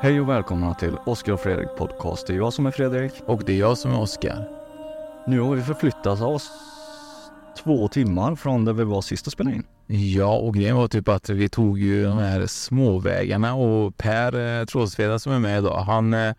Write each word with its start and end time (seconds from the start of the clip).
Hej 0.00 0.20
och 0.20 0.28
välkomna 0.28 0.74
till 0.74 0.96
Oskar 1.06 1.32
och 1.32 1.40
Fredrik 1.40 1.68
Podcast. 1.76 2.26
Det 2.26 2.32
är 2.32 2.36
jag 2.36 2.52
som 2.52 2.66
är 2.66 2.70
Fredrik. 2.70 3.12
Och 3.26 3.42
det 3.46 3.52
är 3.52 3.56
jag 3.56 3.78
som 3.78 3.92
är 3.92 4.00
Oskar. 4.00 4.48
Nu 5.26 5.40
har 5.40 5.54
vi 5.54 5.62
förflyttat 5.62 6.20
oss 6.20 6.50
två 7.58 7.88
timmar 7.88 8.34
från 8.34 8.64
där 8.64 8.72
vi 8.72 8.84
var 8.84 9.02
sist 9.02 9.26
och 9.26 9.32
spelade 9.32 9.56
in. 9.56 9.64
Ja, 9.86 10.36
och 10.36 10.54
grejen 10.54 10.76
var 10.76 10.88
typ 10.88 11.08
att 11.08 11.28
vi 11.28 11.48
tog 11.48 11.78
ju 11.78 12.04
de 12.04 12.18
här 12.18 12.46
småvägarna 12.46 13.54
och 13.54 13.96
Per 13.96 14.60
eh, 14.60 14.64
Trådsveda 14.64 15.18
som 15.18 15.32
är 15.32 15.38
med 15.38 15.58
idag, 15.58 15.78
han, 15.78 16.14
eh, 16.14 16.34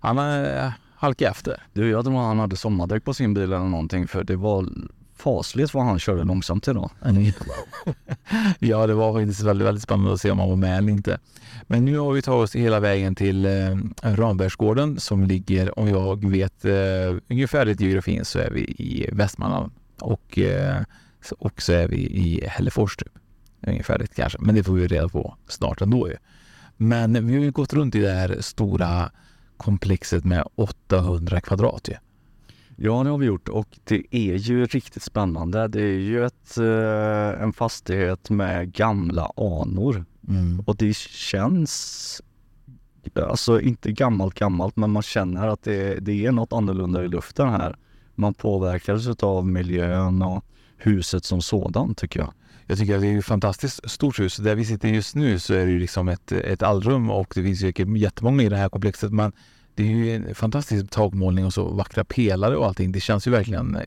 han 0.00 0.18
eh, 0.18 0.72
halkade 0.94 1.30
efter. 1.30 1.62
Du, 1.72 1.90
jag 1.90 2.04
tror 2.04 2.16
han 2.16 2.38
hade 2.38 2.56
sommardäck 2.56 3.04
på 3.04 3.14
sin 3.14 3.34
bil 3.34 3.42
eller 3.42 3.58
någonting 3.58 4.08
för 4.08 4.24
det 4.24 4.36
var 4.36 4.68
fasligt 5.22 5.74
vad 5.74 5.84
han 5.84 5.98
körde 5.98 6.24
långsamt 6.24 6.68
idag. 6.68 6.90
ja, 8.58 8.86
det 8.86 8.94
var 8.94 9.12
faktiskt 9.12 9.40
väldigt, 9.40 9.66
väldigt 9.66 9.82
spännande 9.82 10.12
att 10.12 10.20
se 10.20 10.30
om 10.30 10.38
han 10.38 10.48
var 10.48 10.56
med 10.56 10.78
eller 10.78 10.92
inte. 10.92 11.18
Men 11.66 11.84
nu 11.84 11.98
har 11.98 12.12
vi 12.12 12.22
tagit 12.22 12.44
oss 12.44 12.56
hela 12.56 12.80
vägen 12.80 13.14
till 13.14 13.46
eh, 13.46 13.76
Rambergsgården 14.02 15.00
som 15.00 15.24
ligger, 15.24 15.78
om 15.78 15.88
jag 15.88 16.30
vet 16.30 16.64
eh, 16.64 17.16
ungefär 17.30 17.68
i 17.68 17.76
geografin, 17.78 18.24
så 18.24 18.38
är 18.38 18.50
vi 18.50 18.60
i 18.60 19.08
Västmanland 19.12 19.72
och, 20.00 20.38
eh, 20.38 20.82
och 21.38 21.62
så 21.62 21.72
är 21.72 21.88
vi 21.88 21.96
i 21.96 22.46
Hällefors 22.46 22.96
typ. 22.96 23.12
Ungefärligt 23.66 24.14
kanske, 24.14 24.38
men 24.40 24.54
det 24.54 24.64
får 24.64 24.72
vi 24.72 24.86
reda 24.86 25.08
på 25.08 25.36
snart 25.48 25.80
ändå 25.80 26.08
ju. 26.08 26.16
Men 26.76 27.26
vi 27.26 27.34
har 27.34 27.42
ju 27.42 27.50
gått 27.50 27.72
runt 27.72 27.94
i 27.94 28.00
det 28.00 28.12
här 28.12 28.36
stora 28.40 29.10
komplexet 29.56 30.24
med 30.24 30.44
800 30.54 31.40
kvadrat 31.40 31.88
ju. 31.88 31.94
Ja, 32.76 33.02
det 33.02 33.10
har 33.10 33.18
vi 33.18 33.26
gjort 33.26 33.48
och 33.48 33.78
det 33.84 34.02
är 34.10 34.34
ju 34.34 34.66
riktigt 34.66 35.02
spännande. 35.02 35.68
Det 35.68 35.82
är 35.82 35.98
ju 35.98 36.26
ett, 36.26 36.58
eh, 36.58 37.42
en 37.42 37.52
fastighet 37.52 38.30
med 38.30 38.72
gamla 38.72 39.30
anor 39.36 40.04
mm. 40.28 40.60
och 40.60 40.76
det 40.76 40.96
känns 40.96 42.22
Alltså 43.14 43.60
inte 43.60 43.92
gammalt 43.92 44.34
gammalt 44.34 44.76
men 44.76 44.90
man 44.90 45.02
känner 45.02 45.48
att 45.48 45.62
det, 45.62 45.94
det 46.00 46.26
är 46.26 46.32
något 46.32 46.52
annorlunda 46.52 47.04
i 47.04 47.08
luften 47.08 47.48
här. 47.48 47.76
Man 48.14 48.34
påverkas 48.34 49.06
av 49.22 49.46
miljön 49.46 50.22
och 50.22 50.44
huset 50.76 51.24
som 51.24 51.42
sådant 51.42 51.98
tycker 51.98 52.20
jag. 52.20 52.32
Jag 52.66 52.78
tycker 52.78 52.94
att 52.94 53.00
det 53.00 53.06
är 53.08 53.18
ett 53.18 53.24
fantastiskt 53.24 53.90
stort 53.90 54.20
hus. 54.20 54.36
Där 54.36 54.54
vi 54.54 54.64
sitter 54.64 54.88
just 54.88 55.14
nu 55.14 55.38
så 55.38 55.54
är 55.54 55.66
det 55.66 55.72
ju 55.72 55.78
liksom 55.78 56.08
ett, 56.08 56.32
ett 56.32 56.62
allrum 56.62 57.10
och 57.10 57.32
det 57.34 57.42
finns 57.42 57.62
ju 57.62 57.98
jättemånga 57.98 58.42
i 58.42 58.48
det 58.48 58.56
här 58.56 58.68
komplexet 58.68 59.12
men 59.12 59.32
det 59.82 59.88
är 59.88 59.96
ju 59.96 60.14
en 60.14 60.34
fantastisk 60.34 60.90
takmålning 60.90 61.46
och 61.46 61.52
så 61.52 61.68
vackra 61.68 62.04
pelare 62.04 62.56
och 62.56 62.66
allting. 62.66 62.92
Det 62.92 63.00
känns 63.00 63.26
ju 63.26 63.30
verkligen 63.30 63.78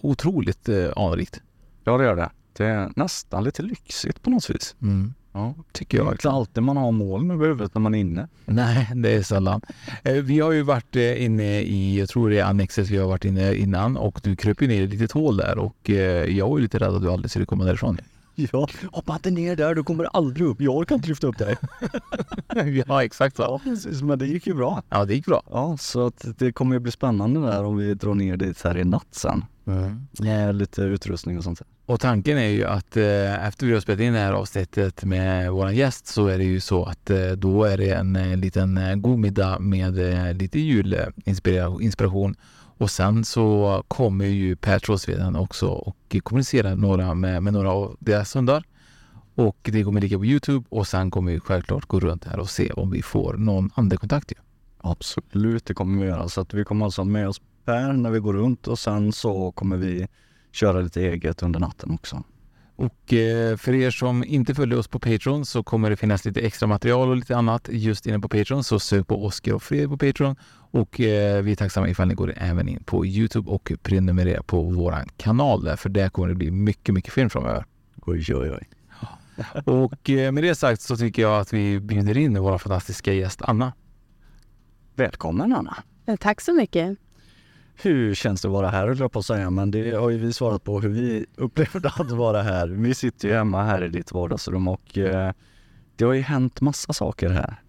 otroligt 0.00 0.68
eh, 0.68 0.88
anrikt. 0.96 1.40
Ja, 1.84 1.98
det 1.98 2.04
gör 2.04 2.16
det. 2.16 2.30
Det 2.52 2.64
är 2.64 2.92
nästan 2.96 3.44
lite 3.44 3.62
lyxigt 3.62 4.22
på 4.22 4.30
något 4.30 4.50
vis. 4.50 4.76
Mm. 4.82 5.14
Ja, 5.32 5.54
tycker 5.72 5.98
jag. 5.98 6.06
Det 6.06 6.10
är 6.10 6.12
inte 6.12 6.30
alltid 6.30 6.62
man 6.62 6.76
har 6.76 6.92
moln 6.92 7.30
över 7.30 7.46
huvudet 7.46 7.74
när 7.74 7.80
man 7.80 7.94
är 7.94 7.98
inne. 7.98 8.28
Nej, 8.44 8.90
det 8.94 9.10
är 9.10 9.22
sällan. 9.22 9.60
Eh, 10.02 10.14
vi 10.14 10.40
har 10.40 10.52
ju 10.52 10.62
varit 10.62 10.96
eh, 10.96 11.24
inne 11.24 11.60
i, 11.60 11.98
jag 11.98 12.08
tror 12.08 12.30
det 12.30 12.38
är 12.38 12.44
annexet 12.44 12.88
vi 12.88 12.96
har 12.96 13.06
varit 13.06 13.24
inne 13.24 13.54
innan 13.54 13.96
och 13.96 14.20
du 14.22 14.36
kröp 14.36 14.62
ju 14.62 14.68
ner 14.68 14.80
i 14.80 14.84
ett 14.84 14.90
litet 14.90 15.12
hål 15.12 15.36
där 15.36 15.58
och 15.58 15.90
eh, 15.90 16.36
jag 16.36 16.48
var 16.48 16.58
ju 16.58 16.62
lite 16.62 16.78
rädd 16.78 16.94
att 16.94 17.02
du 17.02 17.10
aldrig 17.10 17.30
skulle 17.30 17.46
komma 17.46 17.64
därifrån. 17.64 17.98
Ja, 18.52 18.68
hoppa 18.92 19.14
inte 19.14 19.30
ner 19.30 19.56
där, 19.56 19.74
du 19.74 19.84
kommer 19.84 20.04
aldrig 20.04 20.46
upp. 20.46 20.60
Jag 20.60 20.88
kan 20.88 20.94
inte 20.94 21.08
lyfta 21.08 21.26
upp 21.26 21.38
dig. 21.38 21.56
ja, 22.86 23.04
exakt 23.04 23.36
så. 23.36 23.42
Ja, 23.42 23.60
precis. 23.64 24.02
Men 24.02 24.18
det 24.18 24.26
gick 24.26 24.46
ju 24.46 24.54
bra. 24.54 24.82
Ja, 24.88 25.04
det 25.04 25.14
gick 25.14 25.26
bra. 25.26 25.42
Ja, 25.50 25.76
så 25.76 26.06
att 26.06 26.38
det 26.38 26.52
kommer 26.52 26.76
ju 26.76 26.80
bli 26.80 26.92
spännande 26.92 27.40
där 27.40 27.64
om 27.64 27.76
vi 27.76 27.94
drar 27.94 28.14
ner 28.14 28.36
dit 28.36 28.62
här 28.62 28.76
i 28.78 28.84
natt 28.84 29.06
sen. 29.10 29.44
Mm. 29.66 30.06
Med 30.20 30.54
lite 30.54 30.82
utrustning 30.82 31.38
och 31.38 31.44
sånt. 31.44 31.62
Och 31.86 32.00
tanken 32.00 32.38
är 32.38 32.48
ju 32.48 32.64
att 32.64 32.96
eh, 32.96 33.46
efter 33.46 33.66
vi 33.66 33.72
har 33.72 33.80
spelat 33.80 34.00
in 34.00 34.12
det 34.12 34.18
här 34.18 34.32
avsnittet 34.32 35.04
med 35.04 35.52
vår 35.52 35.70
gäst 35.70 36.06
så 36.06 36.26
är 36.26 36.38
det 36.38 36.44
ju 36.44 36.60
så 36.60 36.84
att 36.84 37.10
eh, 37.10 37.30
då 37.30 37.64
är 37.64 37.76
det 37.76 37.90
en 37.90 38.16
eh, 38.16 38.36
liten 38.36 38.76
eh, 38.76 38.94
god 38.94 39.18
middag 39.18 39.58
med 39.58 39.98
eh, 39.98 40.34
lite 40.34 40.58
julinspiration 40.58 42.34
och 42.78 42.90
sen 42.90 43.24
så 43.24 43.82
kommer 43.88 44.24
ju 44.24 44.56
Per 44.56 44.78
Trådsveden 44.78 45.36
också 45.36 45.66
och 45.66 46.16
kommunicerar 46.22 46.76
några 46.76 47.14
med, 47.14 47.42
med 47.42 47.52
några 47.52 47.72
av 47.72 47.96
deras 48.00 48.36
hundar. 48.36 48.64
Och 49.34 49.70
det 49.72 49.84
kommer 49.84 50.00
ligga 50.00 50.18
på 50.18 50.24
Youtube 50.24 50.66
och 50.68 50.86
sen 50.86 51.10
kommer 51.10 51.32
vi 51.32 51.40
självklart 51.40 51.86
gå 51.86 52.00
runt 52.00 52.24
här 52.24 52.38
och 52.38 52.50
se 52.50 52.70
om 52.70 52.90
vi 52.90 53.02
får 53.02 53.34
någon 53.34 53.70
andekontakt. 53.74 54.32
Ja. 54.36 54.42
Absolut, 54.90 55.64
det 55.64 55.74
kommer 55.74 56.02
vi 56.02 56.08
göra. 56.08 56.28
Så 56.28 56.40
att 56.40 56.54
vi 56.54 56.64
kommer 56.64 56.84
alltså 56.84 57.00
ha 57.00 57.06
med 57.06 57.28
oss 57.28 57.40
Per 57.64 57.92
när 57.92 58.10
vi 58.10 58.18
går 58.18 58.32
runt 58.32 58.68
och 58.68 58.78
sen 58.78 59.12
så 59.12 59.52
kommer 59.52 59.76
vi 59.76 60.08
köra 60.52 60.80
lite 60.80 61.00
eget 61.00 61.42
under 61.42 61.60
natten 61.60 61.90
också. 61.90 62.22
Och 62.76 63.12
eh, 63.12 63.56
för 63.56 63.74
er 63.74 63.90
som 63.90 64.24
inte 64.24 64.54
följer 64.54 64.78
oss 64.78 64.88
på 64.88 64.98
Patreon 64.98 65.46
så 65.46 65.62
kommer 65.62 65.90
det 65.90 65.96
finnas 65.96 66.24
lite 66.24 66.40
extra 66.40 66.66
material 66.66 67.08
och 67.08 67.16
lite 67.16 67.36
annat 67.36 67.68
just 67.72 68.06
inne 68.06 68.20
på 68.20 68.28
Patreon. 68.28 68.64
Så 68.64 68.78
sök 68.78 69.06
på 69.06 69.24
Oskar 69.24 69.52
och 69.52 69.62
Fredrik 69.62 69.88
på 69.88 69.98
Patreon. 69.98 70.36
Och 70.70 71.00
eh, 71.00 71.42
vi 71.42 71.52
är 71.52 71.56
tacksamma 71.56 71.88
ifall 71.88 72.08
ni 72.08 72.14
går 72.14 72.34
även 72.36 72.68
in 72.68 72.82
på 72.84 73.06
Youtube 73.06 73.50
och 73.50 73.72
prenumererar 73.82 74.42
på 74.42 74.62
vår 74.62 75.04
kanal 75.16 75.64
där, 75.64 75.76
för 75.76 75.88
där 75.88 76.08
kommer 76.08 76.28
det 76.28 76.34
bli 76.34 76.50
mycket, 76.50 76.94
mycket 76.94 77.12
film 77.12 77.30
framöver. 77.30 77.64
Oj, 78.06 78.34
oj, 78.34 78.50
oj. 78.50 78.68
Och 79.64 80.10
eh, 80.10 80.32
med 80.32 80.44
det 80.44 80.54
sagt 80.54 80.80
så 80.80 80.96
tycker 80.96 81.22
jag 81.22 81.40
att 81.40 81.52
vi 81.52 81.80
bjuder 81.80 82.18
in 82.18 82.42
vår 82.42 82.58
fantastiska 82.58 83.12
gäst 83.12 83.42
Anna. 83.42 83.72
Välkommen 84.94 85.52
Anna! 85.52 85.76
Tack 86.20 86.40
så 86.40 86.54
mycket! 86.54 86.98
Hur 87.82 88.14
känns 88.14 88.42
det 88.42 88.48
att 88.48 88.52
vara 88.52 88.68
här, 88.68 88.88
höll 88.88 89.08
på 89.08 89.18
att 89.18 89.26
säga, 89.26 89.50
men 89.50 89.70
det 89.70 89.90
har 89.90 90.10
ju 90.10 90.18
vi 90.18 90.32
svarat 90.32 90.64
på 90.64 90.80
hur 90.80 90.88
vi 90.88 91.26
upplevde 91.36 91.88
att 91.88 92.10
vara 92.10 92.42
här. 92.42 92.68
Vi 92.68 92.94
sitter 92.94 93.28
ju 93.28 93.34
hemma 93.34 93.62
här 93.62 93.84
i 93.84 93.88
ditt 93.88 94.12
vardagsrum 94.12 94.68
och 94.68 94.98
eh, 94.98 95.32
det 95.96 96.04
har 96.04 96.12
ju 96.12 96.20
hänt 96.20 96.60
massa 96.60 96.92
saker 96.92 97.28
här. 97.28 97.62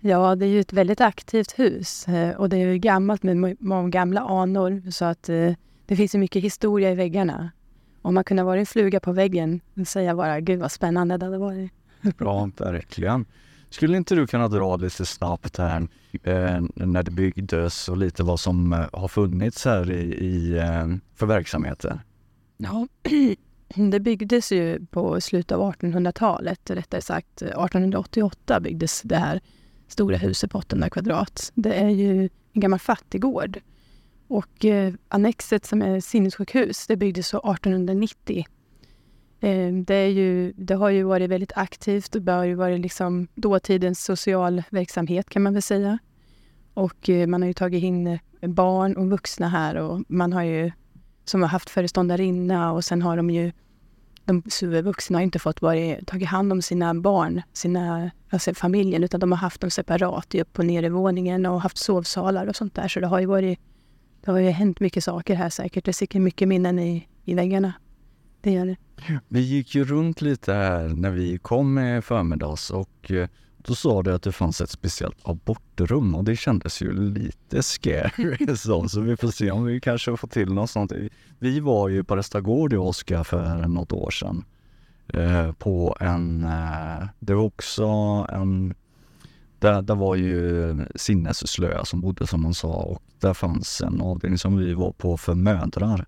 Ja, 0.00 0.34
det 0.34 0.46
är 0.46 0.48
ju 0.48 0.60
ett 0.60 0.72
väldigt 0.72 1.00
aktivt 1.00 1.58
hus 1.58 2.08
eh, 2.08 2.36
och 2.36 2.48
det 2.48 2.56
är 2.56 2.66
ju 2.66 2.78
gammalt 2.78 3.22
med 3.22 3.56
många 3.60 3.88
gamla 3.88 4.20
anor 4.20 4.90
så 4.90 5.04
att 5.04 5.28
eh, 5.28 5.52
det 5.86 5.96
finns 5.96 6.14
ju 6.14 6.18
mycket 6.18 6.42
historia 6.42 6.90
i 6.90 6.94
väggarna. 6.94 7.50
Om 8.02 8.14
man 8.14 8.24
kunde 8.24 8.42
vara 8.42 8.60
en 8.60 8.66
fluga 8.66 9.00
på 9.00 9.12
väggen 9.12 9.60
och 9.80 9.88
säga 9.88 10.14
bara 10.14 10.40
gud 10.40 10.60
vad 10.60 10.72
spännande 10.72 11.16
det 11.16 11.26
hade 11.26 11.38
varit. 11.38 11.72
Bra, 12.18 12.50
verkligen. 12.58 13.24
Skulle 13.70 13.96
inte 13.96 14.14
du 14.14 14.26
kunna 14.26 14.48
dra 14.48 14.76
lite 14.76 15.06
snabbt 15.06 15.58
här 15.58 15.88
eh, 16.22 16.62
när 16.74 17.02
det 17.02 17.10
byggdes 17.10 17.88
och 17.88 17.96
lite 17.96 18.22
vad 18.22 18.40
som 18.40 18.72
eh, 18.72 18.86
har 18.92 19.08
funnits 19.08 19.64
här 19.64 19.90
i, 19.90 20.14
i 20.14 20.58
eh, 20.58 20.86
för 21.14 21.26
verksamheter? 21.26 22.00
Ja, 22.56 22.86
det 23.90 24.00
byggdes 24.00 24.52
ju 24.52 24.86
på 24.86 25.20
slutet 25.20 25.52
av 25.52 25.72
1800-talet, 25.72 26.70
rättare 26.70 27.00
sagt 27.00 27.42
1888 27.42 28.60
byggdes 28.60 29.02
det 29.02 29.16
här 29.16 29.40
stora 29.88 30.16
huset 30.16 30.50
på 30.50 30.58
800 30.58 30.90
kvadrat. 30.90 31.52
Det 31.54 31.74
är 31.74 31.88
ju 31.88 32.22
en 32.52 32.60
gammal 32.60 32.78
fattiggård. 32.78 33.60
Och 34.28 34.64
eh, 34.64 34.94
annexet 35.08 35.66
som 35.66 35.82
är 35.82 36.00
sinnessjukhus, 36.00 36.86
det 36.86 36.96
byggdes 36.96 37.28
så 37.28 37.38
1890 37.38 38.46
Eh, 38.46 38.55
Ehm, 39.40 39.84
det, 39.84 39.94
är 39.94 40.08
ju, 40.08 40.52
det 40.56 40.74
har 40.74 40.90
ju 40.90 41.02
varit 41.02 41.30
väldigt 41.30 41.52
aktivt 41.56 42.14
och 42.14 42.22
det 42.22 42.32
har 42.32 42.44
ju 42.44 42.54
varit 42.54 42.80
liksom 42.80 43.28
dåtidens 43.34 44.04
social 44.04 44.62
verksamhet 44.70 45.30
kan 45.30 45.42
man 45.42 45.52
väl 45.52 45.62
säga. 45.62 45.98
Och 46.74 47.08
eh, 47.08 47.26
man 47.26 47.42
har 47.42 47.46
ju 47.46 47.54
tagit 47.54 47.84
in 47.84 48.06
eh, 48.06 48.18
barn 48.40 48.96
och 48.96 49.10
vuxna 49.10 49.48
här 49.48 49.74
och 49.74 50.02
man 50.08 50.32
har 50.32 50.42
ju 50.42 50.72
som 51.24 51.42
har 51.42 51.48
haft 51.48 51.70
föreståndarinna 51.70 52.72
och 52.72 52.84
sen 52.84 53.02
har 53.02 53.16
de 53.16 53.30
ju 53.30 53.52
de 54.24 54.42
vuxna 54.82 55.18
har 55.18 55.22
inte 55.22 55.38
fått 55.38 55.62
vara, 55.62 55.96
tagit 56.06 56.28
hand 56.28 56.52
om 56.52 56.62
sina 56.62 56.94
barn, 56.94 57.42
sina, 57.52 58.10
alltså 58.30 58.54
familjen, 58.54 59.04
utan 59.04 59.20
de 59.20 59.32
har 59.32 59.38
haft 59.38 59.60
dem 59.60 59.70
separat 59.70 60.34
i 60.34 60.40
upp 60.40 60.58
och 60.58 60.66
nedervåningen 60.66 61.46
och 61.46 61.60
haft 61.60 61.78
sovsalar 61.78 62.46
och 62.46 62.56
sånt 62.56 62.74
där. 62.74 62.88
Så 62.88 63.00
det 63.00 63.06
har 63.06 63.20
ju 63.20 63.26
varit, 63.26 63.58
det 64.24 64.30
har 64.30 64.38
ju 64.38 64.50
hänt 64.50 64.80
mycket 64.80 65.04
saker 65.04 65.34
här 65.34 65.50
säkert. 65.50 65.84
Det 65.84 65.92
sitter 65.92 66.20
mycket 66.20 66.48
minnen 66.48 66.78
i, 66.78 67.08
i 67.24 67.34
väggarna. 67.34 67.72
Det 68.46 68.52
gör 68.52 68.66
det. 68.66 68.76
Vi 69.28 69.40
gick 69.40 69.74
ju 69.74 69.84
runt 69.84 70.20
lite 70.20 70.52
här 70.52 70.88
när 70.88 71.10
vi 71.10 71.38
kom 71.38 71.74
med 71.74 72.04
förmiddags 72.04 72.70
och 72.70 73.10
eh, 73.10 73.28
då 73.56 73.74
sa 73.74 74.02
du 74.02 74.14
att 74.14 74.22
det 74.22 74.32
fanns 74.32 74.60
ett 74.60 74.70
speciellt 74.70 75.16
abortrum 75.22 76.14
och 76.14 76.24
det 76.24 76.36
kändes 76.36 76.82
ju 76.82 76.92
lite 76.92 77.62
scary 77.62 78.56
så, 78.56 78.88
så 78.88 79.00
vi 79.00 79.16
får 79.16 79.28
se 79.28 79.50
om 79.50 79.64
vi 79.64 79.80
kanske 79.80 80.16
får 80.16 80.28
till 80.28 80.52
något 80.52 80.70
sånt. 80.70 80.92
Vi 81.38 81.60
var 81.60 81.88
ju 81.88 82.04
på 82.04 82.16
Restagård 82.16 82.72
i 82.72 82.76
Oskar 82.76 83.24
för 83.24 83.68
något 83.68 83.92
år 83.92 84.10
sedan 84.10 84.44
eh, 85.08 85.52
på 85.52 85.96
en, 86.00 86.44
eh, 86.44 87.06
det 87.18 87.34
var 87.34 87.44
också 87.44 87.86
en, 88.32 88.74
där, 89.58 89.82
där 89.82 89.94
var 89.94 90.14
ju 90.14 90.76
sinnesslöa 90.94 91.84
som 91.84 92.00
bodde 92.00 92.26
som 92.26 92.42
man 92.42 92.54
sa 92.54 92.72
och 92.72 93.02
där 93.20 93.34
fanns 93.34 93.80
en 93.80 94.00
avdelning 94.00 94.38
som 94.38 94.56
vi 94.56 94.74
var 94.74 94.92
på 94.92 95.16
för 95.16 95.34
mödrar. 95.34 96.06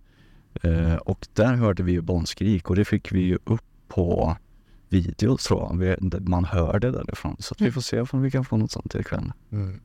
Eh, 0.63 0.95
och 0.95 1.27
där 1.33 1.55
hörde 1.55 1.83
vi 1.83 1.93
ju 1.93 2.01
barnskrik 2.01 2.71
och 2.71 2.77
det 2.77 2.85
fick 2.85 3.13
vi 3.13 3.21
ju 3.21 3.39
upp 3.45 3.65
på 3.89 4.37
video 4.89 5.37
tror 5.37 5.79
jag. 5.81 6.29
Man 6.29 6.45
hör 6.45 6.79
det 6.79 6.91
därifrån. 6.91 7.37
Så 7.39 7.55
vi 7.59 7.65
mm. 7.65 7.73
får 7.73 7.81
se 7.81 8.01
om 8.01 8.23
vi 8.23 8.31
kan 8.31 8.45
få 8.45 8.57
något 8.57 8.71
sånt 8.71 8.91
till 8.91 9.01
ikväll. 9.01 9.33
Mm. 9.53 9.81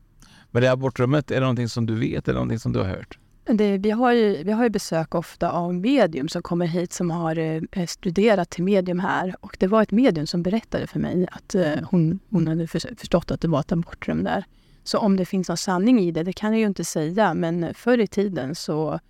Men 0.50 0.62
det 0.62 0.72
abortrummet, 0.72 1.30
är 1.30 1.34
det 1.34 1.40
någonting 1.40 1.68
som 1.68 1.86
du 1.86 1.94
vet 1.94 2.28
eller 2.28 2.34
någonting 2.34 2.58
som 2.58 2.72
du 2.72 2.78
har 2.78 2.86
hört? 2.86 3.18
Det, 3.44 3.78
vi, 3.78 3.90
har 3.90 4.12
ju, 4.12 4.44
vi 4.44 4.52
har 4.52 4.64
ju 4.64 4.70
besök 4.70 5.14
ofta 5.14 5.50
av 5.50 5.74
medium 5.74 6.28
som 6.28 6.42
kommer 6.42 6.66
hit 6.66 6.92
som 6.92 7.10
har 7.10 7.38
eh, 7.38 7.86
studerat 7.86 8.50
till 8.50 8.64
medium 8.64 8.98
här. 8.98 9.36
Och 9.40 9.56
det 9.60 9.66
var 9.66 9.82
ett 9.82 9.90
medium 9.90 10.26
som 10.26 10.42
berättade 10.42 10.86
för 10.86 11.00
mig 11.00 11.26
att 11.32 11.54
eh, 11.54 11.72
hon, 11.90 12.18
hon 12.30 12.46
hade 12.46 12.66
för, 12.66 12.96
förstått 12.96 13.30
att 13.30 13.40
det 13.40 13.48
var 13.48 13.60
ett 13.60 13.72
abortrum 13.72 14.24
där. 14.24 14.44
Så 14.84 14.98
om 14.98 15.16
det 15.16 15.24
finns 15.24 15.48
någon 15.48 15.56
sanning 15.56 16.00
i 16.00 16.10
det, 16.10 16.22
det 16.22 16.32
kan 16.32 16.52
jag 16.52 16.60
ju 16.60 16.66
inte 16.66 16.84
säga. 16.84 17.34
Men 17.34 17.74
förr 17.74 17.98
i 17.98 18.06
tiden 18.06 18.54
så 18.54 19.00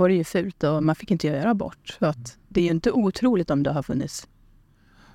var 0.00 0.08
det 0.08 0.14
ju 0.14 0.24
fult 0.24 0.64
och 0.64 0.82
man 0.82 0.94
fick 0.94 1.10
inte 1.10 1.26
göra 1.26 1.50
abort. 1.50 1.96
Så 1.98 2.06
att 2.06 2.38
det 2.48 2.60
är 2.60 2.64
ju 2.64 2.70
inte 2.70 2.90
otroligt 2.92 3.50
om 3.50 3.62
det 3.62 3.72
har 3.72 3.82
funnits. 3.82 4.28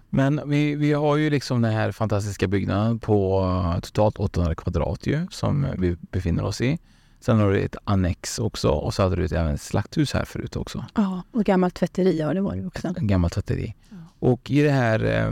Men 0.10 0.50
vi, 0.50 0.76
vi 0.76 0.94
har 0.94 1.16
ju 1.16 1.30
liksom 1.30 1.62
den 1.62 1.72
här 1.72 1.92
fantastiska 1.92 2.48
byggnaden 2.48 3.00
på 3.00 3.80
totalt 3.84 4.18
800 4.18 4.56
kvadrat 4.56 5.08
ju, 5.08 5.28
som 5.32 5.68
vi 5.78 5.98
befinner 6.12 6.44
oss 6.44 6.62
i. 6.62 6.80
Sen 7.20 7.40
har 7.40 7.52
du 7.52 7.60
ett 7.60 7.76
annex 7.84 8.40
också 8.40 8.70
och 8.70 8.94
så 8.94 9.04
hade 9.04 9.16
du 9.16 9.36
även 9.36 9.54
ett 9.54 9.62
slakthus 9.62 10.14
här 10.14 10.26
förut 10.26 10.56
också. 10.56 10.86
Ja, 10.96 11.24
och 11.31 11.44
gammalt 11.44 11.74
tvätteri 11.74 12.20
ja, 12.20 12.34
det 12.34 12.42
var 12.42 12.56
det 12.56 12.66
också. 12.66 12.94
Gammalt 12.98 13.34
tvätteri. 13.34 13.76
Ja. 13.90 13.96
Och 14.20 14.52
i 14.52 14.62
det 14.62 14.72
här 14.72 15.30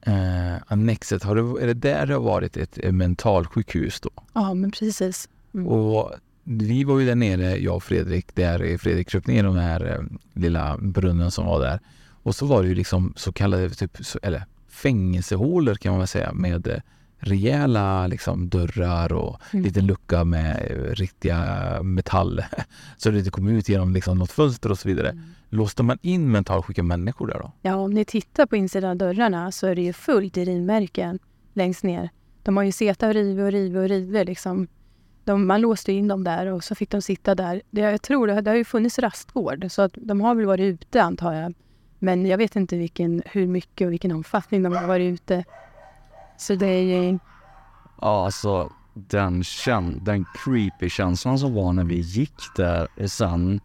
eh, 0.00 0.56
annexet, 0.66 1.22
har 1.22 1.34
det, 1.34 1.62
är 1.62 1.66
det 1.66 1.74
där 1.74 2.06
det 2.06 2.14
har 2.14 2.20
varit 2.20 2.56
ett 2.56 2.92
mentalsjukhus 2.94 4.00
då? 4.00 4.10
Ja, 4.32 4.54
men 4.54 4.70
precis. 4.70 5.28
Mm. 5.54 5.66
Och 5.66 6.12
vi 6.44 6.84
var 6.84 7.00
ju 7.00 7.06
där 7.06 7.14
nere, 7.14 7.56
jag 7.56 7.76
och 7.76 7.82
Fredrik, 7.82 8.34
där 8.34 8.78
Fredrik 8.78 9.08
kröp 9.08 9.26
ner 9.26 9.42
den 9.42 9.58
här 9.58 9.92
eh, 9.92 10.04
lilla 10.32 10.78
brunnen 10.78 11.30
som 11.30 11.46
var 11.46 11.60
där. 11.60 11.80
Och 12.22 12.34
så 12.34 12.46
var 12.46 12.62
det 12.62 12.68
ju 12.68 12.74
liksom 12.74 13.12
så 13.16 13.32
kallade 13.32 13.70
typ, 13.70 13.98
eller 14.22 14.44
fängelsehålor 14.68 15.74
kan 15.74 15.92
man 15.92 15.98
väl 15.98 16.08
säga 16.08 16.32
med 16.32 16.66
eh, 16.66 16.78
rejäla 17.18 18.06
liksom, 18.06 18.48
dörrar 18.48 19.12
och 19.12 19.40
mm. 19.52 19.64
liten 19.64 19.86
lucka 19.86 20.24
med 20.24 20.66
eh, 20.70 20.94
riktiga 20.94 21.82
metall 21.82 22.44
så 22.96 23.10
det 23.10 23.18
inte 23.18 23.30
kom 23.30 23.48
ut 23.48 23.68
genom 23.68 23.94
liksom, 23.94 24.18
något 24.18 24.30
fönster 24.30 24.70
och 24.70 24.78
så 24.78 24.88
vidare. 24.88 25.10
Mm. 25.10 25.24
Låste 25.48 25.82
man 25.82 25.98
in 26.02 26.30
mentalsjuka 26.30 26.82
människor 26.82 27.26
där 27.26 27.38
då? 27.38 27.52
Ja, 27.62 27.74
om 27.74 27.90
ni 27.90 28.04
tittar 28.04 28.46
på 28.46 28.56
insidan 28.56 28.90
av 28.90 28.96
dörrarna 28.96 29.52
så 29.52 29.66
är 29.66 29.74
det 29.74 29.82
ju 29.82 29.92
fullt 29.92 30.36
i 30.36 30.44
rivmärken 30.44 31.18
längst 31.52 31.82
ner. 31.82 32.10
De 32.42 32.56
har 32.56 32.64
ju 32.64 32.72
suttit 32.72 33.02
och 33.02 33.14
rivit 33.14 33.42
och 33.42 33.52
rivit 33.52 33.76
och 33.76 33.88
rivit 33.88 34.26
liksom. 34.26 34.66
De, 35.24 35.46
man 35.46 35.60
låste 35.60 35.92
in 35.92 36.08
dem 36.08 36.24
där 36.24 36.46
och 36.46 36.64
så 36.64 36.74
fick 36.74 36.90
de 36.90 37.02
sitta 37.02 37.34
där. 37.34 37.62
Det, 37.70 37.80
jag 37.80 38.02
tror 38.02 38.26
det, 38.26 38.40
det 38.40 38.50
har 38.50 38.56
ju 38.56 38.64
funnits 38.64 38.98
rastgård 38.98 39.66
så 39.70 39.82
att 39.82 39.92
de 39.96 40.20
har 40.20 40.34
väl 40.34 40.46
varit 40.46 40.64
ute 40.64 41.02
antar 41.02 41.32
jag 41.32 41.54
men 42.04 42.26
jag 42.26 42.38
vet 42.38 42.56
inte 42.56 42.76
vilken, 42.76 43.22
hur 43.26 43.46
mycket 43.46 43.86
och 43.86 43.92
vilken 43.92 44.12
omfattning 44.12 44.62
de 44.62 44.76
har 44.76 44.86
varit 44.86 45.14
ute. 45.14 45.44
Så 46.36 46.54
det 46.54 46.66
är 46.66 46.82
ju... 46.82 47.18
Ja, 48.00 48.24
alltså 48.24 48.72
den, 48.94 49.44
kän 49.44 50.00
den 50.04 50.24
creepy 50.34 50.88
känslan 50.88 51.38
som 51.38 51.54
var 51.54 51.72
när 51.72 51.84
vi 51.84 52.00
gick 52.00 52.34
där 52.56 53.06
sen 53.06 53.60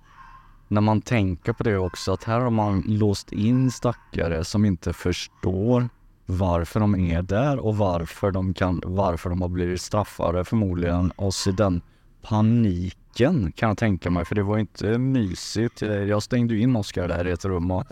när 0.67 0.81
man 0.81 1.01
tänker 1.01 1.53
på 1.53 1.63
det 1.63 1.77
också 1.77 2.13
att 2.13 2.23
här 2.23 2.39
har 2.39 2.49
man 2.49 2.83
låst 2.87 3.31
in 3.31 3.71
stackare 3.71 4.45
som 4.45 4.65
inte 4.65 4.93
förstår 4.93 5.89
varför 6.31 6.79
de 6.79 6.95
är 6.95 7.21
där 7.21 7.59
och 7.59 7.77
varför 7.77 8.31
de, 8.31 8.53
kan, 8.53 8.81
varför 8.85 9.29
de 9.29 9.41
har 9.41 9.49
blivit 9.49 9.81
straffade 9.81 10.45
förmodligen 10.45 11.11
och 11.11 11.33
så 11.33 11.51
den 11.51 11.81
paniken 12.21 13.51
kan 13.51 13.69
jag 13.69 13.77
tänka 13.77 14.09
mig, 14.09 14.25
för 14.25 14.35
det 14.35 14.43
var 14.43 14.57
inte 14.57 14.97
mysigt. 14.97 15.81
Jag 15.81 16.23
stängde 16.23 16.57
in 16.57 16.75
Oskar 16.75 17.07
där 17.07 17.27
i 17.27 17.31
ett 17.31 17.45
rum 17.45 17.71
och 17.71 17.87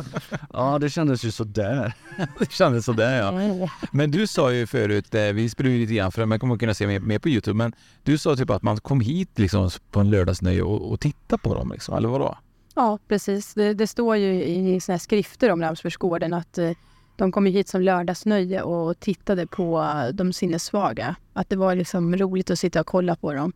ja, 0.54 0.80
det 0.80 0.90
kändes 0.90 1.24
ju 1.24 1.32
sådär. 1.32 1.94
det 2.40 2.52
kändes 2.52 2.86
sådär 2.86 3.18
ja. 3.18 3.70
Men 3.92 4.12
du 4.12 4.28
sa 4.28 4.54
ju 4.54 4.68
förut, 4.68 5.16
eh, 5.16 5.22
vi 5.22 5.50
spelade 5.50 5.76
ju 5.76 5.82
lite 5.82 5.94
grann 5.94 6.12
för 6.12 6.26
man 6.26 6.40
kommer 6.40 6.58
kunna 6.58 6.74
se 6.74 6.88
mer, 6.88 7.00
mer 7.00 7.20
på 7.20 7.30
Youtube, 7.30 7.58
men 7.58 7.74
du 8.04 8.18
sa 8.18 8.36
typ 8.36 8.50
att 8.50 8.64
man 8.64 8.78
kom 8.78 9.02
hit 9.02 9.40
liksom 9.40 9.70
på 9.92 10.00
en 10.00 10.10
lördagsnöje 10.10 10.62
och, 10.62 10.92
och 10.92 11.00
tittade 11.00 11.42
på 11.42 11.54
dem 11.54 11.72
liksom, 11.72 11.98
eller 11.98 12.10
vadå? 12.10 12.38
Ja, 12.76 13.00
precis. 13.08 13.54
Det, 13.54 13.74
det 13.74 13.88
står 13.88 14.16
ju 14.16 14.44
i 14.44 14.80
såna 14.80 14.94
här 14.94 15.00
skrifter 15.00 15.52
om 15.52 15.62
Ramsbergsgården 15.62 16.34
att 16.34 16.58
eh, 16.58 16.72
de 17.18 17.32
kom 17.32 17.46
hit 17.46 17.68
som 17.68 17.82
lördagsnöje 17.82 18.62
och 18.62 19.00
tittade 19.00 19.48
på 19.48 19.94
de 20.14 20.34
sinnessvaga. 20.34 21.16
Att 21.34 21.50
det 21.50 21.56
var 21.56 21.76
liksom 21.76 22.16
roligt 22.16 22.50
att 22.50 22.60
sitta 22.60 22.80
och 22.80 22.88
kolla 22.88 23.16
på 23.16 23.34
dem 23.34 23.54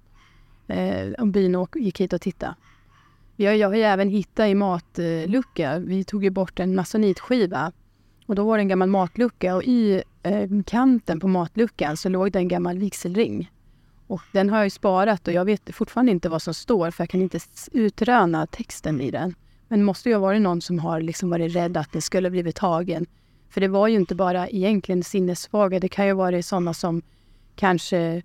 eh, 0.72 1.26
byn 1.26 1.68
gick 1.76 2.02
hit 2.02 2.14
och 2.14 2.22
tittade. 2.22 2.56
Jag, 3.36 3.58
jag 3.58 3.68
har 3.68 3.76
ju 3.76 3.82
även 3.82 4.10
hittat 4.10 4.48
i 4.48 4.56
matlucka. 4.56 5.80
Vi 5.80 6.04
tog 6.04 6.24
ju 6.24 6.30
bort 6.30 6.60
en 6.60 6.76
masonitskiva 6.76 7.72
och 8.26 8.36
då 8.36 8.44
var 8.44 8.58
det 8.58 8.62
en 8.62 8.68
gammal 8.68 8.90
matlucka 8.90 9.56
och 9.56 9.64
i 9.64 10.04
eh, 10.24 10.50
kanten 10.66 11.20
på 11.20 11.28
matluckan 11.28 11.98
så 11.98 12.10
låg 12.10 12.32
det 12.32 12.40
en 12.40 12.48
gammal 12.48 12.78
vigselring. 12.78 13.52
Och 14.08 14.22
den 14.32 14.50
har 14.50 14.58
jag 14.58 14.66
ju 14.66 14.70
sparat 14.70 15.28
och 15.28 15.34
jag 15.34 15.46
vet 15.46 15.76
fortfarande 15.76 16.12
inte 16.12 16.30
vad 16.30 16.42
som 16.42 16.54
står 16.54 16.92
för 16.92 17.04
jag 17.04 17.10
kan 17.10 17.22
inte 17.22 17.40
utröna 17.72 18.48
texten 18.48 19.02
i 19.02 19.12
den. 19.12 19.36
Men 19.68 19.80
det 19.80 19.86
måste 19.86 20.10
ju 20.10 20.16
ha 20.16 20.22
varit 20.22 20.42
någon 20.42 20.62
som 20.62 20.80
har 20.80 21.02
liksom 21.02 21.30
varit 21.30 21.56
rädd 21.56 21.78
att 21.78 21.92
den 21.92 22.02
skulle 22.02 22.30
blivit 22.30 22.56
tagen. 22.56 23.06
För 23.52 23.62
det 23.62 23.68
var 23.68 23.88
ju 23.88 23.96
inte 23.96 24.16
bara 24.16 24.50
egentligen 24.50 25.04
sinnessvaga, 25.04 25.80
det 25.80 25.88
kan 25.88 26.08
ju 26.08 26.14
vara 26.14 26.44
sådana 26.44 26.74
som 26.74 27.02
kanske 27.56 28.22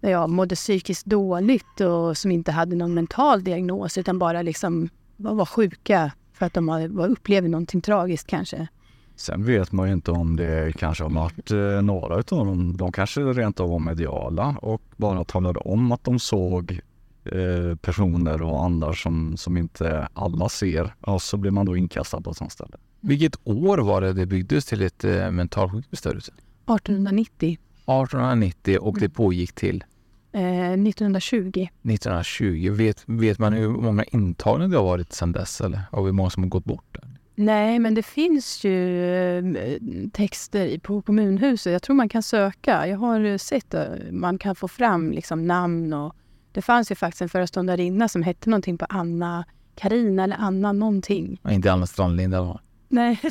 ja, 0.00 0.26
mådde 0.26 0.54
psykiskt 0.54 1.06
dåligt 1.06 1.80
och 1.80 2.16
som 2.16 2.30
inte 2.30 2.52
hade 2.52 2.76
någon 2.76 2.94
mental 2.94 3.44
diagnos 3.44 3.98
utan 3.98 4.18
bara 4.18 4.42
liksom 4.42 4.88
var 5.16 5.46
sjuka 5.46 6.12
för 6.32 6.46
att 6.46 6.54
de 6.54 6.68
upplevde 6.98 7.48
någonting 7.48 7.80
tragiskt 7.80 8.26
kanske. 8.26 8.68
Sen 9.16 9.44
vet 9.44 9.72
man 9.72 9.88
ju 9.88 9.92
inte 9.92 10.10
om 10.10 10.36
det 10.36 10.76
kanske 10.78 11.04
har 11.04 11.10
varit 11.10 11.50
eh, 11.50 11.82
några 11.82 12.14
av 12.14 12.22
dem. 12.24 12.76
De 12.76 12.92
kanske 12.92 13.20
rent 13.20 13.60
av 13.60 13.70
var 13.70 13.78
mediala 13.78 14.56
och 14.62 14.82
bara 14.96 15.24
talade 15.24 15.58
om 15.58 15.92
att 15.92 16.04
de 16.04 16.18
såg 16.18 16.80
eh, 17.24 17.76
personer 17.76 18.42
och 18.42 18.64
andra 18.64 18.92
som, 18.92 19.36
som 19.36 19.56
inte 19.56 20.08
alla 20.14 20.48
ser. 20.48 20.94
Och 21.00 21.22
så 21.22 21.36
blir 21.36 21.50
man 21.50 21.66
då 21.66 21.76
inkastad 21.76 22.20
på 22.20 22.30
ett 22.30 22.36
sånt 22.36 22.52
ställe. 22.52 22.76
Vilket 23.00 23.36
år 23.44 23.78
var 23.78 24.00
det 24.00 24.12
det 24.12 24.26
byggdes 24.26 24.64
till 24.64 24.82
ett 24.82 25.04
eh, 25.04 25.30
mentalsjukhus 25.30 26.02
där 26.02 26.14
ute? 26.14 26.32
1890. 26.32 27.58
1890 27.86 28.78
och 28.80 29.00
det 29.00 29.08
pågick 29.08 29.52
till? 29.52 29.84
Eh, 30.32 30.72
1920. 30.72 31.68
1920. 31.82 32.70
Vet, 32.70 33.02
vet 33.06 33.38
man 33.38 33.52
hur 33.52 33.68
många 33.68 34.04
intagna 34.04 34.68
det 34.68 34.76
har 34.76 34.84
varit 34.84 35.12
sedan 35.12 35.32
dess 35.32 35.60
eller 35.60 35.80
och 35.90 36.04
hur 36.04 36.12
många 36.12 36.30
som 36.30 36.42
har 36.42 36.50
gått 36.50 36.64
bort? 36.64 36.84
Där? 36.92 37.10
Nej, 37.34 37.78
men 37.78 37.94
det 37.94 38.02
finns 38.02 38.64
ju 38.64 39.56
eh, 39.56 39.80
texter 40.12 40.78
på 40.78 41.02
kommunhuset. 41.02 41.72
Jag 41.72 41.82
tror 41.82 41.96
man 41.96 42.08
kan 42.08 42.22
söka. 42.22 42.86
Jag 42.86 42.98
har 42.98 43.38
sett 43.38 43.74
att 43.74 43.88
man 44.10 44.38
kan 44.38 44.54
få 44.54 44.68
fram 44.68 45.12
liksom 45.12 45.46
namn 45.46 45.92
och 45.92 46.14
det 46.52 46.62
fanns 46.62 46.90
ju 46.90 46.94
faktiskt 46.94 47.22
en 47.22 47.28
föreståndarinna 47.28 48.08
som 48.08 48.22
hette 48.22 48.50
någonting 48.50 48.78
på 48.78 48.86
Anna 48.88 49.44
Karina 49.74 50.24
eller 50.24 50.36
Anna 50.36 50.72
någonting. 50.72 51.40
Och 51.42 51.52
inte 51.52 51.72
Anna 51.72 51.86
Strandlind 51.86 52.34
eller 52.34 52.60
Nej. 52.88 53.20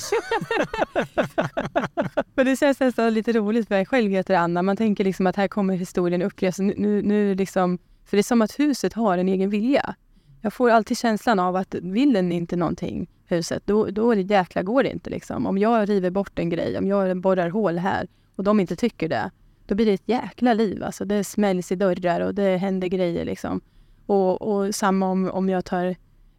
Men 2.36 2.46
det 2.46 2.56
känns 2.56 2.80
nästan 2.80 3.14
lite 3.14 3.34
roligt 3.34 3.68
för 3.68 3.76
jag 3.76 3.88
själv 3.88 4.12
heter 4.12 4.36
Anna. 4.36 4.62
Man 4.62 4.78
tänker 4.78 5.04
liksom 5.04 5.28
att 5.28 5.36
här 5.36 5.48
kommer 5.48 5.76
historien 5.76 6.22
upplevas. 6.22 6.60
Nu, 6.60 7.02
nu 7.02 7.36
liksom, 7.36 7.78
för 8.06 8.18
det 8.18 8.22
är 8.22 8.24
som 8.24 8.42
att 8.42 8.60
huset 8.60 8.94
har 8.94 9.18
en 9.18 9.30
egen 9.30 9.50
vilja. 9.50 9.96
Jag 10.42 10.54
får 10.54 10.70
alltid 10.70 10.98
känslan 10.98 11.40
av 11.40 11.56
att 11.56 11.76
vill 11.76 12.14
den 12.14 12.32
inte 12.32 12.56
någonting, 12.56 13.10
huset, 13.26 13.64
då, 13.66 13.86
då 13.86 14.12
är 14.12 14.16
det 14.16 14.22
jäkla 14.22 14.64
går 14.64 14.84
det 14.84 14.92
inte. 14.92 15.10
Liksom. 15.10 15.46
Om 15.46 15.58
jag 15.58 15.90
river 15.90 16.10
bort 16.10 16.40
en 16.40 16.50
grej, 16.50 16.78
om 16.78 16.88
jag 16.88 17.18
borrar 17.18 17.50
hål 17.50 17.78
här 17.78 18.08
och 18.36 18.44
de 18.44 18.60
inte 18.60 18.76
tycker 18.76 19.10
det, 19.10 19.32
då 19.66 19.76
blir 19.76 19.86
det 19.86 19.94
ett 19.94 20.10
jäkla 20.10 20.54
liv. 20.54 20.84
Alltså, 20.84 21.06
det 21.06 21.24
smälls 21.24 21.72
i 21.72 21.76
dörrar 21.76 22.22
och 22.22 22.36
det 22.36 22.58
händer 22.58 22.88
grejer. 22.88 23.26
Liksom. 23.26 23.62
Och, 24.06 24.42
och 24.42 24.76
samma 24.76 25.08
om, 25.08 25.30
om 25.30 25.50
jag 25.50 25.66
tar 25.66 25.96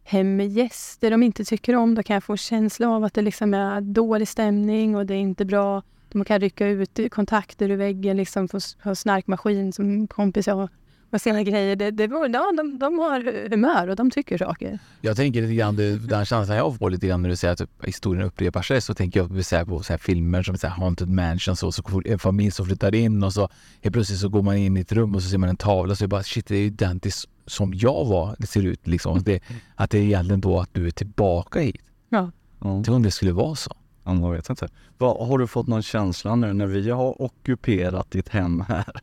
hem 0.09 0.39
gäster 0.39 1.11
de 1.11 1.23
inte 1.23 1.45
tycker 1.45 1.75
om, 1.75 1.95
då 1.95 2.03
kan 2.03 2.13
jag 2.13 2.23
få 2.23 2.33
en 2.33 2.37
känsla 2.37 2.89
av 2.89 3.03
att 3.03 3.13
det 3.13 3.21
liksom 3.21 3.53
är 3.53 3.81
dålig 3.81 4.27
stämning 4.27 4.95
och 4.95 5.05
det 5.05 5.13
är 5.13 5.17
inte 5.17 5.45
bra. 5.45 5.83
De 6.09 6.25
kan 6.25 6.39
rycka 6.39 6.67
ut 6.67 6.99
kontakter 7.11 7.69
ur 7.69 7.77
väggen, 7.77 8.17
liksom 8.17 8.47
få 8.47 8.59
ha 8.83 8.95
snarkmaskin 8.95 9.73
som 9.73 10.07
kompis 10.07 10.47
jag 10.47 10.69
och 11.09 11.21
sina 11.21 11.43
grejer. 11.43 11.75
Det, 11.75 11.91
det, 11.91 12.03
ja, 12.03 12.51
de, 12.57 12.79
de 12.79 12.99
har 12.99 13.49
humör 13.49 13.87
och 13.87 13.95
de 13.95 14.11
tycker 14.11 14.37
saker. 14.37 14.79
Jag 15.01 15.15
tänker 15.15 15.41
lite 15.41 15.53
grann, 15.53 15.75
den 16.07 16.25
känslan 16.25 16.57
jag 16.57 16.77
får 16.77 16.89
lite 16.89 17.07
grann 17.07 17.21
när 17.21 17.29
du 17.29 17.35
säger 17.35 17.53
att 17.53 17.69
historien 17.83 18.25
upprepar 18.25 18.61
sig 18.61 18.81
så 18.81 18.93
tänker 18.93 19.19
jag 19.19 19.67
på 19.67 19.83
så 19.83 19.93
här 19.93 19.97
filmer 19.97 20.43
som 20.43 20.57
så 20.57 20.67
här 20.67 20.75
Haunted 20.75 21.09
Mansion 21.09 21.55
så, 21.55 21.71
så 21.71 22.01
en 22.05 22.19
familj 22.19 22.51
som 22.51 22.65
flyttar 22.65 22.95
in 22.95 23.23
och 23.23 23.33
så 23.33 23.49
helt 23.81 23.93
plötsligt 23.93 24.19
så 24.19 24.29
går 24.29 24.41
man 24.41 24.57
in 24.57 24.77
i 24.77 24.79
ett 24.79 24.91
rum 24.91 25.15
och 25.15 25.23
så 25.23 25.29
ser 25.29 25.37
man 25.37 25.49
en 25.49 25.57
tavla 25.57 25.91
och 25.91 25.97
så 25.97 26.03
är 26.03 26.07
bara 26.07 26.23
shit 26.23 26.47
det 26.47 26.55
är 26.55 26.65
identiskt 26.65 27.29
som 27.45 27.73
jag 27.73 28.05
var, 28.05 28.35
det 28.39 28.47
ser 28.47 28.65
ut 28.65 28.87
liksom. 28.87 29.23
Det, 29.23 29.43
att 29.75 29.89
det 29.89 29.97
är 29.97 30.03
egentligen 30.03 30.41
då 30.41 30.59
att 30.59 30.73
du 30.73 30.87
är 30.87 30.91
tillbaka 30.91 31.59
hit. 31.59 31.81
Ja. 32.09 32.31
Tänk 32.59 32.89
om 32.89 33.03
det 33.03 33.11
skulle 33.11 33.31
vara 33.31 33.55
så. 33.55 33.71
Ja, 34.03 34.13
man 34.13 34.31
vet 34.31 34.49
inte. 34.49 34.67
Vad, 34.97 35.27
har 35.27 35.37
du 35.37 35.47
fått 35.47 35.67
någon 35.67 35.83
känsla 35.83 36.35
nu 36.35 36.53
när 36.53 36.65
vi 36.65 36.89
har 36.89 37.21
ockuperat 37.21 38.11
ditt 38.11 38.29
hem 38.29 38.63
här? 38.67 39.01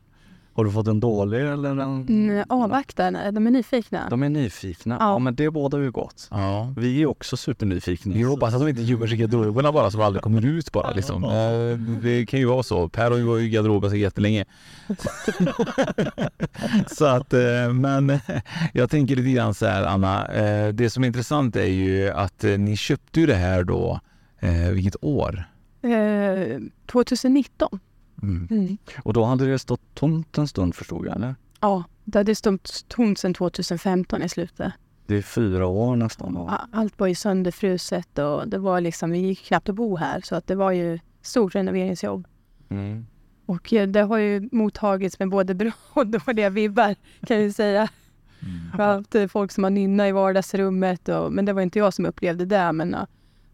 Har 0.57 0.65
du 0.65 0.71
fått 0.71 0.89
en 0.89 1.01
dålig 1.01 1.41
eller 1.41 1.71
en... 1.71 1.81
Mm, 1.81 2.45
avvakta, 2.49 3.11
de 3.11 3.47
är 3.47 3.51
nyfikna. 3.51 4.09
De 4.11 4.23
är 4.23 4.29
nyfikna. 4.29 4.97
Ja, 5.01 5.07
ja 5.07 5.19
men 5.19 5.35
det 5.35 5.51
bådar 5.51 5.79
ju 5.79 5.91
gott. 5.91 6.29
Ja. 6.31 6.75
Vi 6.77 7.03
är 7.03 7.07
också 7.07 7.37
supernyfikna. 7.37 8.15
Vi 8.15 8.23
hoppas 8.23 8.55
att 8.55 8.61
de 8.61 8.69
inte 8.69 8.83
gömmer 8.83 9.07
sig 9.07 9.17
i 9.17 9.21
garderoberna 9.21 9.73
bara 9.73 9.91
som 9.91 10.01
aldrig 10.01 10.23
kommer 10.23 10.47
ut 10.47 10.73
bara 10.73 10.91
liksom. 10.91 11.25
Eh, 11.25 12.01
det 12.03 12.27
kan 12.27 12.41
ju 12.41 12.47
vara 12.47 12.63
så. 12.63 12.89
Per 12.89 13.11
har 13.11 13.19
ju 13.19 13.25
varit 13.25 13.43
i 13.43 13.49
garderoben 13.49 13.91
så 13.91 13.97
jättelänge. 13.97 14.45
så 16.87 17.05
att, 17.05 17.33
eh, 17.33 17.73
men 17.73 18.19
jag 18.73 18.91
tänker 18.91 19.17
lite 19.17 19.31
grann 19.31 19.55
så 19.55 19.67
här 19.67 19.83
Anna. 19.83 20.27
Eh, 20.27 20.69
det 20.69 20.91
som 20.91 21.03
är 21.03 21.07
intressant 21.07 21.57
är 21.57 21.65
ju 21.65 22.11
att 22.11 22.43
ni 22.43 22.77
köpte 22.77 23.21
ju 23.21 23.27
det 23.27 23.35
här 23.35 23.65
då, 23.65 24.01
vilket 24.73 25.05
år? 25.05 25.45
2019. 26.87 27.81
Mm. 28.29 28.49
Mm. 28.51 28.79
Och 29.03 29.13
då 29.13 29.25
hade 29.25 29.47
det 29.47 29.59
stått 29.59 29.95
tomt 29.95 30.39
en 30.39 30.49
stund 30.49 30.75
förstod 30.75 31.07
jag, 31.07 31.17
eller? 31.17 31.35
Ja, 31.61 31.85
det 32.05 32.19
hade 32.19 32.35
stått 32.35 32.89
tomt 32.89 33.19
sedan 33.19 33.35
2015 33.35 34.23
i 34.23 34.29
slutet. 34.29 34.73
Det 35.07 35.17
är 35.17 35.23
fyra 35.23 35.67
år 35.67 35.97
nästan. 35.97 36.37
Och... 36.37 36.51
Allt 36.73 36.99
var 36.99 37.07
ju 37.07 37.15
sönderfruset 37.15 38.19
och 38.19 38.49
det 38.49 38.59
var 38.59 38.81
liksom, 38.81 39.11
vi 39.11 39.19
gick 39.19 39.45
knappt 39.45 39.69
att 39.69 39.75
bo 39.75 39.97
här 39.97 40.21
så 40.21 40.37
att 40.37 40.47
det 40.47 40.55
var 40.55 40.73
ju 40.73 40.99
stort 41.23 41.55
renoveringsjobb. 41.55 42.29
Mm. 42.69 43.07
Och 43.47 43.69
det 43.89 44.01
har 44.01 44.19
ju 44.19 44.49
mottagits 44.53 45.19
med 45.19 45.29
både 45.29 45.55
bra 45.55 45.73
och 45.93 46.07
dåliga 46.07 46.51
vibbar 46.51 46.95
kan 47.27 47.43
jag 47.43 47.55
säga. 47.55 47.89
Mm. 48.43 48.71
Har 48.73 48.85
haft 48.85 49.33
folk 49.33 49.53
som 49.53 49.65
har 49.65 49.71
nynnat 49.71 50.09
i 50.09 50.13
vardagsrummet 50.13 51.09
och, 51.09 51.33
men 51.33 51.45
det 51.45 51.53
var 51.53 51.63
inte 51.63 51.79
jag 51.79 51.95
som 51.95 52.07
upplevde 52.07 52.45
det. 52.45 52.73
Men, 52.73 52.97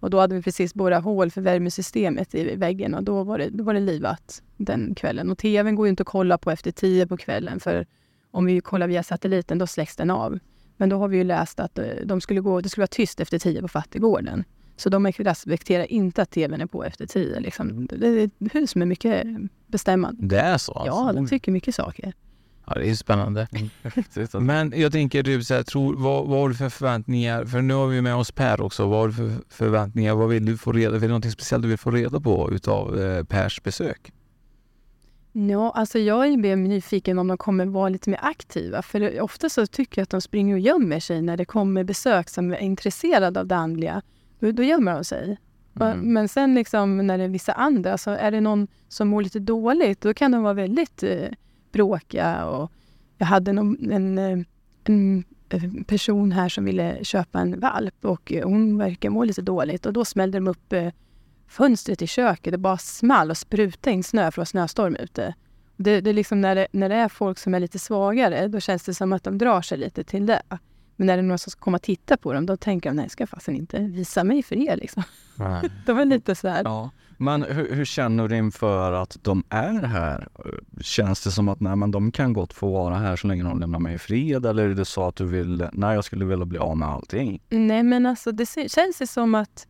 och 0.00 0.10
då 0.10 0.20
hade 0.20 0.34
vi 0.34 0.42
precis 0.42 0.74
borrat 0.74 1.04
hål 1.04 1.30
för 1.30 1.40
värmesystemet 1.40 2.34
i 2.34 2.56
väggen 2.56 2.94
och 2.94 3.02
då 3.02 3.24
var 3.24 3.38
det, 3.38 3.50
då 3.50 3.64
var 3.64 3.74
det 3.74 3.80
livat 3.80 4.42
den 4.56 4.94
kvällen. 4.94 5.30
Och 5.30 5.38
tvn 5.38 5.74
går 5.74 5.86
ju 5.86 5.90
inte 5.90 6.02
att 6.02 6.06
kolla 6.06 6.38
på 6.38 6.50
efter 6.50 6.70
tio 6.70 7.06
på 7.06 7.16
kvällen 7.16 7.60
för 7.60 7.86
om 8.30 8.44
vi 8.44 8.60
kollar 8.60 8.86
via 8.86 9.02
satelliten 9.02 9.58
då 9.58 9.66
släcks 9.66 9.96
den 9.96 10.10
av. 10.10 10.38
Men 10.76 10.88
då 10.88 10.98
har 10.98 11.08
vi 11.08 11.16
ju 11.16 11.24
läst 11.24 11.60
att 11.60 11.78
eh, 11.78 11.86
de 12.04 12.20
skulle 12.20 12.40
gå, 12.40 12.60
det 12.60 12.68
skulle 12.68 12.82
vara 12.82 12.86
tyst 12.86 13.20
efter 13.20 13.38
tio 13.38 13.62
på 13.62 13.68
Fattigården. 13.68 14.44
Så 14.76 14.88
de 14.88 15.06
respekterar 15.06 15.92
inte 15.92 16.22
att 16.22 16.30
tvn 16.30 16.60
är 16.60 16.66
på 16.66 16.84
efter 16.84 17.06
tio. 17.06 17.40
Liksom. 17.40 17.86
Det 17.86 18.08
är 18.08 18.24
ett 18.24 18.54
hus 18.54 18.74
med 18.74 18.88
mycket 18.88 19.26
bestämmande. 19.66 20.26
Det 20.26 20.40
är 20.40 20.58
så? 20.58 20.72
Alltså. 20.72 20.96
Ja, 20.96 21.12
de 21.12 21.26
tycker 21.26 21.52
mycket 21.52 21.74
saker. 21.74 22.12
Ja, 22.74 22.80
det 22.80 22.90
är 22.90 22.94
spännande. 22.94 23.48
Mm. 23.52 24.46
Men 24.46 24.72
jag 24.76 24.92
tänker, 24.92 25.22
du, 25.22 25.44
så 25.44 25.54
här, 25.54 25.62
tror, 25.62 25.96
vad, 25.96 26.26
vad 26.26 26.38
har 26.40 26.48
du 26.48 26.54
för 26.54 26.68
förväntningar? 26.68 27.44
För 27.44 27.62
nu 27.62 27.74
har 27.74 27.86
vi 27.86 28.02
med 28.02 28.14
oss 28.14 28.32
Per 28.32 28.60
också. 28.60 28.86
Vad 28.86 29.00
har 29.00 29.08
du 29.08 29.14
för 29.14 29.30
förväntningar? 29.48 30.14
Vad 30.14 30.28
vill 30.28 30.44
du 30.44 30.56
få 30.56 30.72
reda 30.72 30.98
på? 30.98 31.04
Är 31.04 31.08
det 31.08 31.14
något 31.14 31.32
speciellt 31.32 31.62
du 31.62 31.68
vill 31.68 31.78
få 31.78 31.90
reda 31.90 32.20
på 32.20 32.50
utav 32.52 33.00
eh, 33.00 33.24
Pers 33.24 33.62
besök? 33.62 34.12
Ja, 35.32 35.70
alltså 35.70 35.98
jag 35.98 36.26
är 36.26 36.36
mer 36.36 36.56
nyfiken 36.56 37.18
om 37.18 37.28
de 37.28 37.38
kommer 37.38 37.66
vara 37.66 37.88
lite 37.88 38.10
mer 38.10 38.20
aktiva. 38.22 38.82
För 38.82 39.20
ofta 39.20 39.48
så 39.48 39.66
tycker 39.66 40.00
jag 40.00 40.02
att 40.02 40.10
de 40.10 40.20
springer 40.20 40.54
och 40.54 40.60
gömmer 40.60 41.00
sig 41.00 41.22
när 41.22 41.36
det 41.36 41.44
kommer 41.44 41.84
besök 41.84 42.28
som 42.28 42.52
är 42.52 42.58
intresserade 42.58 43.40
av 43.40 43.46
det 43.46 43.56
andliga. 43.56 44.02
Då, 44.38 44.52
då 44.52 44.62
gömmer 44.62 44.94
de 44.94 45.04
sig. 45.04 45.38
Mm. 45.80 46.12
Men 46.12 46.28
sen 46.28 46.54
liksom 46.54 47.06
när 47.06 47.18
det 47.18 47.24
är 47.24 47.28
vissa 47.28 47.52
andra, 47.52 47.98
så 47.98 48.10
är 48.10 48.30
det 48.30 48.40
någon 48.40 48.66
som 48.88 49.08
mår 49.08 49.22
lite 49.22 49.38
dåligt, 49.38 50.00
då 50.00 50.14
kan 50.14 50.32
de 50.32 50.42
vara 50.42 50.54
väldigt 50.54 51.02
eh, 51.02 51.28
bråkiga. 51.72 52.46
Och 52.46 52.72
jag 53.18 53.26
hade 53.26 53.52
någon, 53.52 53.92
en, 53.92 54.18
en, 54.18 54.44
en, 54.84 55.84
person 55.84 56.32
här 56.32 56.48
som 56.48 56.64
ville 56.64 57.04
köpa 57.04 57.40
en 57.40 57.60
valp 57.60 58.04
och 58.04 58.32
hon 58.42 58.78
verkar 58.78 59.10
må 59.10 59.24
lite 59.24 59.42
dåligt 59.42 59.86
och 59.86 59.92
då 59.92 60.04
smällde 60.04 60.38
de 60.38 60.48
upp 60.48 60.72
eh, 60.72 60.88
fönstret 61.48 62.02
i 62.02 62.06
köket. 62.06 62.52
Det 62.52 62.58
bara 62.58 62.78
small 62.78 63.30
och 63.30 63.36
sprutade 63.36 63.94
in 63.94 64.04
snö 64.04 64.22
för 64.22 64.26
att 64.28 64.34
det 64.34 64.40
var 64.40 64.44
snöstorm 64.44 64.96
ute. 64.96 65.34
Det, 65.76 66.00
det 66.00 66.10
är 66.10 66.14
liksom 66.14 66.40
när 66.40 66.54
det, 66.54 66.66
när 66.72 66.88
det 66.88 66.94
är 66.94 67.08
folk 67.08 67.38
som 67.38 67.54
är 67.54 67.60
lite 67.60 67.78
svagare, 67.78 68.48
då 68.48 68.60
känns 68.60 68.84
det 68.84 68.94
som 68.94 69.12
att 69.12 69.24
de 69.24 69.38
drar 69.38 69.62
sig 69.62 69.78
lite 69.78 70.04
till 70.04 70.26
det. 70.26 70.42
Men 70.96 71.06
när 71.06 71.16
det 71.16 71.20
är 71.20 71.22
någon 71.22 71.38
som 71.38 71.50
ska 71.50 71.60
komma 71.60 71.76
och 71.76 71.82
titta 71.82 72.16
på 72.16 72.32
dem, 72.32 72.46
då 72.46 72.56
tänker 72.56 72.90
de, 72.90 72.96
nej, 72.96 73.08
ska 73.08 73.26
fasen 73.26 73.56
inte 73.56 73.78
visa 73.78 74.24
mig 74.24 74.42
för 74.42 74.56
er 74.56 74.76
liksom. 74.76 75.02
de 75.86 75.98
är 75.98 76.04
lite 76.04 76.34
så 76.34 76.48
här. 76.48 76.62
Ja. 76.64 76.90
Men 77.22 77.42
hur, 77.42 77.74
hur, 77.74 77.84
känner 77.84 78.28
du 78.28 78.36
inför 78.36 78.92
att 78.92 79.18
de 79.22 79.44
är 79.48 79.82
här? 79.82 80.28
Känns 80.80 81.24
det 81.24 81.30
som 81.30 81.48
att 81.48 81.60
nej, 81.60 81.76
men 81.76 81.90
de 81.90 82.12
kan 82.12 82.32
gott 82.32 82.52
få 82.52 82.72
vara 82.72 82.94
här 82.94 83.16
så 83.16 83.26
länge 83.26 83.42
de 83.42 83.60
lämnar 83.60 83.78
mig 83.78 83.94
i 83.94 83.98
fred? 83.98 84.46
Eller 84.46 84.68
är 84.68 84.74
det 84.74 84.84
så 84.84 85.08
att 85.08 85.16
du 85.16 85.26
vill, 85.26 85.68
nej 85.72 85.94
jag 85.94 86.04
skulle 86.04 86.24
vilja 86.24 86.44
bli 86.44 86.58
av 86.58 86.76
med 86.76 86.88
allting? 86.88 87.42
Nej 87.48 87.82
men 87.82 88.06
alltså 88.06 88.32
det 88.32 88.46
känns 88.70 88.98
det 88.98 89.06
som 89.06 89.34
att 89.34 89.66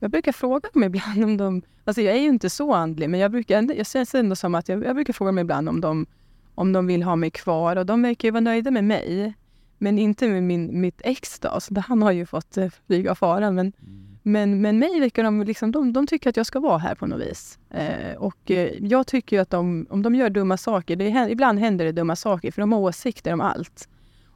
jag 0.00 0.10
brukar 0.10 0.32
fråga 0.32 0.68
dem 0.72 0.84
ibland 0.84 1.24
om 1.24 1.36
de... 1.36 1.62
Alltså 1.84 2.02
jag 2.02 2.14
är 2.14 2.20
ju 2.20 2.28
inte 2.28 2.50
så 2.50 2.74
andlig, 2.74 3.10
men 3.10 3.20
jag 3.20 3.30
brukar 3.30 3.76
jag 3.76 3.86
känns 3.86 4.14
ändå 4.14 4.36
som 4.36 4.54
att 4.54 4.68
jag, 4.68 4.84
jag 4.84 4.94
brukar 4.94 5.12
fråga 5.12 5.28
dem 5.28 5.38
ibland 5.38 5.68
om 5.68 5.80
de, 5.80 6.06
om 6.54 6.72
de 6.72 6.86
vill 6.86 7.02
ha 7.02 7.16
mig 7.16 7.30
kvar. 7.30 7.76
Och 7.76 7.86
de 7.86 8.02
verkar 8.02 8.28
ju 8.28 8.32
vara 8.32 8.40
nöjda 8.40 8.70
med 8.70 8.84
mig. 8.84 9.34
Men 9.78 9.98
inte 9.98 10.28
med 10.28 10.42
min, 10.42 10.80
mitt 10.80 11.00
ex 11.04 11.38
då. 11.38 11.60
Så 11.60 11.74
han 11.86 12.02
har 12.02 12.12
ju 12.12 12.26
fått 12.26 12.56
eh, 12.56 12.68
flyga 12.86 13.10
och 13.10 13.18
fara. 13.18 13.50
Men, 13.50 13.72
mm 13.82 14.03
men, 14.26 14.60
men 14.60 14.78
mig 14.78 15.00
verkar 15.00 15.24
de, 15.24 15.42
liksom, 15.42 15.72
de, 15.72 15.92
de 15.92 16.06
tycker 16.06 16.30
att 16.30 16.36
jag 16.36 16.46
ska 16.46 16.60
vara 16.60 16.78
här 16.78 16.94
på 16.94 17.06
något 17.06 17.20
vis. 17.20 17.58
Eh, 17.70 18.16
och 18.16 18.50
eh, 18.50 18.72
jag 18.80 19.06
tycker 19.06 19.36
ju 19.36 19.42
att 19.42 19.50
de, 19.50 19.86
om 19.90 20.02
de 20.02 20.14
gör 20.14 20.30
dumma 20.30 20.56
saker, 20.56 20.96
det, 20.96 21.30
ibland 21.30 21.58
händer 21.58 21.84
det 21.84 21.92
dumma 21.92 22.16
saker, 22.16 22.50
för 22.50 22.60
de 22.60 22.72
har 22.72 22.80
åsikter 22.80 23.32
om 23.32 23.40
allt. 23.40 23.88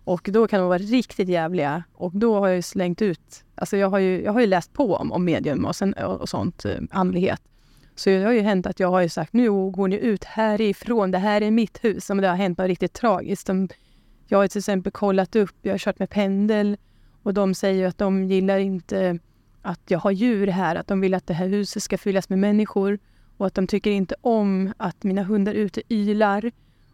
Och 0.05 0.29
då 0.33 0.47
kan 0.47 0.61
de 0.61 0.69
vara 0.69 0.79
riktigt 0.79 1.29
jävliga. 1.29 1.85
Och 1.95 2.13
då 2.15 2.39
har 2.39 2.49
jag 2.49 2.65
slängt 2.65 3.03
ut... 3.03 3.45
Alltså 3.55 3.77
jag 3.77 3.91
har 3.91 3.99
ju, 3.99 4.23
jag 4.23 4.33
har 4.33 4.41
ju 4.41 4.47
läst 4.47 4.73
på 4.73 4.95
om, 4.95 5.13
om 5.13 5.25
medium 5.25 5.65
och, 5.65 5.77
sen, 5.77 5.93
och 5.93 6.29
sånt, 6.29 6.65
eh, 6.65 6.77
andlighet. 6.91 7.43
Så 7.95 8.11
det 8.11 8.25
har 8.25 8.33
ju 8.33 8.41
hänt 8.41 8.67
att 8.67 8.81
jag 8.81 8.91
har 8.91 9.01
ju 9.01 9.09
sagt 9.09 9.33
nu 9.33 9.51
går 9.51 9.89
ni 9.89 9.97
ut 9.97 10.25
härifrån, 10.25 11.11
det 11.11 11.19
här 11.19 11.41
är 11.43 11.51
mitt 11.51 11.85
hus. 11.85 12.11
Om 12.11 12.21
det 12.21 12.29
har 12.29 12.37
hänt 12.37 12.59
något 12.59 12.67
riktigt 12.67 12.93
tragiskt. 12.93 13.47
De, 13.47 13.69
jag 14.27 14.39
har 14.39 14.49
till 14.49 14.59
exempel 14.59 14.93
kollat 14.93 15.37
upp, 15.37 15.57
jag 15.63 15.73
har 15.73 15.79
kört 15.79 15.99
med 15.99 16.11
pendel 16.11 16.77
och 17.23 17.35
de 17.35 17.55
säger 17.55 17.87
att 17.87 17.99
de 17.99 18.25
gillar 18.25 18.59
inte 18.59 19.19
att 19.63 19.81
jag 19.89 19.99
har 19.99 20.11
djur 20.11 20.47
här, 20.47 20.77
att 20.77 20.87
de 20.87 21.01
vill 21.01 21.15
att 21.15 21.27
det 21.27 21.35
här 21.35 21.49
huset 21.49 21.83
ska 21.83 21.99
fyllas 21.99 22.29
med 22.29 22.39
människor 22.39 22.99
och 23.37 23.47
att 23.47 23.55
de 23.55 23.67
tycker 23.67 23.91
inte 23.91 24.15
om 24.21 24.73
att 24.77 25.05
mina 25.05 25.23
hundar 25.23 25.53
ute 25.53 25.83
ylar. 25.89 26.51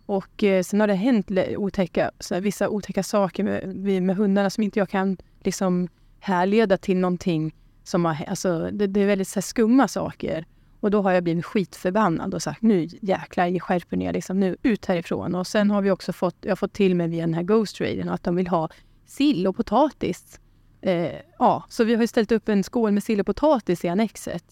Och 0.06 0.44
eh, 0.44 0.62
sen 0.62 0.80
har 0.80 0.86
det 0.86 0.94
hänt 0.94 1.30
otäcka, 1.56 2.10
så 2.20 2.34
här, 2.34 2.40
vissa 2.40 2.68
otäcka 2.68 3.02
saker 3.02 3.44
med, 3.44 4.02
med 4.02 4.16
hundarna 4.16 4.50
som 4.50 4.62
inte 4.62 4.78
jag 4.78 4.88
kan 4.88 5.16
liksom 5.40 5.88
härleda 6.20 6.76
till 6.76 6.96
någonting 6.96 7.54
som 7.82 8.04
har, 8.04 8.24
alltså, 8.28 8.70
det, 8.72 8.86
det 8.86 9.00
är 9.00 9.06
väldigt 9.06 9.28
så 9.28 9.36
här, 9.36 9.42
skumma 9.42 9.88
saker. 9.88 10.46
Och 10.80 10.90
då 10.90 11.02
har 11.02 11.12
jag 11.12 11.24
blivit 11.24 11.44
skitförbannad 11.44 12.34
och 12.34 12.42
sagt 12.42 12.62
nu 12.62 12.88
jäklar, 13.02 13.58
skärper 13.58 13.96
ner 13.96 14.12
liksom, 14.12 14.40
nu 14.40 14.56
ut 14.62 14.86
härifrån. 14.86 15.34
Och 15.34 15.46
sen 15.46 15.70
har 15.70 15.82
vi 15.82 15.90
också 15.90 16.12
fått, 16.12 16.36
jag 16.40 16.50
har 16.50 16.56
fått 16.56 16.72
till 16.72 16.94
mig 16.94 17.08
via 17.08 17.20
den 17.20 17.34
här 17.34 17.42
Ghost 17.42 17.80
Raiden 17.80 18.08
att 18.08 18.22
de 18.22 18.36
vill 18.36 18.48
ha 18.48 18.68
sill 19.06 19.46
och 19.46 19.56
potatis. 19.56 20.40
Eh, 20.84 21.20
ja, 21.38 21.64
så 21.68 21.84
vi 21.84 21.94
har 21.94 22.06
ställt 22.06 22.32
upp 22.32 22.48
en 22.48 22.64
skål 22.64 22.92
med 22.92 23.02
sill 23.02 23.20
och 23.20 23.26
potatis 23.26 23.84
i 23.84 23.88
annexet. 23.88 24.44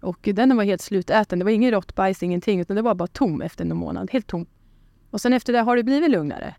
Och 0.00 0.18
den 0.22 0.56
var 0.56 0.64
helt 0.64 0.80
slutäten. 0.80 1.38
Det 1.38 1.44
var 1.44 1.52
ingen 1.52 1.70
råttbajs, 1.70 2.22
ingenting, 2.22 2.60
utan 2.60 2.76
det 2.76 2.82
var 2.82 2.94
bara 2.94 3.06
tom 3.06 3.42
efter 3.42 3.64
en 3.64 3.76
månad. 3.76 4.10
Helt 4.12 4.26
tom. 4.26 4.46
Och 5.10 5.20
sen 5.20 5.32
efter 5.32 5.52
det 5.52 5.60
har 5.60 5.76
det 5.76 5.82
blivit 5.82 6.10
lugnare. 6.10 6.54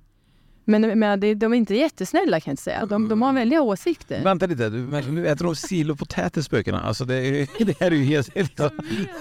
Men, 0.65 0.99
men 0.99 1.19
de 1.19 1.53
är 1.53 1.53
inte 1.53 1.75
jättesnälla 1.75 2.39
kan 2.39 2.51
jag 2.51 2.53
inte 2.53 2.63
säga. 2.63 2.85
De, 2.85 3.07
de 3.07 3.21
har 3.21 3.33
väldiga 3.33 3.61
åsikter. 3.61 4.23
Vänta 4.23 4.45
lite, 4.45 4.69
du 4.69 5.27
äter 5.27 5.45
de 5.45 5.55
sill 5.55 5.91
och 5.91 5.99
potatis 5.99 6.45
spökena? 6.45 6.81
Alltså 6.81 7.05
det, 7.05 7.47
det 7.59 7.79
här 7.79 7.91
är 7.91 7.95
ju 7.95 8.03
helt... 8.03 8.35
helt 8.35 8.61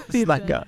snacka. 0.09 0.65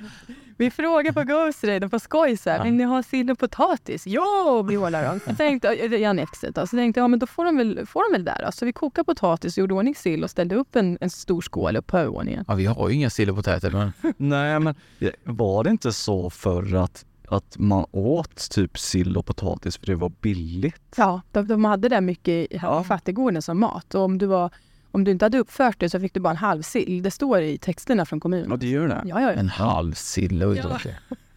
Vi 0.58 0.72
frågar 0.72 1.12
på 1.12 1.24
Ghost 1.24 1.64
Raiden 1.64 1.90
på 1.90 2.00
skoj 2.00 2.38
så 2.38 2.50
här, 2.50 2.64
vill 2.64 2.74
ni 2.74 2.84
ha 2.84 3.04
sill 3.04 3.32
och 3.32 3.40
potatis? 3.40 4.08
Ja, 4.08 4.62
vrålar 4.68 5.04
de. 5.04 5.20
Jag 5.28 5.38
tänkte, 5.38 5.68
i 5.68 6.06
annexet 6.06 6.56
då, 6.56 6.68
så 6.68 6.76
tänkte 6.78 7.00
jag, 7.00 7.04
ja 7.04 7.08
men 7.08 7.20
då 7.20 7.28
får 7.28 7.46
de 7.46 7.58
väl, 7.58 7.86
får 7.86 8.04
de 8.12 8.18
väl 8.18 8.26
där 8.26 8.42
då. 8.46 8.52
Så 8.52 8.66
vi 8.66 8.74
kokade 8.74 9.06
potatis, 9.06 9.58
gjorde 9.58 9.74
ordning 9.74 9.96
sill 9.96 10.24
och 10.24 10.30
ställde 10.30 10.56
upp 10.56 10.76
en, 10.76 10.98
en 11.02 11.10
stor 11.10 11.42
skål 11.42 11.76
upp 11.78 11.88
på 11.88 11.98
övervåningen. 11.98 12.46
Ja, 12.48 12.56
vi 12.56 12.66
har 12.66 12.90
ju 12.90 12.96
inga 12.96 13.10
sill 13.10 13.30
och 13.30 13.36
potatis 13.36 13.74
men... 13.74 13.94
Nej, 14.18 14.60
men 14.60 14.76
var 15.24 15.64
det 15.64 15.70
inte 15.70 15.94
så 15.94 16.30
förr 16.30 16.76
att 16.76 17.06
att 17.30 17.58
man 17.58 17.86
åt 17.92 18.50
typ 18.52 18.80
sill 18.80 19.18
och 19.18 19.26
potatis 19.26 19.78
för 19.78 19.86
det 19.86 19.96
var 19.96 20.12
billigt. 20.22 20.94
Ja, 20.98 21.22
de, 21.32 21.48
de 21.48 21.66
hade 21.66 21.90
det 21.90 22.02
mycket 22.02 22.28
i 22.34 22.48
Ja. 22.62 22.84
fattiggården 22.84 23.42
som 23.42 23.60
mat. 23.60 23.96
Och 23.96 24.02
om 24.02 24.18
du, 24.18 24.26
var, 24.26 24.50
om 24.96 25.04
du 25.04 25.12
inte 25.12 25.25
hade 25.25 25.38
uppfört 25.38 25.80
det 25.80 25.90
så 25.90 26.00
fick 26.00 26.14
du 26.14 26.20
bara 26.20 26.30
en 26.30 26.38
halv 26.38 26.62
sill. 26.62 27.04
Det 27.04 27.12
står 27.12 27.42
i 27.42 27.58
texterna 27.58 28.06
från 28.06 28.20
kommunen. 28.20 28.60
det 28.60 28.68
gör 28.68 28.88
det. 28.88 29.02
Ja, 29.06 29.22
ja, 29.22 29.28
ja. 29.28 29.34
En 29.34 29.50
halv 29.50 29.94
sill. 29.94 30.44
oj, 30.44 30.62
Ja. 30.64 30.80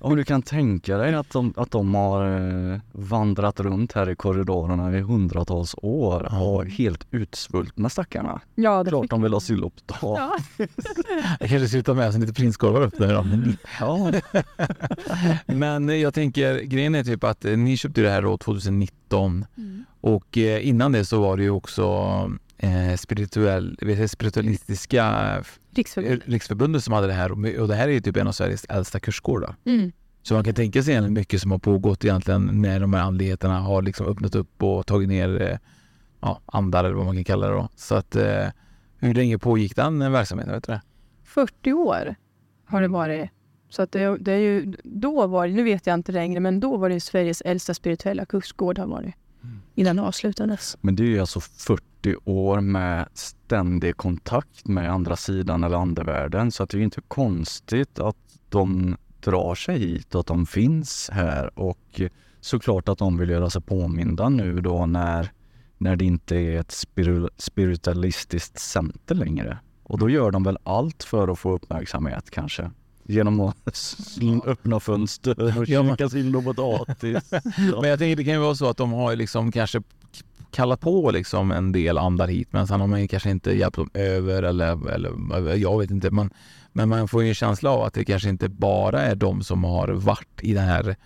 Om 0.00 0.17
du 0.17 0.25
kan 0.25 0.43
tänka 0.43 0.97
dig 0.99 1.15
att 1.15 1.31
de, 1.31 1.55
att 1.57 1.71
de 1.71 1.95
har 1.95 2.27
eh, 2.73 2.79
vandrat 2.93 3.61
runt 3.61 3.93
här 3.93 4.11
i 4.11 4.17
korridorerna 4.17 4.99
i 4.99 5.00
hundratals 5.00 5.75
år 5.83 6.43
och 6.43 6.67
helt 6.67 7.07
utsvultna 7.11 7.88
stackarna. 7.88 8.41
ja 8.55 8.83
det 8.85 8.91
Klart 8.91 9.03
fick... 9.05 9.11
de 9.11 9.23
vill 9.23 9.33
ha 9.33 9.41
sill 9.41 9.65
och 9.65 9.75
potatis. 9.75 10.38
Ja. 10.59 10.67
Jag 11.41 11.49
kanske 11.49 11.69
ska 11.69 11.83
ta 11.83 11.95
med 11.95 12.12
sig 12.12 12.21
lite 12.21 12.33
prinskorvar 12.33 12.83
upp 12.83 12.99
där 12.99 13.15
då. 13.15 13.25
Ja. 13.81 14.12
Men 15.47 16.00
jag 16.00 16.15
tänker, 16.15 16.61
grejen 16.61 16.95
är 16.95 17.05
typ 17.05 17.25
att 17.25 17.45
eh, 17.45 17.57
ni 17.57 17.77
köpte 17.77 18.00
det 18.00 18.11
här 18.11 18.23
då 18.23 18.37
2019 18.38 19.45
Mm. 19.57 19.85
och 20.00 20.38
eh, 20.38 20.69
innan 20.69 20.93
det 20.93 21.05
så 21.05 21.21
var 21.21 21.37
det 21.37 21.43
ju 21.43 21.50
också 21.50 21.85
eh, 22.59 22.97
spirituell, 22.97 23.79
spiritualistiska 24.09 25.37
eh, 25.37 25.45
Riksförbundet. 25.75 26.29
riksförbundet 26.29 26.85
som 26.85 26.95
hade 26.95 27.07
det 27.07 27.12
här 27.12 27.61
och 27.61 27.69
det 27.69 27.75
här 27.75 27.88
är 27.88 27.93
ju 27.93 28.00
typ 28.00 28.17
en 28.17 28.27
av 28.27 28.33
Sveriges 28.33 28.65
äldsta 28.65 29.00
kursgårdar. 29.00 29.57
Mm. 29.65 29.93
Så 30.23 30.35
man 30.35 30.45
kan 30.45 30.55
tänka 30.55 30.83
sig 30.83 31.11
mycket 31.11 31.41
som 31.41 31.50
har 31.50 31.59
pågått 31.59 32.05
egentligen 32.05 32.62
när 32.62 32.81
de 32.81 32.95
här 32.95 33.03
andligheterna 33.03 33.61
har 33.61 33.83
liksom 33.83 34.07
öppnat 34.07 34.35
upp 34.35 34.62
och 34.62 34.87
tagit 34.87 35.09
ner 35.09 35.43
eh, 35.43 35.59
ja, 36.21 36.41
andar 36.47 36.85
eller 36.85 36.95
vad 36.95 37.07
man 37.07 37.15
kan 37.15 37.25
kalla 37.25 37.47
det 37.47 37.53
då. 37.53 37.69
Så 37.77 37.95
att 37.95 38.17
eh, 38.17 38.47
hur 38.99 39.15
länge 39.15 39.38
pågick 39.38 39.77
den 39.77 40.12
verksamheten? 40.12 40.53
Vet 40.53 40.67
du 40.67 40.73
det? 40.73 40.83
40 41.25 41.73
år 41.73 42.15
har 42.67 42.83
det 42.83 42.88
varit. 42.88 43.31
Så 43.69 43.83
att 43.83 43.93
det, 43.93 44.17
det 44.19 44.33
är 44.33 44.38
ju, 44.38 44.75
då 44.85 45.27
var 45.27 45.47
det, 45.47 45.53
nu 45.53 45.62
vet 45.62 45.87
jag 45.87 45.95
inte 45.95 46.12
längre, 46.12 46.41
men 46.41 46.61
då 46.61 46.77
var 46.77 46.88
det 46.88 47.00
Sveriges 47.00 47.41
äldsta 47.41 47.75
spirituella 47.75 48.25
kursgård 48.25 48.79
har 48.79 48.87
varit. 48.87 49.15
Innan 49.75 49.97
det 49.97 50.02
avslutades. 50.02 50.76
Men 50.80 50.97
det 50.97 51.02
är 51.02 51.07
ju 51.07 51.21
alltså 51.21 51.40
40 51.40 52.16
år 52.25 52.61
med 52.61 53.09
ständig 53.14 53.97
kontakt 53.97 54.68
med 54.68 54.90
andra 54.90 55.16
sidan 55.16 55.64
eller 55.64 55.76
andevärlden 55.76 56.52
så 56.52 56.62
att 56.62 56.71
det 56.71 56.76
är 56.76 56.78
ju 56.78 56.85
inte 56.85 57.00
konstigt 57.09 57.99
att 57.99 58.16
de 58.49 58.97
drar 59.21 59.54
sig 59.54 59.78
hit 59.78 60.14
och 60.14 60.21
att 60.21 60.26
de 60.26 60.47
finns 60.47 61.11
här 61.12 61.59
och 61.59 62.00
såklart 62.40 62.88
att 62.88 62.99
de 62.99 63.18
vill 63.18 63.30
göra 63.30 63.50
sig 63.50 63.62
påminda 63.62 64.28
nu 64.28 64.61
då 64.61 64.87
när, 64.87 65.33
när 65.78 65.97
det 65.97 66.04
inte 66.04 66.37
är 66.37 66.61
ett 66.61 66.87
spiritualistiskt 67.37 68.59
center 68.59 69.14
längre. 69.14 69.59
Och 69.83 69.99
då 69.99 70.11
gör 70.11 70.30
de 70.30 70.42
väl 70.42 70.59
allt 70.62 71.02
för 71.02 71.28
att 71.28 71.38
få 71.38 71.52
uppmärksamhet 71.52 72.30
kanske. 72.30 72.71
Genom 73.11 73.41
att 73.41 73.57
öppna 74.47 74.81
fönster 74.81 75.59
och 75.59 75.67
käka 75.67 76.07
och 76.38 76.45
potatis. 76.45 77.31
Men 77.81 77.91
jag 77.91 77.99
tänker 77.99 78.17
det 78.17 78.25
kan 78.25 78.33
ju 78.33 78.38
vara 78.38 78.55
så 78.55 78.69
att 78.69 78.77
de 78.77 78.93
har 78.93 79.17
liksom 79.17 79.53
kanske 79.53 79.83
kallat 80.50 80.81
på 80.81 81.11
liksom 81.11 81.50
en 81.50 81.73
del 81.73 81.99
andar 81.99 82.29
hit 82.29 82.49
men 82.50 82.67
sen 82.67 82.81
har 82.81 82.87
man 82.87 83.00
ju 83.00 83.09
kanske 83.09 83.31
inte 83.31 83.59
hjälpt 83.59 83.77
dem 83.77 83.91
över 83.95 84.43
eller, 84.43 84.91
eller 84.91 85.55
jag 85.57 85.79
vet 85.79 85.91
inte. 85.91 86.11
Men, 86.11 86.31
men 86.73 86.88
man 86.88 87.09
får 87.09 87.23
ju 87.23 87.29
en 87.29 87.35
känsla 87.35 87.71
av 87.71 87.83
att 87.83 87.95
det 87.95 88.05
kanske 88.05 88.29
inte 88.29 88.49
bara 88.49 89.03
är 89.03 89.15
de 89.15 89.43
som 89.43 89.65
har 89.65 89.88
varit 89.88 90.41
i 90.41 90.55
det 90.55 90.61
här 90.61 90.97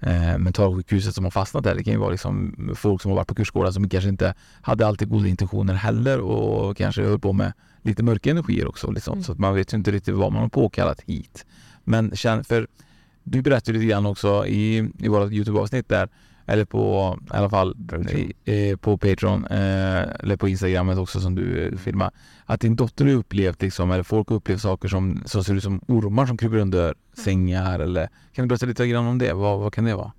eh, 0.00 0.38
mentalsjukhuset 0.38 1.14
som 1.14 1.24
har 1.24 1.30
fastnat 1.30 1.64
där. 1.64 1.74
Det 1.74 1.84
kan 1.84 1.92
ju 1.92 1.98
vara 1.98 2.10
liksom 2.10 2.54
folk 2.76 3.02
som 3.02 3.10
har 3.10 3.16
varit 3.16 3.28
på 3.28 3.34
kursgårdar 3.34 3.70
som 3.70 3.88
kanske 3.88 4.08
inte 4.08 4.34
hade 4.60 4.86
alltid 4.86 5.08
goda 5.08 5.28
intentioner 5.28 5.74
heller 5.74 6.20
och 6.20 6.76
kanske 6.76 7.02
höll 7.02 7.18
på 7.18 7.32
med 7.32 7.52
lite 7.82 8.02
mörka 8.02 8.30
energier 8.30 8.68
också. 8.68 8.90
Liksom. 8.90 9.12
Mm. 9.12 9.24
Så 9.24 9.32
att 9.32 9.38
man 9.38 9.54
vet 9.54 9.72
ju 9.72 9.76
inte 9.76 9.90
riktigt 9.90 10.14
vad 10.14 10.32
man 10.32 10.42
har 10.42 10.48
påkallat 10.48 11.00
hit. 11.00 11.46
Men 11.84 12.16
för 12.44 12.66
du 13.24 13.42
berättade 13.42 13.78
lite 13.78 13.90
grann 13.90 14.06
också 14.06 14.46
i, 14.46 14.90
i 14.98 15.08
vårt 15.08 15.32
Youtube-avsnitt 15.32 15.88
där, 15.88 16.08
eller 16.48 16.64
på 16.64 17.16
i 17.26 17.36
alla 17.36 17.50
fall 17.50 17.76
Patreon. 17.88 18.32
eh, 18.44 18.76
på 18.76 18.98
Patreon 18.98 19.44
eh, 19.44 20.02
eller 20.20 20.36
på 20.36 20.48
Instagramet 20.48 20.98
också 20.98 21.20
som 21.20 21.34
du 21.34 21.66
eh, 21.66 21.76
filmar. 21.76 22.10
Att 22.44 22.60
din 22.60 22.76
dotter 22.76 23.04
har 23.04 23.12
upplevt 23.12 23.62
liksom, 23.62 23.90
eller 23.90 24.02
folk 24.02 24.28
har 24.28 24.36
upplevt 24.36 24.60
saker 24.60 24.88
som, 24.88 25.22
som 25.26 25.44
ser 25.44 25.54
ut 25.54 25.62
som 25.62 25.80
ormar 25.88 26.26
som 26.26 26.36
kryper 26.36 26.56
under 26.56 26.94
sängar 27.12 27.78
eller 27.78 28.08
kan 28.32 28.44
du 28.44 28.48
berätta 28.48 28.66
lite 28.66 28.86
grann 28.86 29.06
om 29.06 29.18
det? 29.18 29.32
Vad, 29.32 29.58
vad 29.58 29.72
kan 29.72 29.84
det 29.84 29.94
vara? 29.94 30.12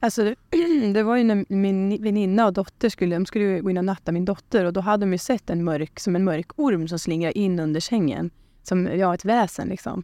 Alltså 0.00 0.24
det, 0.24 0.36
det 0.94 1.02
var 1.02 1.16
ju 1.16 1.24
när 1.24 1.44
min 1.48 2.02
väninna 2.02 2.46
och 2.46 2.52
dotter 2.52 2.88
skulle, 2.88 3.16
de 3.16 3.26
skulle 3.26 3.60
gå 3.60 3.70
in 3.70 3.78
och 3.78 3.84
natta 3.84 4.12
min 4.12 4.24
dotter 4.24 4.64
och 4.64 4.72
då 4.72 4.80
hade 4.80 5.06
de 5.06 5.12
ju 5.12 5.18
sett 5.18 5.50
en 5.50 5.64
mörk, 5.64 6.00
som 6.00 6.16
en 6.16 6.24
mörk 6.24 6.50
orm 6.56 6.88
som 6.88 6.98
slingrar 6.98 7.36
in 7.36 7.60
under 7.60 7.80
sängen. 7.80 8.30
Som, 8.62 8.86
ja, 8.86 9.14
ett 9.14 9.24
väsen 9.24 9.68
liksom. 9.68 10.02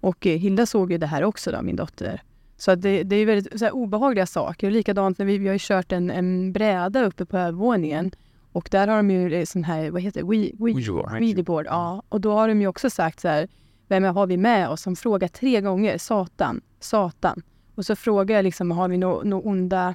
Och 0.00 0.26
eh, 0.26 0.38
Hilda 0.38 0.66
såg 0.66 0.92
ju 0.92 0.98
det 0.98 1.06
här 1.06 1.24
också 1.24 1.52
då, 1.52 1.62
min 1.62 1.76
dotter. 1.76 2.22
Så 2.60 2.74
det, 2.74 3.02
det 3.02 3.16
är 3.16 3.26
väldigt 3.26 3.58
så 3.58 3.64
här, 3.64 3.72
obehagliga 3.72 4.26
saker. 4.26 4.66
Och 4.66 4.72
likadant 4.72 5.18
när 5.18 5.26
vi, 5.26 5.38
vi 5.38 5.46
har 5.46 5.52
ju 5.52 5.58
kört 5.62 5.92
en, 5.92 6.10
en 6.10 6.52
bräda 6.52 7.04
uppe 7.04 7.24
på 7.24 7.38
övervåningen. 7.38 8.10
Och 8.52 8.68
där 8.70 8.88
har 8.88 8.96
de 8.96 9.10
ju 9.10 9.34
eh, 9.34 9.44
sån 9.44 9.64
här, 9.64 9.90
vad 9.90 10.02
heter 10.02 10.20
det, 10.20 10.26
We, 10.26 10.50
we, 10.58 10.72
Ouija 10.72 10.92
board. 10.92 11.12
Ouija 11.12 11.42
board. 11.42 11.66
Ja, 11.66 12.02
och 12.08 12.20
då 12.20 12.32
har 12.32 12.48
de 12.48 12.60
ju 12.60 12.66
också 12.66 12.90
sagt 12.90 13.20
så 13.20 13.28
här, 13.28 13.48
vem 13.88 14.04
har 14.04 14.26
vi 14.26 14.36
med 14.36 14.68
oss? 14.68 14.82
Som 14.82 14.96
frågar 14.96 15.28
tre 15.28 15.60
gånger, 15.60 15.98
Satan, 15.98 16.60
Satan. 16.80 17.42
Och 17.74 17.86
så 17.86 17.96
frågar 17.96 18.36
jag 18.36 18.42
liksom, 18.42 18.70
har 18.70 18.88
vi 18.88 18.96
några 18.96 19.22
no 19.22 19.34
onda 19.34 19.94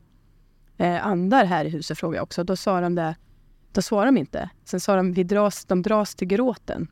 eh, 0.78 1.08
andar 1.08 1.45
här 1.45 1.65
i 1.65 1.69
huset? 1.69 1.97
Frågar 1.97 2.17
jag 2.17 2.23
också. 2.23 2.43
Då 2.43 2.56
sa 2.56 2.82
de 2.82 2.95
det, 2.95 3.15
då 3.71 3.82
svarade 3.82 4.08
de 4.08 4.17
inte. 4.17 4.49
Sen 4.63 4.80
sa 4.80 4.95
de, 4.95 5.13
vi 5.13 5.23
dras, 5.23 5.65
de 5.65 5.82
dras 5.82 6.15
till 6.15 6.28
gråten. 6.28 6.88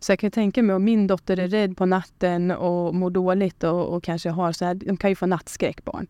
Så 0.00 0.12
jag 0.12 0.18
kan 0.18 0.30
tänka 0.30 0.62
mig 0.62 0.76
om 0.76 0.84
min 0.84 1.06
dotter 1.06 1.38
är 1.38 1.48
rädd 1.48 1.76
på 1.76 1.86
natten 1.86 2.50
och 2.50 2.94
mår 2.94 3.10
dåligt 3.10 3.64
och, 3.64 3.94
och 3.94 4.04
kanske 4.04 4.30
har 4.30 4.52
så 4.52 4.64
här, 4.64 4.74
de 4.74 4.96
kan 4.96 5.10
ju 5.10 5.16
få 5.16 5.26
nattskräck 5.26 5.84
barn. 5.84 6.06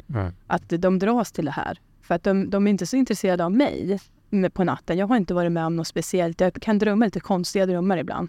Att 0.47 0.69
de 0.69 0.99
dras 0.99 1.33
till 1.33 1.45
det 1.45 1.51
här. 1.51 1.79
För 2.03 2.15
att 2.15 2.23
de, 2.23 2.51
de 2.51 2.67
är 2.67 2.71
inte 2.71 2.87
så 2.87 2.97
intresserade 2.97 3.45
av 3.45 3.53
mig 3.53 3.99
på 4.53 4.65
natten. 4.65 4.99
Jag 4.99 5.07
har 5.07 5.17
inte 5.17 5.35
varit 5.35 5.53
med 5.53 5.67
om 5.67 5.77
något 5.77 5.87
speciellt. 5.87 6.41
Jag 6.41 6.55
kan 6.55 6.79
drömma 6.79 7.05
lite 7.05 7.21
konstiga 7.21 7.67
drömmar 7.67 7.99
ibland. 7.99 8.29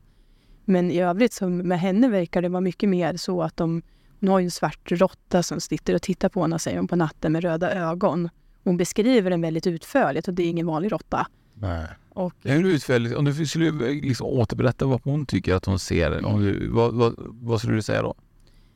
Men 0.66 0.92
i 0.92 1.02
övrigt 1.02 1.34
så 1.34 1.50
med 1.50 1.80
henne 1.80 2.10
verkar 2.10 2.42
det 2.42 2.50
vara 2.50 2.62
mycket 2.62 2.90
mer 2.90 3.18
så 3.18 3.42
att 3.42 3.58
de, 3.58 3.82
hon 4.20 4.30
har 4.30 4.40
ju 4.40 4.46
en 4.46 4.52
svart 4.52 4.92
råtta 4.92 5.44
som 5.44 5.60
sitter 5.60 5.96
och 5.96 6.02
tittar 6.02 6.30
på 6.30 6.42
henne 6.42 6.60
säger 6.60 6.78
hon 6.78 6.88
på 6.88 6.96
natten 6.96 7.32
med 7.32 7.44
röda 7.44 7.74
ögon. 7.74 8.30
Hon 8.64 8.78
beskriver 8.78 9.30
den 9.30 9.42
väldigt 9.42 9.68
utförligt 9.68 10.28
och 10.28 10.34
det 10.34 10.44
är 10.44 10.50
ingen 10.50 10.68
vanlig 10.68 10.92
råtta. 10.92 11.28
Nej. 11.60 11.88
Och 12.10 12.34
Hur 12.44 12.66
utförligt, 12.66 13.16
om 13.16 13.26
du 13.26 13.46
skulle 13.46 13.72
liksom 13.92 14.28
återberätta 14.28 14.86
vad 14.86 15.02
hon 15.04 15.26
tycker 15.26 15.56
att 15.56 15.66
hon 15.66 15.80
ser, 15.80 16.26
om 16.26 16.42
du, 16.42 16.68
vad, 16.68 16.94
vad, 16.94 17.14
vad 17.18 17.60
skulle 17.60 17.76
du 17.76 17.82
säga 17.82 18.02
då? 18.02 18.16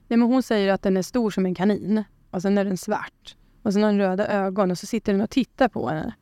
Nej, 0.08 0.18
men 0.18 0.28
hon 0.28 0.44
säger 0.44 0.74
att 0.74 0.82
den 0.82 0.98
är 0.98 1.02
stor 1.02 1.32
som 1.32 1.46
en 1.46 1.56
kanin 1.56 2.04
och 2.32 2.42
sen 2.42 2.58
är 2.58 2.66
den 2.66 2.78
svart. 2.78 3.36
Och 3.64 3.74
sen 3.74 3.84
har 3.84 3.90
den 3.90 4.00
röda 4.00 4.28
ögon 4.28 4.72
och 4.72 4.78
så 4.78 4.86
sitter 4.86 5.12
den 5.12 5.22
och 5.22 5.30
tittar 5.30 5.68
på 5.68 5.90
henne. 5.90 6.14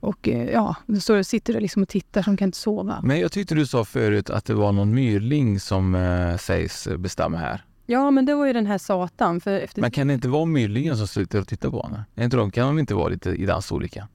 Och 0.00 0.28
eh, 0.28 0.50
ja, 0.50 0.76
då 0.86 1.00
står, 1.00 1.22
sitter 1.22 1.52
det 1.52 1.60
liksom 1.60 1.82
och 1.82 1.88
tittar 1.88 2.22
som 2.22 2.36
kan 2.36 2.48
inte 2.48 2.58
sova. 2.58 3.00
Men 3.02 3.20
jag 3.20 3.32
tyckte 3.32 3.54
du 3.54 3.66
sa 3.66 3.84
förut 3.84 4.30
att 4.30 4.44
det 4.44 4.54
var 4.54 4.72
någon 4.72 4.94
myrling 4.94 5.60
som 5.60 5.94
eh, 5.94 6.36
sägs 6.36 6.88
bestämma 6.98 7.38
här. 7.38 7.64
Ja, 7.86 8.10
men 8.10 8.26
det 8.26 8.34
var 8.34 8.46
ju 8.46 8.52
den 8.52 8.66
här 8.66 8.78
Satan. 8.78 9.40
För 9.40 9.60
efter... 9.60 9.80
Men 9.80 9.90
kan 9.90 10.06
det 10.06 10.14
inte 10.14 10.28
vara 10.28 10.44
myrlingen 10.44 10.96
som 10.96 11.06
sitter 11.08 11.40
och 11.40 11.48
tittar 11.48 11.70
på 11.70 11.82
henne? 11.82 12.04
Är 12.14 12.24
inte 12.24 12.36
de, 12.36 12.50
kan 12.50 12.66
de 12.66 12.78
inte 12.78 12.94
vara 12.94 13.08
lite 13.08 13.30
i 13.30 13.46
den 13.46 13.62
storleken? 13.62 14.06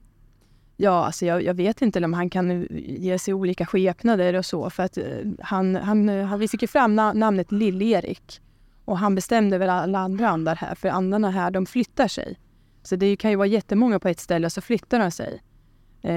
Ja, 0.76 1.06
alltså 1.06 1.26
jag, 1.26 1.42
jag 1.42 1.54
vet 1.54 1.82
inte 1.82 2.04
om 2.04 2.12
han 2.14 2.30
kan 2.30 2.50
eh, 2.50 2.66
ge 3.00 3.18
sig 3.18 3.34
olika 3.34 3.66
skepnader 3.66 4.34
och 4.34 4.46
så. 4.46 4.70
För 4.70 4.82
att 4.82 4.98
eh, 4.98 5.04
han, 5.40 5.76
han, 5.76 6.08
eh, 6.08 6.24
han, 6.24 6.38
vi 6.38 6.48
fick 6.48 6.62
ju 6.62 6.68
fram 6.68 7.00
na- 7.00 7.14
namnet 7.14 7.52
Lill-Erik. 7.52 8.40
Och 8.84 8.98
han 8.98 9.14
bestämde 9.14 9.58
väl 9.58 9.70
alla 9.70 9.98
andra 9.98 10.28
andar 10.28 10.56
här. 10.56 10.74
För 10.74 10.88
andarna 10.88 11.30
här, 11.30 11.50
de 11.50 11.66
flyttar 11.66 12.08
sig. 12.08 12.38
Så 12.82 12.96
det 12.96 13.16
kan 13.16 13.30
ju 13.30 13.36
vara 13.36 13.46
jättemånga 13.46 13.98
på 13.98 14.08
ett 14.08 14.20
ställe 14.20 14.46
och 14.46 14.52
så 14.52 14.60
flyttar 14.60 14.98
de 14.98 15.10
sig. 15.10 15.42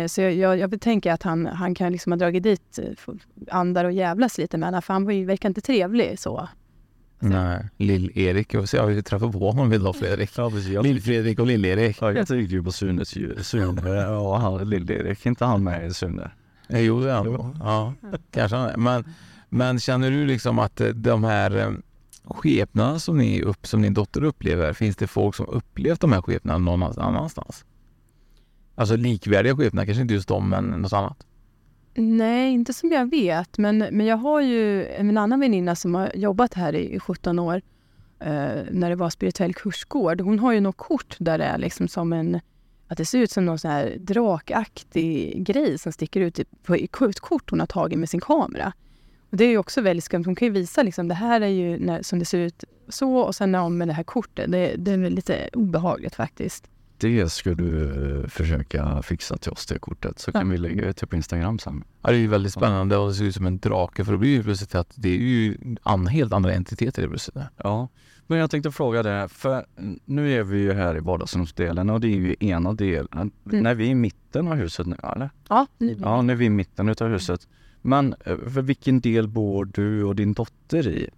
Så 0.07 0.21
jag, 0.21 0.33
jag, 0.33 0.57
jag 0.59 0.81
tänker 0.81 1.11
att 1.11 1.23
han, 1.23 1.45
han 1.45 1.75
kan 1.75 1.91
liksom 1.91 2.11
ha 2.11 2.17
dragit 2.17 2.43
dit 2.43 2.79
andar 3.51 3.85
och 3.85 3.91
jävlas 3.91 4.37
lite 4.37 4.57
med 4.57 4.67
henne. 4.67 4.81
För 4.81 4.93
han 4.93 5.05
verkar 5.05 5.49
inte 5.49 5.61
trevlig 5.61 6.19
så. 6.19 6.49
Nej. 7.19 7.69
Lill-Erik, 7.77 8.53
jag 8.53 8.69
se 8.69 8.79
om 8.79 8.87
vi 8.87 9.03
träffar 9.03 9.31
på 9.31 9.51
honom 9.51 9.73
idag 9.73 9.95
Fredrik. 9.95 10.31
Ja. 10.37 10.51
Jag, 10.69 10.83
Lill-Fredrik 10.85 11.39
och 11.39 11.47
Lill-Erik. 11.47 11.97
ja, 12.01 12.11
jag 12.11 12.27
tänkte 12.27 12.55
ju 12.55 12.63
på 12.63 12.71
Sunes 12.71 13.15
ju- 13.15 13.43
Sune. 13.43 13.81
Ja, 14.01 14.37
han 14.37 14.69
Lill-Erik. 14.69 15.25
inte 15.25 15.45
han 15.45 15.63
med 15.63 15.87
i 15.87 15.93
Sune? 15.93 16.31
Eh, 16.69 16.79
Jo, 16.81 16.99
det 17.01 17.11
är 17.11 17.15
han. 17.15 17.55
Ja, 17.59 17.93
kanske 18.31 18.57
han 18.57 18.69
är. 18.69 18.77
Men, 18.77 19.03
men 19.49 19.79
känner 19.79 20.11
du 20.11 20.25
liksom 20.25 20.59
att 20.59 20.81
eh, 20.81 20.87
de 20.87 21.23
här 21.23 21.57
eh, 21.57 21.71
skepnaderna 22.25 22.99
som, 22.99 23.17
ni 23.17 23.41
upp, 23.41 23.67
som 23.67 23.81
din 23.81 23.93
dotter 23.93 24.23
upplever, 24.23 24.73
finns 24.73 24.95
det 24.95 25.07
folk 25.07 25.35
som 25.35 25.45
upplevt 25.47 26.01
de 26.01 26.11
här 26.11 26.21
skepnaderna 26.21 26.71
någon 26.71 26.83
annanstans? 26.99 27.65
Alltså 28.75 28.95
likvärdiga 28.95 29.55
skepnader, 29.55 29.85
kanske 29.85 30.01
inte 30.01 30.13
just 30.13 30.27
de, 30.27 30.49
men 30.49 30.63
något 30.65 30.93
annat? 30.93 31.25
Nej, 31.93 32.51
inte 32.53 32.73
som 32.73 32.91
jag 32.91 33.09
vet. 33.09 33.57
Men, 33.57 33.77
men 33.77 34.05
jag 34.05 34.17
har 34.17 34.41
ju 34.41 34.85
en 34.87 35.17
annan 35.17 35.39
väninna 35.39 35.75
som 35.75 35.95
har 35.95 36.11
jobbat 36.15 36.53
här 36.53 36.75
i, 36.75 36.95
i 36.95 36.99
17 36.99 37.39
år. 37.39 37.61
Eh, 38.19 38.61
när 38.71 38.89
det 38.89 38.95
var 38.95 39.09
spirituell 39.09 39.53
kursgård. 39.53 40.21
Hon 40.21 40.39
har 40.39 40.51
ju 40.51 40.59
något 40.59 40.77
kort 40.77 41.15
där 41.19 41.37
det 41.37 41.43
är 41.43 41.57
liksom 41.57 41.87
som 41.87 42.13
en... 42.13 42.39
Att 42.87 42.97
det 42.97 43.05
ser 43.05 43.19
ut 43.19 43.31
som 43.31 43.45
någon 43.45 43.59
sån 43.59 43.71
här 43.71 43.95
drakaktig 43.99 45.43
grej 45.45 45.77
som 45.77 45.91
sticker 45.91 46.21
ut 46.21 46.35
typ 46.35 46.69
i- 46.69 46.87
på 46.87 47.05
ett 47.05 47.19
kort 47.19 47.49
hon 47.49 47.59
har 47.59 47.67
tagit 47.67 47.99
med 47.99 48.09
sin 48.09 48.19
kamera. 48.21 48.73
Och 49.29 49.37
det 49.37 49.43
är 49.43 49.49
ju 49.49 49.57
också 49.57 49.81
väldigt 49.81 50.03
skumt. 50.03 50.23
Hon 50.25 50.35
kan 50.35 50.45
ju 50.45 50.51
visa 50.51 50.83
liksom, 50.83 51.07
det 51.07 51.13
här 51.15 51.41
är 51.41 51.47
ju 51.47 51.77
när, 51.79 52.01
som 52.01 52.19
det 52.19 52.25
ser 52.25 52.37
ut 52.39 52.63
så 52.87 53.17
och 53.17 53.35
sen 53.35 53.55
om 53.55 53.77
med 53.77 53.87
det 53.87 53.93
här 53.93 54.03
kortet. 54.03 54.51
Det, 54.51 54.75
det 54.77 54.91
är 54.91 55.09
lite 55.09 55.49
obehagligt 55.53 56.15
faktiskt. 56.15 56.67
Det 56.99 57.29
ska 57.31 57.53
du 57.53 57.83
eh, 58.21 58.27
försöka 58.27 59.01
fixa 59.01 59.37
till 59.37 59.51
oss, 59.51 59.65
det 59.65 59.79
kortet, 59.79 60.19
så 60.19 60.31
Ja. 60.33 60.39
kan 60.39 60.49
vi 60.49 60.57
lägga 60.57 60.85
ut 60.89 60.97
det 60.97 61.07
på 61.07 61.15
Instagram 61.15 61.59
sen. 61.59 61.83
Ja, 62.01 62.09
det 62.09 62.15
är 62.15 62.19
ju 62.19 62.27
väldigt 62.27 62.53
spännande 62.53 62.97
och 62.97 63.07
det 63.07 63.13
ser 63.13 63.23
ut 63.25 63.35
som 63.35 63.45
en 63.45 63.57
drake 63.59 64.05
för 64.05 64.11
det 64.11 64.17
blir 64.17 64.29
ju 64.29 64.43
plötsligt 64.43 64.75
att 64.75 64.91
det 64.95 65.09
är 65.09 65.17
ju 65.17 65.57
an, 65.83 66.07
helt 66.07 66.33
andra 66.33 66.53
entiteter 66.53 67.03
i 67.03 67.07
plötsligt. 67.07 67.37
Ja, 67.57 67.87
men 68.27 68.37
jag 68.39 68.51
tänkte 68.51 68.71
fråga 68.71 69.03
det, 69.03 69.27
för 69.31 69.65
nu 70.05 70.31
är 70.33 70.43
vi 70.43 70.57
ju 70.57 70.73
här 70.73 70.97
i 70.97 70.99
vardagsrumsdelen 70.99 71.89
och 71.89 72.01
det 72.01 72.07
är 72.07 72.17
ju 72.17 72.35
ena 72.39 72.73
delen. 72.73 73.31
När 73.43 73.75
vi 73.75 73.85
är 73.87 73.91
i 73.91 73.95
mitten 73.95 74.47
av 74.47 74.53
huset 74.55 74.87
nu, 74.87 74.95
eller? 75.03 75.29
Ja, 75.49 75.67
Ja, 75.77 76.21
när 76.21 76.35
vi 76.35 76.45
är 76.45 76.47
i 76.47 76.49
mitten 76.49 76.89
utav 76.89 77.07
huset. 77.09 77.47
Men 77.81 78.15
eh, 78.25 78.37
för 78.37 78.61
vilken 78.61 78.99
del 79.01 79.27
bor 79.27 79.65
du 79.65 80.03
och 80.03 80.15
din 80.15 80.33
dotter 80.33 80.87
i? 80.87 81.09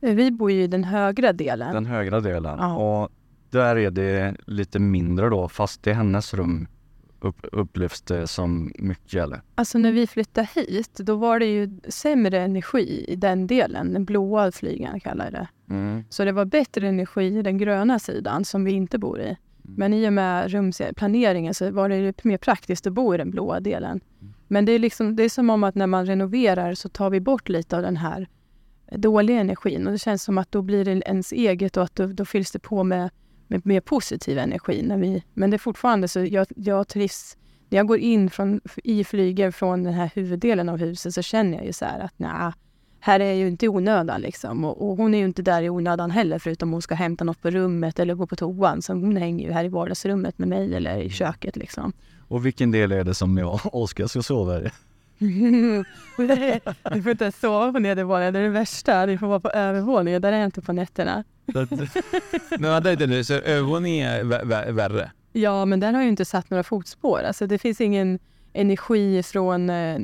Vi 0.00 0.30
bor 0.30 0.50
ju 0.50 0.62
i 0.62 0.66
den 0.66 0.84
högra 0.84 1.32
delen. 1.32 1.74
Den 1.74 1.86
högra 1.86 2.20
delen. 2.20 2.56
Ja. 2.58 2.76
Och 2.76 3.10
där 3.50 3.76
är 3.76 3.90
det 3.90 4.36
lite 4.46 4.78
mindre 4.78 5.28
då, 5.28 5.48
fast 5.48 5.86
i 5.86 5.92
hennes 5.92 6.34
rum 6.34 6.68
upp, 7.20 7.46
upplevs 7.52 8.02
det 8.02 8.26
som 8.26 8.72
mycket 8.78 9.22
eller? 9.22 9.42
Alltså 9.54 9.78
när 9.78 9.92
vi 9.92 10.06
flyttade 10.06 10.48
hit, 10.54 10.94
då 10.94 11.16
var 11.16 11.38
det 11.38 11.46
ju 11.46 11.80
sämre 11.88 12.40
energi 12.40 13.04
i 13.08 13.16
den 13.16 13.46
delen. 13.46 13.92
Den 13.92 14.04
blåa 14.04 14.52
flygeln 14.52 15.00
kallar 15.00 15.30
det. 15.30 15.48
Mm. 15.70 16.04
Så 16.08 16.24
det 16.24 16.32
var 16.32 16.44
bättre 16.44 16.88
energi 16.88 17.38
i 17.38 17.42
den 17.42 17.58
gröna 17.58 17.98
sidan 17.98 18.44
som 18.44 18.64
vi 18.64 18.72
inte 18.72 18.98
bor 18.98 19.20
i. 19.20 19.36
Men 19.62 19.94
i 19.94 20.08
och 20.08 20.12
med 20.12 20.50
rumsplaneringen 20.50 21.54
så 21.54 21.70
var 21.70 21.88
det 21.88 22.24
mer 22.24 22.38
praktiskt 22.38 22.86
att 22.86 22.92
bo 22.92 23.14
i 23.14 23.18
den 23.18 23.30
blåa 23.30 23.60
delen. 23.60 24.00
Men 24.48 24.64
det 24.64 24.72
är, 24.72 24.78
liksom, 24.78 25.16
det 25.16 25.22
är 25.22 25.28
som 25.28 25.50
om 25.50 25.64
att 25.64 25.74
när 25.74 25.86
man 25.86 26.06
renoverar 26.06 26.74
så 26.74 26.88
tar 26.88 27.10
vi 27.10 27.20
bort 27.20 27.48
lite 27.48 27.76
av 27.76 27.82
den 27.82 27.96
här 27.96 28.28
dåliga 28.90 29.40
energin. 29.40 29.86
Och 29.86 29.92
det 29.92 29.98
känns 29.98 30.22
som 30.22 30.38
att 30.38 30.52
då 30.52 30.62
blir 30.62 30.84
det 30.84 30.90
ens 30.90 31.32
eget 31.32 31.76
och 31.76 31.82
att 31.82 31.94
då, 31.94 32.06
då 32.06 32.24
fylls 32.24 32.50
det 32.50 32.58
på 32.58 32.84
med, 32.84 33.10
med 33.48 33.66
mer 33.66 33.80
positiv 33.80 34.38
energi. 34.38 34.82
När 34.82 34.96
vi, 34.96 35.22
men 35.34 35.50
det 35.50 35.56
är 35.56 35.58
fortfarande 35.58 36.08
så, 36.08 36.24
jag, 36.24 36.46
jag 36.56 36.88
trivs 36.88 37.36
när 37.68 37.76
jag 37.76 37.86
går 37.86 37.98
in 37.98 38.30
från, 38.30 38.60
i 38.84 39.04
flyger 39.04 39.50
från 39.50 39.84
den 39.84 39.94
här 39.94 40.10
huvuddelen 40.14 40.68
av 40.68 40.76
huset 40.76 41.14
så 41.14 41.22
känner 41.22 41.58
jag 41.58 41.66
ju 41.66 41.72
så 41.72 41.84
här 41.84 42.00
att 42.00 42.14
nej, 42.16 42.52
här 43.00 43.20
är 43.20 43.24
jag 43.24 43.36
ju 43.36 43.48
inte 43.48 43.66
i 43.66 43.68
onödan 43.68 44.20
liksom. 44.20 44.64
Och, 44.64 44.90
och 44.90 44.96
hon 44.96 45.14
är 45.14 45.18
ju 45.18 45.24
inte 45.24 45.42
där 45.42 45.62
i 45.62 45.70
onödan 45.70 46.10
heller 46.10 46.38
förutom 46.38 46.72
hon 46.72 46.82
ska 46.82 46.94
hämta 46.94 47.24
något 47.24 47.42
på 47.42 47.50
rummet 47.50 47.98
eller 47.98 48.14
gå 48.14 48.26
på 48.26 48.36
toan. 48.36 48.82
Så 48.82 48.92
hon 48.92 49.16
hänger 49.16 49.46
ju 49.46 49.52
här 49.52 49.64
i 49.64 49.68
vardagsrummet 49.68 50.38
med 50.38 50.48
mig 50.48 50.74
eller 50.74 50.98
i 50.98 51.10
köket 51.10 51.56
liksom. 51.56 51.92
Och 52.28 52.46
vilken 52.46 52.70
del 52.70 52.92
är 52.92 53.04
det 53.04 53.14
som 53.14 53.38
jag 53.38 53.54
och 53.54 53.74
Oskar 53.82 54.06
ska 54.06 54.22
sova 54.22 54.60
i? 54.60 54.70
du 56.92 57.02
får 57.02 57.10
inte 57.10 57.32
sova 57.32 57.72
på 57.72 57.78
nedervåningen, 57.78 58.34
det 58.34 58.40
är 58.40 58.42
det 58.42 58.48
värsta. 58.48 59.06
Du 59.06 59.18
får 59.18 59.26
vara 59.26 59.40
på 59.40 59.50
övervåningen, 59.50 60.22
där 60.22 60.32
är 60.32 60.36
jag 60.36 60.44
inte 60.44 60.62
på 60.62 60.72
nätterna. 60.72 61.24
Men 62.50 62.70
vänta 62.70 62.90
lite 62.90 63.06
nu, 63.06 63.24
så 63.24 63.34
övervåningen 63.34 64.08
är 64.10 64.24
vä- 64.24 64.42
vä- 64.44 64.72
värre? 64.72 65.10
Ja, 65.32 65.64
men 65.64 65.80
där 65.80 65.86
har 65.86 65.94
jag 65.94 66.02
ju 66.04 66.08
inte 66.10 66.24
satt 66.24 66.50
några 66.50 66.62
fotspår. 66.62 67.22
Alltså 67.22 67.46
det 67.46 67.58
finns 67.58 67.80
ingen 67.80 68.18
energi 68.52 69.22
från 69.22 69.70
eh, 69.70 69.98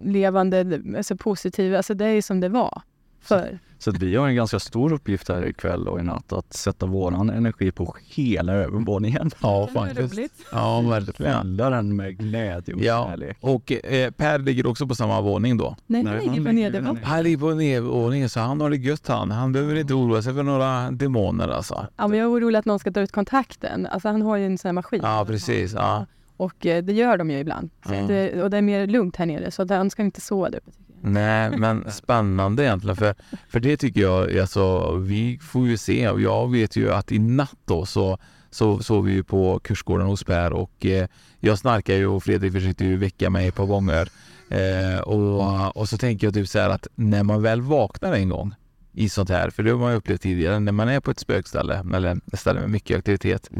levande, 0.00 0.80
alltså 0.96 1.16
positiv, 1.16 1.74
alltså 1.76 1.94
det 1.94 2.04
är 2.04 2.12
ju 2.12 2.22
som 2.22 2.40
det 2.40 2.48
var 2.48 2.82
förr. 3.26 3.58
Så 3.78 3.90
att 3.90 3.98
vi 3.98 4.16
har 4.16 4.28
en 4.28 4.34
ganska 4.34 4.58
stor 4.58 4.92
uppgift 4.92 5.28
här 5.28 5.46
ikväll 5.46 5.88
och 5.88 6.00
i 6.00 6.02
natt 6.02 6.32
att 6.32 6.52
sätta 6.52 6.86
våran 6.86 7.30
energi 7.30 7.72
på 7.72 7.96
hela 8.04 8.52
övervåningen. 8.52 9.30
Ja, 9.42 9.68
faktiskt. 9.74 10.14
roligt. 10.18 10.32
Ja, 10.52 10.80
verkligen. 10.80 11.42
Fylla 11.42 11.70
den 11.70 11.96
med 11.96 12.18
glädje 12.18 12.74
och 12.74 12.80
Ja, 12.80 13.06
kärlek. 13.10 13.36
och 13.40 13.72
eh, 13.72 14.10
Per 14.10 14.38
ligger 14.38 14.66
också 14.66 14.86
på 14.86 14.94
samma 14.94 15.20
våning 15.20 15.56
då. 15.56 15.76
Nej, 15.86 16.02
Nej, 16.02 16.12
det 16.12 16.18
ligger 16.20 16.34
han 16.34 16.44
på 16.44 16.52
nedervåningen. 16.52 17.04
Han 17.04 17.22
ligger 17.22 17.38
på 17.38 17.54
nedervåningen 17.54 18.28
så 18.28 18.40
han 18.40 18.60
har 18.60 18.70
det 18.70 18.76
gött 18.76 19.08
han. 19.08 19.30
Han 19.30 19.52
behöver 19.52 19.74
inte 19.74 19.94
oroa 19.94 20.22
sig 20.22 20.34
för 20.34 20.42
några 20.42 20.90
demoner 20.90 21.48
alltså. 21.48 21.86
Ja, 21.96 22.08
men 22.08 22.18
jag 22.18 22.24
är 22.26 22.30
orolig 22.32 22.58
att 22.58 22.64
någon 22.64 22.78
ska 22.78 22.90
dra 22.90 23.00
ut 23.00 23.12
kontakten. 23.12 23.86
Alltså 23.86 24.08
han 24.08 24.22
har 24.22 24.36
ju 24.36 24.46
en 24.46 24.58
sån 24.58 24.68
här 24.68 24.72
maskin. 24.72 25.00
Ja, 25.02 25.24
precis. 25.28 25.72
Ja. 25.72 26.06
Och 26.36 26.66
eh, 26.66 26.82
det 26.84 26.92
gör 26.92 27.16
de 27.16 27.30
ju 27.30 27.38
ibland. 27.38 27.70
Att 27.82 28.08
det, 28.08 28.42
och 28.42 28.50
det 28.50 28.56
är 28.56 28.62
mer 28.62 28.86
lugnt 28.86 29.16
här 29.16 29.26
nere, 29.26 29.50
så 29.50 29.62
att 29.62 29.70
han 29.70 29.90
ska 29.90 30.02
inte 30.02 30.20
sova 30.20 30.50
där 30.50 30.58
uppe. 30.58 30.70
Nej, 31.06 31.50
men 31.58 31.92
spännande 31.92 32.64
egentligen. 32.64 32.96
För, 32.96 33.14
för 33.48 33.60
det 33.60 33.76
tycker 33.76 34.00
jag, 34.00 34.38
alltså, 34.38 34.96
vi 34.96 35.38
får 35.42 35.66
ju 35.68 35.76
se. 35.76 36.00
Jag 36.00 36.50
vet 36.50 36.76
ju 36.76 36.92
att 36.92 37.12
i 37.12 37.18
natt 37.18 37.58
då 37.64 37.86
så 37.86 38.18
så 38.50 38.82
sov 38.82 39.04
vi 39.04 39.12
ju 39.12 39.22
på 39.22 39.58
kursgården 39.58 40.06
hos 40.06 40.24
Per 40.24 40.52
och 40.52 40.86
eh, 40.86 41.08
jag 41.40 41.58
snarkar 41.58 41.94
ju 41.94 42.06
och 42.06 42.22
Fredrik 42.22 42.52
försökte 42.52 42.84
ju 42.84 42.96
väcka 42.96 43.30
mig 43.30 43.50
par 43.50 43.66
gånger. 43.66 44.08
Eh, 44.48 45.00
och, 45.00 45.76
och 45.76 45.88
så 45.88 45.98
tänker 45.98 46.26
jag 46.26 46.34
typ 46.34 46.48
så 46.48 46.58
här 46.58 46.70
att 46.70 46.86
när 46.94 47.22
man 47.22 47.42
väl 47.42 47.60
vaknar 47.60 48.12
en 48.12 48.28
gång 48.28 48.54
i 48.92 49.08
sånt 49.08 49.30
här, 49.30 49.50
för 49.50 49.62
det 49.62 49.70
har 49.70 49.78
man 49.78 49.90
ju 49.90 49.96
upplevt 49.96 50.20
tidigare, 50.20 50.60
när 50.60 50.72
man 50.72 50.88
är 50.88 51.00
på 51.00 51.10
ett 51.10 51.20
spökställe 51.20 51.84
eller 51.94 52.20
ett 52.32 52.40
ställe 52.40 52.60
med 52.60 52.70
mycket 52.70 52.98
aktivitet 52.98 53.50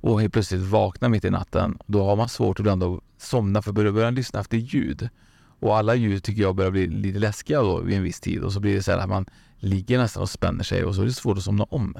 och 0.00 0.20
helt 0.20 0.32
plötsligt 0.32 0.60
vaknar 0.60 1.08
mitt 1.08 1.24
i 1.24 1.30
natten, 1.30 1.78
då 1.86 2.04
har 2.04 2.16
man 2.16 2.28
svårt 2.28 2.60
ibland 2.60 2.82
att 2.82 3.00
somna 3.18 3.62
för 3.62 3.72
börjar 3.72 3.92
börja 3.92 4.10
lyssna 4.10 4.40
efter 4.40 4.56
ljud. 4.56 5.08
Och 5.64 5.76
alla 5.76 5.94
ljud 5.94 6.22
tycker 6.22 6.42
jag 6.42 6.54
börjar 6.54 6.70
bli 6.70 6.86
lite 6.86 7.18
läskiga 7.18 7.62
då 7.62 7.80
vid 7.80 7.96
en 7.96 8.02
viss 8.02 8.20
tid 8.20 8.42
och 8.42 8.52
så 8.52 8.60
blir 8.60 8.74
det 8.74 8.82
så 8.82 8.90
här 8.90 8.98
att 8.98 9.08
man 9.08 9.26
ligger 9.58 9.98
nästan 9.98 10.22
och 10.22 10.30
spänner 10.30 10.64
sig 10.64 10.84
och 10.84 10.94
så 10.94 11.02
är 11.02 11.06
det 11.06 11.12
svårt 11.12 11.38
att 11.38 11.44
somna 11.44 11.64
om. 11.64 11.94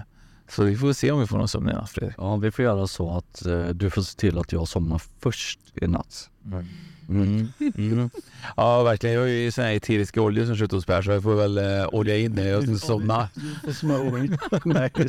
Så 0.49 0.65
vi 0.65 0.77
får 0.77 0.93
se 0.93 1.11
om 1.11 1.21
vi 1.21 1.27
får 1.27 1.39
någon 1.39 1.49
sömn 1.49 1.69
i 1.69 1.73
natt 1.73 1.91
Fredrik. 1.91 2.15
Ja, 2.19 2.37
vi 2.37 2.51
får 2.51 2.65
göra 2.65 2.87
så 2.87 3.17
att 3.17 3.47
eh, 3.47 3.67
du 3.67 3.91
får 3.91 4.03
se 4.03 4.19
till 4.19 4.39
att 4.39 4.53
jag 4.53 4.69
somnar 4.69 5.03
först 5.21 5.61
i 5.75 5.87
natt. 5.87 6.31
Mm. 7.09 7.49
Mm. 7.77 8.11
Ja 8.57 8.83
verkligen, 8.83 9.15
jag 9.15 9.23
har 9.23 9.29
ju 9.29 9.51
såna 9.51 9.67
här 9.67 9.75
eteriska 9.75 10.23
oljor 10.23 10.47
som 10.47 10.57
köpt 10.57 10.73
hos 10.73 10.87
Per 10.87 11.03
så 11.03 11.11
jag 11.11 11.23
får 11.23 11.35
väl 11.35 11.59
eh, 11.59 11.89
olja 11.93 12.19
in 12.19 12.35
det 12.35 12.57
och 12.57 12.81
somna. 12.81 13.29
Nej, 14.65 14.91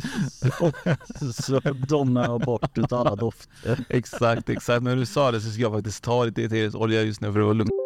så, 1.20 1.32
så 1.42 1.60
domnar 1.88 2.24
jag 2.24 2.40
bort 2.40 2.92
alla 2.92 3.16
dofter. 3.16 3.84
Exakt, 3.88 4.48
exakt. 4.48 4.82
När 4.82 4.96
du 4.96 5.06
sa 5.06 5.30
det 5.30 5.40
så 5.40 5.50
ska 5.50 5.62
jag 5.62 5.72
faktiskt 5.72 6.04
ta 6.04 6.24
lite 6.24 6.42
eterisk 6.42 6.76
olja 6.76 7.02
just 7.02 7.20
nu 7.20 7.32
för 7.32 7.40
att 7.40 7.44
vara 7.44 7.54
lugn. 7.54 7.85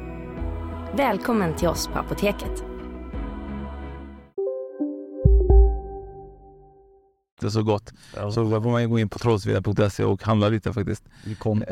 Välkommen 0.95 1.55
till 1.55 1.67
oss 1.67 1.87
på 1.87 1.99
Apoteket. 1.99 2.63
Det 7.39 7.47
är 7.47 7.49
så 7.49 7.63
gott. 7.63 7.93
Så 8.13 8.31
får 8.31 8.71
man 8.71 8.89
gå 8.89 8.99
in 8.99 9.09
på 9.09 9.19
trollsveda.se 9.19 10.03
och 10.03 10.23
handla 10.23 10.49
lite 10.49 10.73
faktiskt. 10.73 11.03
Vi 11.25 11.35
kom. 11.35 11.63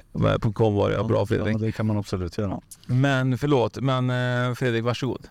På 0.41 0.53
kom 0.53 0.75
var 0.75 0.89
det, 0.89 0.95
ja, 0.95 1.03
bra 1.03 1.25
Fredrik. 1.25 1.55
Ja, 1.55 1.59
det 1.59 1.71
kan 1.71 1.85
man 1.85 1.97
absolut 1.97 2.37
göra. 2.37 2.61
Men 2.85 3.37
förlåt, 3.37 3.77
men 3.81 4.09
eh, 4.09 4.53
Fredrik 4.55 4.83
varsågod. 4.83 5.27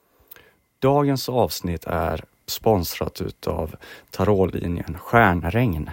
Dagens 0.79 1.29
avsnitt 1.29 1.85
är 1.85 2.24
sponsrat 2.46 3.20
utav 3.20 3.77
tarotlinjen 4.11 4.98
Stjärnregn. 4.98 5.90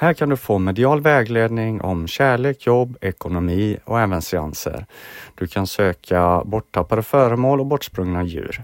Här 0.00 0.14
kan 0.14 0.28
du 0.28 0.36
få 0.36 0.58
medial 0.58 1.00
vägledning 1.00 1.80
om 1.80 2.06
kärlek, 2.06 2.66
jobb, 2.66 2.96
ekonomi 3.00 3.78
och 3.84 4.00
även 4.00 4.22
seanser. 4.22 4.86
Du 5.34 5.46
kan 5.46 5.66
söka 5.66 6.42
borttappade 6.44 7.02
föremål 7.02 7.60
och 7.60 7.66
bortsprungna 7.66 8.24
djur. 8.24 8.62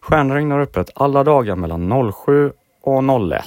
Stjärnregn 0.00 0.50
har 0.50 0.60
öppet 0.60 0.90
alla 0.94 1.24
dagar 1.24 1.56
mellan 1.56 2.12
07 2.12 2.52
och 2.80 3.04
01. 3.32 3.44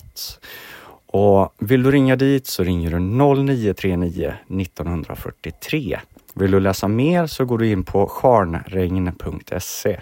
Och 1.08 1.54
vill 1.58 1.84
du 1.84 1.92
ringa 1.92 2.16
dit 2.16 2.48
så 2.48 2.64
ringer 2.64 2.92
du 2.92 3.00
0939 3.00 4.34
1943. 4.50 6.00
Vill 6.34 6.52
du 6.52 6.60
läsa 6.60 6.88
mer 6.88 7.28
så 7.28 7.46
går 7.46 7.58
du 7.58 7.68
in 7.68 7.84
på 7.84 8.08
charnregn.se. 8.08 10.00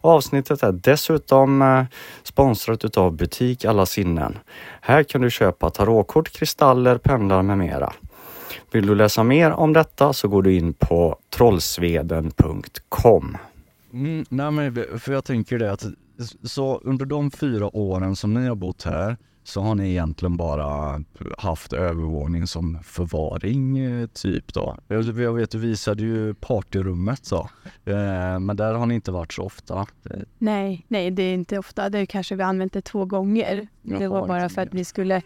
Avsnittet 0.00 0.62
är 0.62 0.72
dessutom 0.72 1.62
eh, 1.62 1.84
sponsrat 2.22 2.84
utav 2.84 3.16
Butik 3.16 3.64
Alla 3.64 3.86
Sinnen. 3.86 4.38
Här 4.80 5.02
kan 5.02 5.20
du 5.20 5.30
köpa 5.30 5.70
tarotkort, 5.70 6.32
kristaller, 6.32 6.98
pendlar 6.98 7.42
med 7.42 7.58
mera. 7.58 7.92
Vill 8.72 8.86
du 8.86 8.94
läsa 8.94 9.22
mer 9.22 9.50
om 9.50 9.72
detta 9.72 10.12
så 10.12 10.28
går 10.28 10.42
du 10.42 10.54
in 10.54 10.74
på 10.74 11.18
trollsveden.com. 11.30 13.36
Mm, 13.92 14.24
nej 14.28 14.50
men 14.50 14.98
för 14.98 15.12
jag 15.12 15.24
tänker 15.24 15.58
det 15.58 15.72
att 15.72 15.84
så 16.44 16.80
under 16.84 17.06
de 17.06 17.30
fyra 17.30 17.76
åren 17.76 18.16
som 18.16 18.34
ni 18.34 18.48
har 18.48 18.54
bott 18.54 18.82
här 18.82 19.16
så 19.48 19.60
har 19.60 19.74
ni 19.74 19.90
egentligen 19.90 20.36
bara 20.36 21.02
haft 21.38 21.72
övervåning 21.72 22.46
som 22.46 22.78
förvaring 22.82 23.78
eh, 23.78 24.06
typ 24.06 24.54
då. 24.54 24.76
Jag, 24.88 25.32
vet 25.32 25.50
du 25.50 25.58
visade 25.58 26.02
ju 26.02 26.34
partyrummet 26.34 27.24
så, 27.24 27.50
eh, 27.84 28.38
men 28.38 28.56
där 28.56 28.74
har 28.74 28.86
ni 28.86 28.94
inte 28.94 29.10
varit 29.10 29.32
så 29.32 29.42
ofta. 29.42 29.86
Nej, 30.38 30.84
nej 30.88 31.10
det 31.10 31.22
är 31.22 31.34
inte 31.34 31.58
ofta. 31.58 31.88
Det 31.88 31.98
är 31.98 32.06
kanske 32.06 32.34
vi 32.34 32.42
använt 32.42 32.72
det 32.72 32.82
två 32.82 33.04
gånger. 33.04 33.68
Det 33.82 34.08
var 34.08 34.28
bara 34.28 34.48
för 34.48 34.62
att 34.62 34.74
vi 34.74 34.84
skulle 34.84 35.22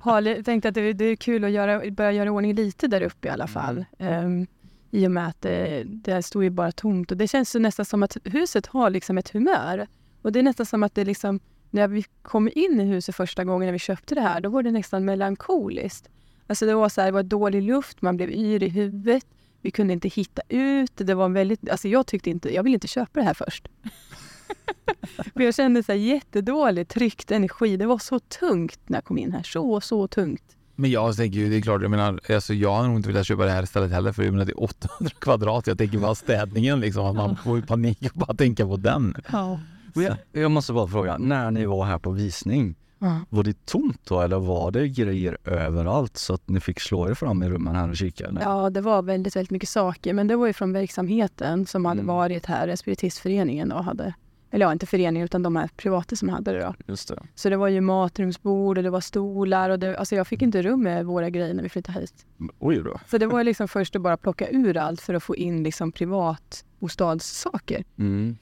ha, 0.00 0.22
tänkte 0.44 0.68
att 0.68 0.74
det, 0.74 0.92
det 0.92 1.04
är 1.04 1.16
kul 1.16 1.44
att 1.44 1.50
göra, 1.50 1.90
börja 1.90 2.12
göra 2.12 2.30
ordning 2.30 2.54
lite 2.54 2.88
där 2.88 3.02
uppe 3.02 3.28
i 3.28 3.30
alla 3.30 3.46
fall. 3.46 3.84
Ehm, 3.98 4.46
I 4.90 5.06
och 5.06 5.10
med 5.10 5.26
att 5.26 5.42
det, 5.42 5.82
det 5.86 6.22
stod 6.22 6.44
ju 6.44 6.50
bara 6.50 6.72
tomt 6.72 7.10
och 7.10 7.16
det 7.16 7.28
känns 7.28 7.56
ju 7.56 7.60
nästan 7.60 7.84
som 7.84 8.02
att 8.02 8.16
huset 8.24 8.66
har 8.66 8.90
liksom 8.90 9.18
ett 9.18 9.30
humör. 9.30 9.86
Och 10.22 10.32
det 10.32 10.38
är 10.38 10.42
nästan 10.42 10.66
som 10.66 10.82
att 10.82 10.94
det 10.94 11.04
liksom, 11.04 11.40
när 11.70 11.88
vi 11.88 12.04
kom 12.22 12.50
in 12.54 12.80
i 12.80 12.84
huset 12.84 13.14
första 13.14 13.44
gången 13.44 13.66
när 13.66 13.72
vi 13.72 13.78
köpte 13.78 14.14
det 14.14 14.20
här, 14.20 14.40
då 14.40 14.48
var 14.48 14.62
det 14.62 14.70
nästan 14.70 15.04
melankoliskt. 15.04 16.08
Alltså 16.46 16.66
det 16.66 16.74
var 16.74 16.88
så 16.88 17.00
här, 17.00 17.08
det 17.08 17.12
var 17.12 17.22
dålig 17.22 17.62
luft, 17.62 18.02
man 18.02 18.16
blev 18.16 18.30
yr 18.30 18.62
i 18.62 18.68
huvudet, 18.68 19.26
vi 19.60 19.70
kunde 19.70 19.92
inte 19.92 20.08
hitta 20.08 20.42
ut. 20.48 20.92
Det 20.94 21.14
var 21.14 21.24
en 21.24 21.32
väldigt, 21.32 21.70
alltså 21.70 21.88
jag 21.88 22.06
tyckte 22.06 22.30
inte, 22.30 22.54
jag 22.54 22.62
ville 22.62 22.74
inte 22.74 22.88
köpa 22.88 23.20
det 23.20 23.26
här 23.26 23.34
först. 23.34 23.68
För 25.34 25.40
jag 25.40 25.54
kände 25.54 25.82
så 25.82 25.92
här 25.92 25.98
jättedålig 25.98 26.88
tryckt 26.88 27.30
energi. 27.30 27.76
Det 27.76 27.86
var 27.86 27.98
så 27.98 28.18
tungt 28.18 28.80
när 28.86 28.96
jag 28.96 29.04
kom 29.04 29.18
in 29.18 29.32
här. 29.32 29.42
Så, 29.42 29.80
så 29.80 30.08
tungt. 30.08 30.56
Men 30.74 30.90
jag 30.90 31.16
tänker 31.16 31.38
ju, 31.38 31.50
det 31.50 31.56
är 31.56 31.60
klart, 31.60 31.82
jag 31.82 31.90
menar, 31.90 32.20
alltså 32.30 32.54
jag 32.54 32.72
har 32.72 32.86
nog 32.86 32.96
inte 32.96 33.08
velat 33.08 33.26
köpa 33.26 33.44
det 33.44 33.50
här 33.50 33.64
stället 33.64 33.90
heller 33.90 34.12
för 34.12 34.22
jag 34.22 34.32
menar, 34.32 34.44
det 34.44 34.52
är 34.52 34.62
800 34.62 35.14
kvadrat. 35.18 35.66
Jag 35.66 35.78
tänker 35.78 35.98
bara 35.98 36.14
städningen 36.14 36.80
liksom, 36.80 37.06
att 37.06 37.16
man 37.16 37.36
får 37.36 37.56
ju 37.56 37.62
panik 37.62 37.98
och 38.02 38.18
bara 38.18 38.34
tänka 38.34 38.66
på 38.66 38.76
den. 38.76 39.16
Ja. 39.32 39.60
Jag, 40.02 40.16
jag 40.32 40.50
måste 40.50 40.72
bara 40.72 40.86
fråga, 40.88 41.18
när 41.18 41.50
ni 41.50 41.66
var 41.66 41.84
här 41.84 41.98
på 41.98 42.10
visning, 42.10 42.74
Ja. 42.98 43.20
var 43.28 43.44
det 43.44 43.66
tomt 43.66 44.00
då 44.04 44.20
eller 44.20 44.38
var 44.38 44.70
det 44.70 44.88
grejer 44.88 45.38
överallt 45.44 46.16
så 46.16 46.34
att 46.34 46.48
ni 46.48 46.60
fick 46.60 46.80
slå 46.80 47.08
er 47.10 47.14
fram 47.14 47.42
i 47.42 47.48
rummen 47.48 47.76
här 47.76 47.88
och 47.90 47.96
kika? 47.96 48.26
Eller? 48.26 48.40
Ja, 48.40 48.70
det 48.70 48.80
var 48.80 49.02
väldigt, 49.02 49.36
väldigt 49.36 49.50
mycket 49.50 49.68
saker. 49.68 50.12
Men 50.14 50.26
det 50.26 50.36
var 50.36 50.46
ju 50.46 50.52
från 50.52 50.72
verksamheten 50.72 51.66
som 51.66 51.84
hade 51.84 52.00
Mm. 52.00 52.14
varit 52.16 52.46
här, 52.46 52.76
Spiritistföreningen 52.76 53.68
då 53.68 53.76
hade. 53.76 54.14
Eller 54.50 54.66
ja, 54.66 54.72
inte 54.72 54.86
föreningen 54.86 55.24
utan 55.24 55.42
de 55.42 55.56
här 55.56 55.68
privata 55.76 56.16
som 56.16 56.28
hade 56.28 56.52
det 56.52 56.60
då. 56.60 56.74
Just 56.86 57.08
det. 57.08 57.22
Så 57.34 57.48
det 57.50 57.56
var 57.56 57.68
ju 57.68 57.80
matrumsbord 57.80 58.78
och 58.78 58.84
det 58.84 58.90
var 58.90 59.00
stolar 59.00 59.70
och 59.70 59.78
det, 59.78 59.98
alltså 59.98 60.14
jag 60.14 60.26
fick 60.26 60.42
inte 60.42 60.62
rum 60.62 60.82
med 60.82 61.06
våra 61.06 61.30
grejer 61.30 61.54
när 61.54 61.62
vi 61.62 61.68
flyttade 61.68 62.00
hit. 62.00 62.26
Oj 62.58 62.82
då. 62.84 63.00
Så 63.06 63.18
det 63.18 63.26
var 63.26 63.44
liksom 63.44 63.68
först 63.68 63.96
att 63.96 64.02
bara 64.02 64.16
plocka 64.16 64.48
ur 64.50 64.76
allt 64.76 65.00
för 65.00 65.14
att 65.14 65.22
få 65.22 65.36
in 65.36 65.62
liksom 65.62 65.92
privatbostadssaker. 65.92 67.84
Mm. 67.98 68.36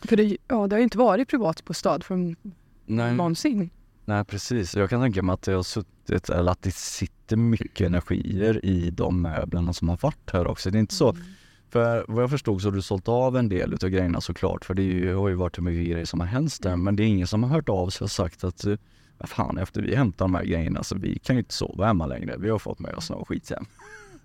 För 0.00 0.16
det, 0.16 0.36
ja, 0.48 0.66
det 0.66 0.74
har 0.74 0.78
ju 0.78 0.84
inte 0.84 0.98
varit 0.98 1.28
privatbostad 1.28 2.00
från 2.00 2.36
Nej. 2.86 3.14
någonsin. 3.14 3.70
Nej 4.04 4.24
precis, 4.24 4.76
jag 4.76 4.90
kan 4.90 5.00
tänka 5.00 5.22
mig 5.22 5.32
att 5.32 5.42
det 5.42 5.52
har 5.52 5.62
suttit, 5.62 6.28
eller 6.30 6.52
att 6.52 6.62
det 6.62 6.74
sitter 6.74 7.36
mycket 7.36 7.86
energier 7.86 8.64
i 8.64 8.90
de 8.90 9.22
möblerna 9.22 9.72
som 9.72 9.88
har 9.88 9.98
varit 10.00 10.30
här 10.32 10.46
också. 10.46 10.70
Det 10.70 10.78
är 10.78 10.80
inte 10.80 10.94
så, 10.94 11.16
för 11.70 12.04
vad 12.08 12.22
jag 12.22 12.30
förstod 12.30 12.62
så 12.62 12.68
har 12.68 12.72
du 12.72 12.82
sålt 12.82 13.08
av 13.08 13.36
en 13.36 13.48
del 13.48 13.74
utav 13.74 13.90
grejerna 13.90 14.20
såklart, 14.20 14.64
för 14.64 14.74
det 14.74 14.82
ju, 14.82 15.14
har 15.14 15.28
ju 15.28 15.34
varit 15.34 15.58
hur 15.58 15.62
mycket 15.62 15.90
grejer 15.90 16.04
som 16.04 16.20
har 16.20 16.26
hänt 16.26 16.62
där, 16.62 16.76
men 16.76 16.96
det 16.96 17.02
är 17.02 17.06
ingen 17.06 17.26
som 17.26 17.42
har 17.42 17.50
hört 17.50 17.68
av 17.68 17.88
sig 17.88 18.04
och 18.04 18.10
sagt 18.10 18.44
att 18.44 18.64
eh, 18.64 18.76
fan 19.20 19.58
efter 19.58 19.82
vi 19.82 19.96
hämtar 19.96 20.24
de 20.24 20.34
här 20.34 20.44
grejerna 20.44 20.82
så 20.82 20.98
vi 20.98 21.18
kan 21.18 21.36
ju 21.36 21.40
inte 21.40 21.54
sova 21.54 21.86
hemma 21.86 22.06
längre, 22.06 22.36
vi 22.38 22.50
har 22.50 22.58
fått 22.58 22.78
med 22.78 22.94
oss 22.94 23.10
något 23.10 23.28
skit 23.28 23.50
hem. 23.50 23.66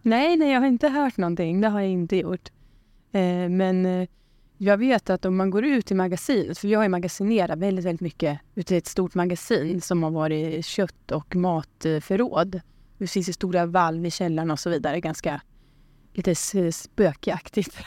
Nej, 0.02 0.38
nej, 0.38 0.52
jag 0.52 0.60
har 0.60 0.68
inte 0.68 0.90
hört 0.90 1.18
någonting. 1.18 1.62
Det 1.62 1.68
har 1.68 1.80
jag 1.80 1.90
inte 1.90 2.16
gjort. 2.16 2.50
Eh, 3.12 3.50
men 3.50 3.86
eh, 3.86 4.08
jag 4.58 4.78
vet 4.78 5.10
att 5.10 5.26
om 5.26 5.38
man 5.38 5.50
går 5.50 5.66
ut 5.66 5.92
i 5.92 5.96
magasinet, 5.96 6.58
för 6.58 6.68
vi 6.68 6.74
har 6.74 6.84
ju 6.84 6.90
magasinerat 6.90 7.60
väldigt, 7.60 7.86
väldigt 7.86 8.02
mycket 8.02 8.40
ute 8.56 8.76
i 8.76 8.78
ett 8.78 8.88
stort 8.88 9.16
magasin 9.16 9.82
som 9.82 10.04
har 10.04 10.12
varit 10.12 10.66
kött 10.66 11.12
och 11.12 11.36
matförråd. 11.36 12.62
Det 12.98 13.08
finns 13.08 13.30
ju 13.30 13.34
stora 13.34 13.66
valv 13.66 14.06
i 14.06 14.12
källaren 14.12 14.52
och 14.52 14.60
så 14.60 14.70
vidare. 14.70 15.00
Ganska 15.00 15.42
lite 16.14 16.36
spökaktigt. 16.72 17.78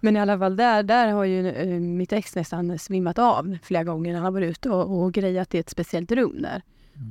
Men 0.00 0.16
i 0.16 0.20
alla 0.20 0.38
fall 0.38 0.56
där, 0.56 0.82
där 0.82 1.08
har 1.08 1.24
ju 1.24 1.48
eh, 1.48 1.80
mitt 1.80 2.12
ex 2.12 2.34
nästan 2.34 2.78
svimmat 2.78 3.18
av 3.18 3.58
flera 3.62 3.84
gånger. 3.84 4.14
Han 4.14 4.24
har 4.24 4.30
varit 4.30 4.50
ute 4.50 4.70
och, 4.70 5.02
och 5.02 5.12
grejat 5.12 5.54
i 5.54 5.58
ett 5.58 5.70
speciellt 5.70 6.12
rum 6.12 6.42
där. 6.42 6.62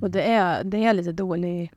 Och 0.01 0.11
det 0.11 0.23
är, 0.23 0.63
det 0.63 0.85
är 0.85 0.93
lite 0.93 1.11
dålig 1.11 1.71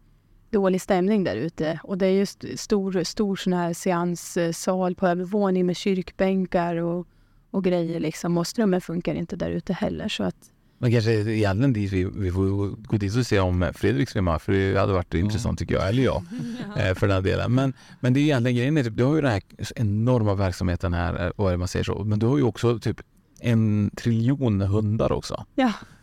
dålig 0.51 0.81
stämning 0.81 1.25
där 1.25 1.37
ute. 1.37 1.81
Och 1.83 1.99
det 1.99 2.07
är 2.07 2.11
just 2.11 2.45
stor, 2.57 3.05
stor 3.05 3.37
sån 3.37 3.53
här 3.53 3.73
seanssal 3.73 4.95
på 4.95 5.07
övervåning 5.07 5.67
med 5.67 5.77
kyrkbänkar 5.77 6.77
och, 6.77 7.07
och 7.51 7.65
grejer 7.65 8.01
liksom. 8.01 8.39
Och 8.39 8.47
strömmen 8.47 8.81
funkar 8.81 9.15
inte 9.15 9.37
där 9.37 9.51
ute 9.51 9.73
heller. 9.73 10.09
Så 10.09 10.25
att, 10.25 10.37
Men 10.79 10.93
kanske 10.93 11.13
egentligen 11.13 11.73
dit 11.73 11.93
vi, 11.93 12.05
vi 12.05 12.31
får 12.31 12.69
gå 12.77 12.97
dit 12.97 13.17
och 13.17 13.27
se 13.27 13.41
om 13.41 13.71
Fredrik 13.75 14.09
ska 14.09 14.23
med, 14.23 14.43
för 14.43 14.53
det 14.53 14.81
hade 14.81 14.93
varit 14.93 15.15
intressant 15.15 15.59
tycker 15.59 15.75
jag, 15.75 15.89
eller 15.89 16.03
jag, 16.03 16.23
eh, 16.77 16.95
för 16.95 17.07
den 17.07 17.15
här 17.15 17.23
delen. 17.23 17.55
Men, 17.55 17.73
men 18.01 18.15
det 18.15 18.21
är 18.21 18.23
egentligen 18.23 18.57
grejen, 18.57 18.77
är 18.77 18.85
typ, 18.85 18.97
du 18.97 19.05
har 19.05 19.15
ju 19.15 19.21
den 19.21 19.31
här 19.31 19.43
enorma 19.77 20.35
verksamheten 20.35 20.95
här, 20.95 21.27
eh, 21.27 21.33
vad 21.37 21.49
är 21.49 21.53
det 21.53 21.59
man 21.59 21.69
säger 21.69 21.85
så, 21.85 22.05
men 22.05 22.19
du 22.19 22.27
har 22.27 22.37
ju 22.37 22.43
också 22.43 22.79
typ 22.79 23.01
en 23.41 23.91
triljon 23.97 24.61
hundar 24.61 25.13
också. 25.13 25.45
ja. 25.55 25.73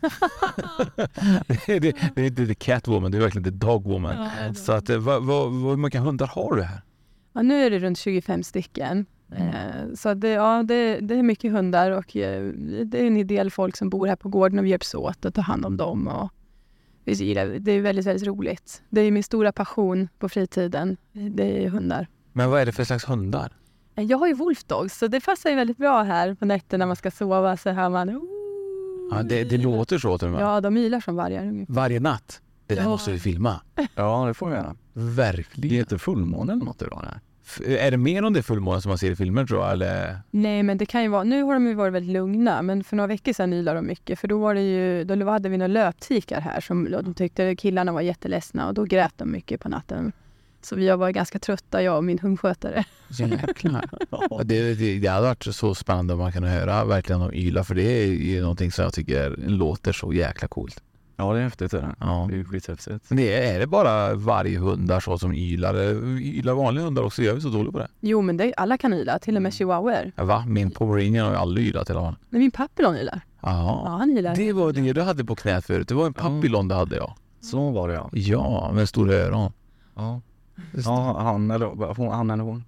det, 1.46 1.68
är- 1.68 1.80
det, 1.80 1.96
det 2.14 2.22
är 2.22 2.26
inte 2.26 2.46
the 2.46 2.54
catwoman, 2.54 3.10
det 3.10 3.18
är 3.18 3.22
verkligen 3.22 3.44
the 3.44 3.50
dogwoman. 3.66 4.28
Så 4.54 4.72
att, 4.72 4.90
eh, 4.90 4.98
vad, 4.98 5.22
vad, 5.24 5.52
hur 5.52 5.76
många 5.76 6.00
hundar 6.00 6.26
har 6.26 6.56
du 6.56 6.62
här? 6.62 6.80
ja, 7.32 7.42
nu 7.42 7.54
är 7.66 7.70
det 7.70 7.78
runt 7.78 7.98
25 7.98 8.42
stycken. 8.42 9.06
Eh, 9.36 9.94
så 9.94 10.14
det, 10.14 10.28
ja, 10.28 10.62
det, 10.62 11.00
det 11.00 11.14
är 11.14 11.22
mycket 11.22 11.52
hundar 11.52 11.90
och 11.90 12.16
eh, 12.16 12.52
det 12.84 12.98
är 13.02 13.06
en 13.06 13.16
ideell 13.16 13.50
folk 13.50 13.76
som 13.76 13.90
bor 13.90 14.06
här 14.06 14.16
på 14.16 14.28
gården 14.28 14.58
och 14.58 14.64
vi 14.64 14.70
hjälps 14.70 14.94
åt 14.94 15.24
att 15.24 15.34
ta 15.34 15.40
hand 15.40 15.64
om 15.64 15.76
dem. 15.76 16.08
Och 16.08 16.30
det 17.04 17.12
är 17.12 17.80
väldigt, 17.80 18.06
väldigt 18.06 18.26
roligt. 18.26 18.82
Det 18.90 19.00
är 19.00 19.10
min 19.10 19.22
stora 19.22 19.52
passion 19.52 20.08
på 20.18 20.28
fritiden. 20.28 20.96
Det 21.12 21.64
är 21.64 21.68
hundar. 21.68 22.06
Men 22.32 22.50
vad 22.50 22.60
är 22.60 22.66
det 22.66 22.72
för 22.72 22.84
slags 22.84 23.08
hundar? 23.08 23.52
Eh, 23.96 24.04
Jag 24.04 24.18
har 24.18 24.26
ju 24.26 24.34
wolfdogs 24.34 24.98
så 24.98 25.06
det 25.08 25.20
passar 25.24 25.50
ju 25.50 25.56
väldigt 25.56 25.76
bra 25.76 26.02
här 26.02 26.34
på 26.34 26.44
nätterna 26.44 26.82
när 26.82 26.86
man 26.86 26.96
ska 26.96 27.10
sova. 27.10 27.56
Så 27.56 27.70
hör 27.70 27.88
man... 27.88 28.20
Ja, 29.10 29.22
det, 29.22 29.44
det 29.44 29.58
låter 29.58 29.98
så 29.98 30.18
till 30.18 30.26
och 30.28 30.32
med. 30.34 30.42
Ja, 30.42 30.60
de 30.60 30.76
ylar 30.76 31.00
som 31.00 31.16
vargar. 31.16 31.64
Varje 31.68 32.00
natt. 32.00 32.40
Det 32.66 32.74
där 32.74 32.82
Ja. 32.82 32.88
måste 32.88 33.10
vi 33.10 33.18
filma. 33.18 33.60
Ja 33.94 34.24
det 34.26 34.34
får 34.34 34.48
vi 34.48 34.54
göra. 34.54 34.74
Det 34.92 35.00
är 35.00 35.04
Verkligen. 35.04 35.78
inte 35.80 35.98
fullmåne 35.98 36.52
eller 36.52 36.64
något 36.64 36.82
idag 36.82 37.02
nej. 37.12 37.20
Är 37.78 37.90
det 37.90 37.96
mer 37.96 38.24
om 38.24 38.32
det 38.32 38.40
är 38.40 38.42
fullmåne 38.42 38.80
som 38.80 38.88
man 38.88 38.98
ser 38.98 39.10
i 39.10 39.16
filmer 39.16 39.46
tror 39.46 39.60
jag? 39.62 39.72
Eller? 39.72 40.18
Nej, 40.30 40.62
men 40.62 40.78
det 40.78 40.86
kan 40.86 41.02
ju 41.02 41.08
vara... 41.08 41.24
Nu 41.24 41.42
har 41.42 41.54
de 41.54 41.66
ju 41.66 41.74
varit 41.74 41.92
väldigt 41.94 42.12
lugna, 42.12 42.62
men 42.62 42.84
för 42.84 42.96
några 42.96 43.08
veckor 43.08 43.32
sedan 43.32 43.52
ylade 43.52 43.78
de 43.78 43.86
mycket. 43.86 44.18
För 44.18 44.28
då 44.28 44.38
var 44.38 44.54
det 44.54 44.60
ju... 44.62 45.04
Då 45.04 45.30
hade 45.30 45.48
vi 45.48 45.56
några 45.56 45.66
löptikar 45.68 46.40
här 46.40 46.60
som 46.60 46.90
de 46.90 47.14
tyckte 47.14 47.56
killarna 47.56 47.92
var 47.92 48.00
jätteledsna 48.00 48.68
och 48.68 48.74
då 48.74 48.84
grät 48.84 49.12
de 49.16 49.30
mycket 49.32 49.60
på 49.60 49.68
natten. 49.68 50.12
Så 50.66 50.76
vi 50.76 50.88
var 50.90 51.10
ganska 51.10 51.38
trötta, 51.38 51.82
jag 51.82 51.96
och 51.96 52.04
min 52.04 52.18
hundskötare. 52.18 52.84
Jäklar. 53.08 53.84
Ja, 54.10 54.40
det, 54.44 54.74
det, 54.74 54.98
det 54.98 55.08
hade 55.08 55.26
varit 55.26 55.44
så 55.44 55.74
spännande 55.74 56.12
om 56.14 56.18
man 56.20 56.32
kunde 56.32 56.48
höra 56.48 56.84
verkligen 56.84 57.22
om 57.22 57.34
yla 57.34 57.64
för 57.64 57.74
det 57.74 57.82
är 57.82 58.06
ju 58.06 58.40
någonting 58.40 58.72
som 58.72 58.82
jag 58.84 58.92
tycker 58.94 59.36
låter 59.36 59.92
så 59.92 60.12
jäkla 60.12 60.48
coolt. 60.48 60.82
Ja 61.16 61.32
det 61.32 61.38
är 61.38 61.42
häftigt 61.42 61.70
det 61.70 61.78
är 61.78 61.82
det. 61.82 61.94
Ja. 62.00 62.28
Det 62.30 62.38
är 62.40 62.44
skithäftigt. 62.44 63.04
Men 63.08 63.16
det 63.16 63.34
är, 63.34 63.54
är 63.54 63.58
det 63.60 63.66
bara 63.66 64.14
varghundar 64.14 65.00
så 65.00 65.18
som 65.18 65.32
ylar? 65.34 65.74
Ylar 66.20 66.54
vanliga 66.54 66.84
hundar 66.84 67.02
också? 67.02 67.22
Jag 67.22 67.36
är 67.36 67.40
så 67.40 67.48
dålig 67.48 67.72
på 67.72 67.78
det. 67.78 67.88
Jo, 68.00 68.22
men 68.22 68.36
det, 68.36 68.54
alla 68.56 68.78
kan 68.78 68.92
yla, 68.92 69.18
till 69.18 69.36
och 69.36 69.42
med 69.42 69.54
chihuahuor. 69.54 70.12
Ja, 70.16 70.24
Va? 70.24 70.44
Min 70.48 70.70
pomeranian 70.70 71.26
har 71.26 71.32
ju 71.32 71.38
aldrig 71.38 71.66
ylat 71.66 71.90
hela 71.90 72.00
dagen. 72.00 72.16
Men 72.30 72.40
min 72.40 72.50
papillon 72.50 72.96
ylar. 72.96 73.20
Ja, 73.42 73.82
Ja. 73.84 73.96
han 73.98 74.10
ylar. 74.18 74.36
Det 74.36 74.52
var 74.52 74.72
det 74.72 74.92
du 74.92 75.02
hade 75.02 75.24
på 75.24 75.34
knät 75.36 75.64
förut. 75.66 75.88
Det 75.88 75.94
var 75.94 76.06
en 76.06 76.14
papillon 76.14 76.68
du 76.68 76.74
hade 76.74 76.96
ja. 76.96 77.16
Så 77.40 77.70
var 77.70 77.88
det 77.88 77.94
ja. 77.94 78.10
Ja, 78.12 78.70
med 78.74 78.88
stora 78.88 79.14
öron. 79.14 79.52
Ja, 79.94 80.20
ja 80.84 81.22
han, 81.22 81.50
eller, 81.50 81.94
hon, 81.94 82.12
han 82.12 82.30
eller 82.30 82.44
hon. 82.44 82.64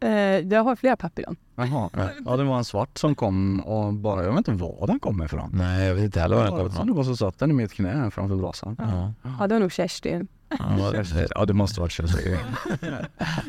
Eh, 0.00 0.10
jag 0.38 0.64
har 0.64 0.76
flera 0.76 0.96
papillon. 0.96 1.36
Jaha. 1.56 1.90
Ja 2.24 2.36
det 2.36 2.44
var 2.44 2.58
en 2.58 2.64
svart 2.64 2.98
som 2.98 3.14
kom 3.14 3.60
och 3.60 3.94
bara, 3.94 4.24
jag 4.24 4.30
vet 4.30 4.48
inte 4.48 4.64
var 4.64 4.86
den 4.86 5.00
kom 5.00 5.22
ifrån. 5.22 5.50
Nej, 5.52 5.86
jag 5.86 5.94
vet 5.94 6.04
inte 6.04 6.20
heller 6.20 6.36
var 6.36 6.44
den 6.44 6.52
så 6.52 6.66
ifrån. 6.66 6.86
det 6.86 6.92
var 6.92 7.04
så 7.04 7.16
satt 7.16 7.38
den 7.38 7.50
i 7.50 7.54
mitt 7.54 7.72
knä 7.72 8.10
framför 8.10 8.36
brasan. 8.36 8.76
Ja. 8.78 9.12
Ja, 9.38 9.46
det 9.46 9.54
var 9.54 9.60
nog 9.60 9.72
Kerstin. 9.72 10.28
Ja, 10.50 11.04
Ja 11.34 11.44
det 11.44 11.54
måste 11.54 11.80
varit 11.80 11.92
Chelsea. 11.92 12.38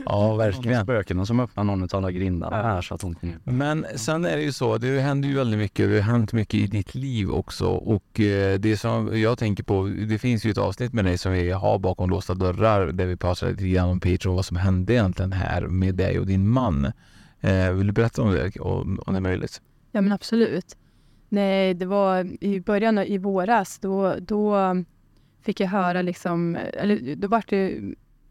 ja, 0.06 0.36
verkligen. 0.36 0.84
Spökena 0.84 1.26
som 1.26 1.40
öppnade 1.40 1.68
någon 1.68 1.84
av 1.84 1.90
alla 1.92 2.12
grindarna 2.12 2.56
här 2.56 2.82
så 2.82 2.96
att 2.96 3.02
hon 3.02 3.16
kom 3.16 3.30
in. 3.30 3.40
Men 3.44 3.86
sen 3.96 4.26
är 4.26 4.38
det 4.38 4.44
ju 4.44 4.52
så, 4.52 4.78
det 4.78 5.00
händer 5.00 5.30
ju 5.30 5.36
väldigt 5.36 5.60
mycket, 5.60 5.90
det 5.90 6.02
har 6.02 6.12
hänt 6.12 6.34
mycket 6.34 6.54
i 6.54 6.68
ditt 6.68 6.96
liv 6.96 7.32
också 7.32 7.68
och 7.68 8.20
eh, 8.20 8.60
det 8.60 8.78
som 8.78 9.20
jag 9.22 9.38
tänker 9.38 9.64
på, 9.64 9.84
det 10.08 10.20
finns 10.20 10.46
ju 10.46 10.52
ett 10.52 10.58
avsnitt 10.58 10.94
med 10.94 11.06
dig 11.06 11.18
som 11.18 11.32
vi 11.32 11.52
har 11.52 11.80
bakom 11.80 12.10
låsta 12.10 12.34
dörrar 12.34 12.88
där 12.92 13.06
vi 13.06 13.16
pratar 13.16 13.50
lite 13.50 13.68
grann 13.68 13.90
om 13.90 14.00
Patreon 14.00 14.30
och 14.32 14.36
vad 14.36 14.46
som 14.46 14.58
hände 14.58 14.94
egentligen 14.94 15.32
här 15.32 15.62
med 15.68 15.96
dig 15.96 16.20
och 16.20 16.28
din 16.28 16.48
man. 16.48 16.92
Eh, 17.42 17.72
vill 17.72 17.88
du 17.88 17.94
berätta 17.94 18.22
om 18.22 18.32
det 18.32 18.60
om, 18.60 19.00
det 19.06 19.16
är 19.16 19.22
möjligt? 19.22 19.62
Ja 19.92 20.02
men 20.02 20.12
absolut. 20.12 20.78
Nej, 21.30 21.74
det 21.74 21.86
var 21.86 22.44
i 22.44 22.60
början 22.60 22.98
i 22.98 23.18
våras, 23.18 23.80
då, 23.80 24.16
då 24.20 24.56
fick 25.50 25.60
jag 25.60 25.68
höra 25.68 26.02
liksom, 26.02 26.56
eller 26.74 27.16
då 27.16 27.28
var 27.28 27.44
det, 27.48 27.80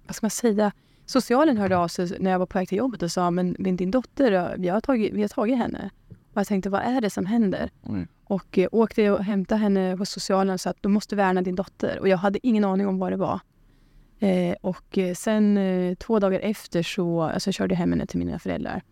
vad 0.06 0.16
ska 0.16 0.24
man 0.24 0.30
säga, 0.30 0.72
socialen 1.06 1.56
hörde 1.56 1.76
av 1.76 1.88
sig 1.88 2.16
när 2.20 2.30
jag 2.30 2.38
var 2.38 2.46
på 2.46 2.58
väg 2.58 2.68
till 2.68 2.78
jobbet 2.78 3.02
och 3.02 3.10
sa, 3.10 3.30
men 3.30 3.56
men 3.58 3.76
din 3.76 3.90
dotter, 3.90 4.54
vi 4.58 4.68
har 4.68 4.80
tagit, 4.80 5.12
vi 5.14 5.22
har 5.22 5.28
tagit 5.28 5.58
henne. 5.58 5.90
Och 6.08 6.40
jag 6.40 6.46
tänkte, 6.46 6.70
vad 6.70 6.80
är 6.80 7.00
det 7.00 7.10
som 7.10 7.26
händer? 7.26 7.70
Oj. 7.82 8.06
Och 8.24 8.58
eh, 8.58 8.68
åkte 8.72 9.10
och 9.10 9.24
hämtade 9.24 9.60
henne 9.60 9.94
hos 9.94 10.10
socialen 10.10 10.54
och 10.54 10.60
sa 10.60 10.70
att 10.70 10.82
du 10.82 10.88
måste 10.88 11.16
värna 11.16 11.42
din 11.42 11.54
dotter. 11.54 11.98
Och 12.00 12.08
jag 12.08 12.16
hade 12.16 12.46
ingen 12.46 12.64
aning 12.64 12.86
om 12.86 12.98
vad 12.98 13.12
det 13.12 13.16
var. 13.16 13.40
Eh, 14.18 14.54
och 14.60 14.98
eh, 14.98 15.14
sen 15.14 15.56
eh, 15.56 15.94
två 15.94 16.18
dagar 16.18 16.40
efter 16.40 16.82
så, 16.82 17.22
alltså 17.22 17.48
jag 17.48 17.54
körde 17.54 17.74
hem 17.74 17.92
henne 17.92 18.06
till 18.06 18.18
mina 18.18 18.38
föräldrar. 18.38 18.82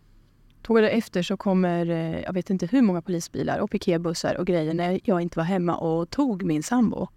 Två 0.66 0.74
dagar 0.74 0.88
efter 0.88 1.22
så 1.22 1.36
kommer, 1.36 1.90
eh, 1.90 2.20
jag 2.20 2.32
vet 2.32 2.50
inte 2.50 2.66
hur 2.66 2.82
många 2.82 3.02
polisbilar 3.02 3.58
och 3.58 3.70
piketbussar 3.70 4.34
och 4.34 4.46
grejer 4.46 4.74
när 4.74 5.00
jag 5.04 5.20
inte 5.20 5.38
var 5.38 5.44
hemma 5.44 5.76
och 5.76 6.10
tog 6.10 6.42
min 6.42 6.62
sambo. 6.62 7.08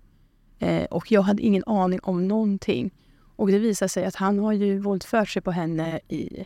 Eh, 0.60 0.84
och 0.84 1.12
jag 1.12 1.22
hade 1.22 1.42
ingen 1.42 1.64
aning 1.66 2.00
om 2.04 2.28
någonting. 2.28 2.92
Och 3.36 3.48
det 3.48 3.60
visade 3.60 3.90
sig 3.90 4.06
att 4.06 4.16
han 4.16 4.40
har 4.40 4.54
ju 4.54 4.80
våldfört 4.80 5.30
sig 5.30 5.42
på 5.42 5.52
henne 5.52 6.00
i... 6.08 6.46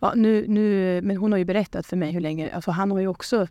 Ja, 0.00 0.12
nu, 0.16 0.48
nu, 0.48 1.00
men 1.02 1.16
hon 1.16 1.32
har 1.32 1.38
ju 1.38 1.44
berättat 1.44 1.86
för 1.86 1.96
mig 1.96 2.12
hur 2.12 2.20
länge... 2.20 2.50
Alltså 2.50 2.70
han 2.70 2.90
har 2.90 2.98
ju 2.98 3.08
också 3.08 3.46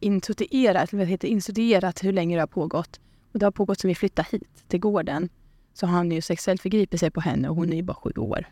instituerat, 0.00 0.92
vad 0.92 1.06
heter, 1.06 1.28
instuderat 1.28 2.04
hur 2.04 2.12
länge 2.12 2.36
det 2.36 2.42
har 2.42 2.46
pågått. 2.46 3.00
Och 3.32 3.38
det 3.38 3.46
har 3.46 3.50
pågått 3.50 3.80
sedan 3.80 3.88
vi 3.88 3.94
flyttade 3.94 4.28
hit 4.30 4.64
till 4.68 4.80
gården. 4.80 5.28
Så 5.74 5.86
har 5.86 6.04
ju 6.04 6.20
sexuellt 6.20 6.62
förgripit 6.62 7.00
sig 7.00 7.10
på 7.10 7.20
henne 7.20 7.48
och 7.48 7.56
hon 7.56 7.72
är 7.72 7.76
ju 7.76 7.82
bara 7.82 7.94
sju 7.94 8.10
år. 8.16 8.46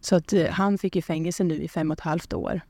Så 0.00 0.16
att 0.16 0.32
eh, 0.32 0.46
han 0.46 0.78
fick 0.78 0.96
ju 0.96 1.02
fängelse 1.02 1.44
nu 1.44 1.54
i 1.54 1.68
fem 1.68 1.90
och 1.90 1.94
ett 1.98 2.00
halvt 2.00 2.32
år. 2.32 2.60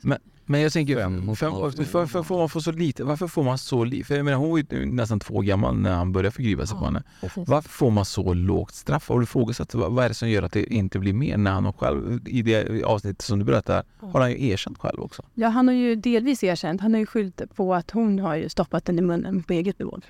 Men 0.00 0.18
jag 0.46 0.72
tänker, 0.72 0.96
Fem 1.00 1.36
fem, 1.36 1.52
varför 1.92 2.22
får 2.22 2.38
man 2.38 2.48
få 2.48 2.60
så 2.60 2.72
lite? 2.72 3.04
Varför 3.04 3.26
får 3.26 3.42
man 3.42 3.58
så 3.58 3.84
lite? 3.84 4.04
För 4.04 4.16
jag 4.16 4.24
menar, 4.24 4.38
hon 4.38 4.50
var 4.50 4.58
ju 4.58 4.86
nästan 4.86 5.20
två 5.20 5.34
år 5.34 5.42
gammal 5.42 5.76
när 5.76 5.94
han 5.94 6.12
började 6.12 6.30
förgripa 6.30 6.66
sig 6.66 6.78
på 6.78 6.84
henne. 6.84 7.02
Varför 7.34 7.68
får 7.68 7.90
man 7.90 8.04
så 8.04 8.34
lågt 8.34 8.74
straff? 8.74 9.08
Har 9.08 9.18
du 9.18 9.24
ifrågasatt 9.24 9.74
vad, 9.74 9.92
vad 9.92 10.04
är 10.04 10.08
det 10.08 10.14
som 10.14 10.30
gör 10.30 10.42
att 10.42 10.52
det 10.52 10.64
inte 10.74 10.98
blir 10.98 11.12
mer 11.12 11.36
när 11.36 11.50
han 11.50 11.72
själv, 11.72 12.28
i 12.28 12.42
det 12.42 12.82
avsnittet 12.84 13.22
som 13.22 13.38
du 13.38 13.44
berättar, 13.44 13.84
har 14.00 14.20
han 14.20 14.30
ju 14.30 14.48
erkänt 14.48 14.78
själv 14.78 15.00
också. 15.00 15.22
Ja, 15.34 15.48
han 15.48 15.68
har 15.68 15.74
ju 15.74 15.94
delvis 15.94 16.44
erkänt. 16.44 16.80
Han 16.80 16.92
har 16.92 17.00
ju 17.00 17.06
skyllt 17.06 17.42
på 17.54 17.74
att 17.74 17.90
hon 17.90 18.18
har 18.18 18.34
ju 18.34 18.48
stoppat 18.48 18.84
den 18.84 18.98
i 18.98 19.02
munnen 19.02 19.42
på 19.42 19.52
eget 19.52 19.78
bevåg. 19.78 20.04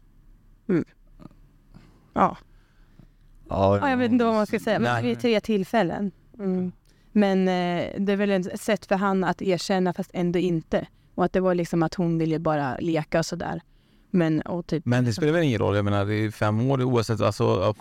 Mm. 0.68 0.84
Ja. 2.12 2.36
ja, 3.48 3.90
jag 3.90 3.96
vet 3.96 4.12
inte 4.12 4.24
vad 4.24 4.34
man 4.34 4.46
ska 4.46 4.60
säga. 4.60 4.78
Men 4.78 4.92
Nej. 4.92 5.02
vid 5.02 5.20
tre 5.20 5.40
tillfällen. 5.40 6.10
Mm. 6.38 6.72
Men 7.16 7.48
eh, 7.48 7.92
det 7.98 8.12
är 8.12 8.16
väl 8.16 8.30
ett 8.30 8.60
sätt 8.60 8.86
för 8.86 8.94
han 8.94 9.24
att 9.24 9.42
erkänna 9.42 9.92
fast 9.92 10.10
ändå 10.12 10.38
inte. 10.38 10.86
Och 11.14 11.24
att 11.24 11.32
det 11.32 11.40
var 11.40 11.54
liksom 11.54 11.82
att 11.82 11.94
hon 11.94 12.18
ville 12.18 12.38
bara 12.38 12.76
leka 12.78 13.18
och 13.18 13.26
sådär. 13.26 13.60
Men 14.10 14.40
och 14.40 14.66
typ... 14.66 14.86
Men 14.86 15.04
det 15.04 15.12
spelar 15.12 15.32
väl 15.32 15.42
ingen 15.42 15.58
roll, 15.58 15.76
jag 15.76 15.84
menar 15.84 16.04
det 16.04 16.14
är 16.14 16.30
fem 16.30 16.70
år 16.70 16.82
oavsett, 16.82 17.20
alltså, 17.20 17.74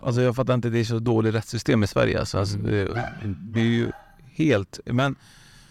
alltså 0.00 0.22
jag 0.22 0.36
fattar 0.36 0.54
inte, 0.54 0.70
det 0.70 0.78
är 0.78 0.84
så 0.84 0.98
dåligt 0.98 1.34
rättssystem 1.34 1.82
i 1.82 1.86
Sverige 1.86 2.20
alltså, 2.20 2.38
alltså 2.38 2.58
det, 2.58 2.84
det 3.24 3.60
är 3.60 3.64
ju 3.64 3.90
helt, 4.34 4.80
men 4.84 5.16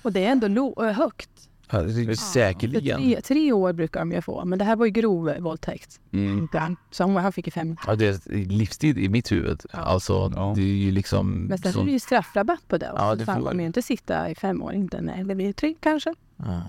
Och 0.01 0.11
det 0.11 0.25
är 0.25 0.31
ändå 0.31 0.83
högt. 0.83 1.46
Ja, 1.69 1.81
det 1.81 2.15
säkerligen. 2.17 2.99
tre, 3.01 3.21
tre 3.21 3.51
år 3.53 3.73
brukar 3.73 3.99
de 3.99 4.11
ju 4.11 4.21
få. 4.21 4.45
Men 4.45 4.59
det 4.59 4.65
här 4.65 4.75
var 4.75 4.85
ju 4.85 4.91
grov 4.91 5.33
våldtäkt. 5.39 5.99
Mm. 6.13 6.47
Så 6.91 7.03
han, 7.03 7.15
han 7.15 7.31
fick 7.33 7.47
ju 7.47 7.51
fem. 7.51 7.77
Ja, 7.87 7.95
det 7.95 8.07
är 8.27 8.35
livstid 8.45 8.97
i 8.97 9.09
mitt 9.09 9.31
huvud. 9.31 9.61
Alltså 9.71 10.31
Ja. 10.35 10.53
det 10.55 10.61
är 10.61 10.65
ju 10.65 10.91
liksom... 10.91 11.31
Men 11.33 11.57
sen 11.57 11.73
så- 11.73 11.81
är 11.81 11.85
det 11.85 11.91
ju 11.91 11.99
straffrabatt 11.99 12.67
på 12.67 12.77
det. 12.77 12.91
Ja, 12.95 13.15
det 13.15 13.25
det 13.25 13.31
han 13.31 13.41
får- 13.41 13.49
kommer 13.49 13.63
ju 13.63 13.67
inte 13.67 13.81
sitta 13.81 14.29
i 14.29 14.35
fem 14.35 14.63
år. 14.63 14.73
Inte, 14.73 15.01
nej, 15.01 15.23
det 15.23 15.35
blir 15.35 15.53
tre 15.53 15.75
kanske. 15.79 16.13
ja. 16.37 16.61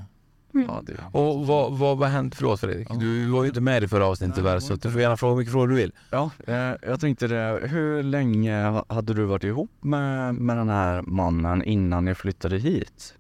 Ja, 0.53 0.83
det, 0.87 0.93
Och 1.13 1.47
vad, 1.47 1.79
vad, 1.79 1.99
vad 1.99 2.09
hänt, 2.09 2.35
förlåt 2.35 2.61
Fredrik, 2.61 2.89
du 3.01 3.27
var 3.31 3.43
ju 3.43 3.49
inte 3.49 3.61
med 3.61 3.83
i 3.83 3.89
förra 3.89 4.07
avsnittet 4.07 4.37
tyvärr 4.37 4.61
så 4.61 4.75
du 4.75 4.91
får 4.91 5.01
gärna 5.01 5.17
fråga 5.17 5.31
hur 5.33 5.39
mycket 5.39 5.53
frågor 5.53 5.69
du 5.69 5.75
vill. 5.75 5.93
ja 6.11 6.31
eh, 6.47 6.55
jag 6.83 7.01
tänkte 7.01 7.27
det, 7.29 7.61
hur 7.69 8.03
länge 8.03 8.63
ha- 8.65 8.85
hade 8.89 9.15
du 9.15 9.25
varit 9.25 9.45
ihop 9.45 9.71
med, 9.81 10.35
med 10.35 10.57
den 10.57 10.69
här 10.69 11.03
mannen 11.03 11.63
innan 11.65 12.05
ni 12.05 12.15
flyttade 12.15 12.59
hit? 12.59 13.15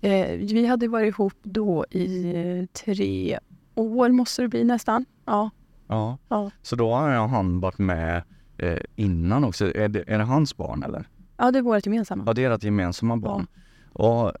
Eh, 0.00 0.36
vi 0.36 0.66
hade 0.66 0.88
varit 0.88 1.08
ihop 1.08 1.34
då 1.42 1.86
i 1.90 2.32
eh, 2.36 2.66
tre 2.66 3.38
år 3.74 4.08
måste 4.08 4.42
det 4.42 4.48
bli 4.48 4.64
nästan. 4.64 5.04
Ja. 5.24 5.50
Ja. 5.88 6.18
Ja. 6.28 6.50
Så 6.62 6.76
då 6.76 6.90
har 6.94 7.28
han 7.28 7.60
varit 7.60 7.78
med 7.78 8.22
eh, 8.58 8.78
innan 8.96 9.44
också. 9.44 9.76
Är 9.76 9.88
det, 9.88 10.04
är 10.06 10.18
det 10.18 10.24
hans 10.24 10.56
barn 10.56 10.82
eller? 10.82 11.08
ja, 11.38 11.50
det 11.50 11.58
är 11.58 11.62
vårt 11.62 11.86
gemensamma. 11.86 12.24
Ja, 12.26 12.32
det 12.32 12.44
är 12.44 12.50
ert 12.50 12.64
gemensamma 12.64 13.16
barn. 13.16 13.46
Och 13.92 14.32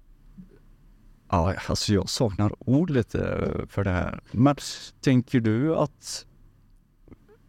ja, 1.30 1.54
alltså 1.68 1.92
jag 1.92 2.08
saknar 2.08 2.52
ord 2.58 2.90
lite 2.90 3.50
för 3.68 3.84
det 3.84 3.90
här. 3.90 4.20
Men 4.32 4.56
tänker 5.00 5.40
du 5.40 5.76
att 5.76 6.26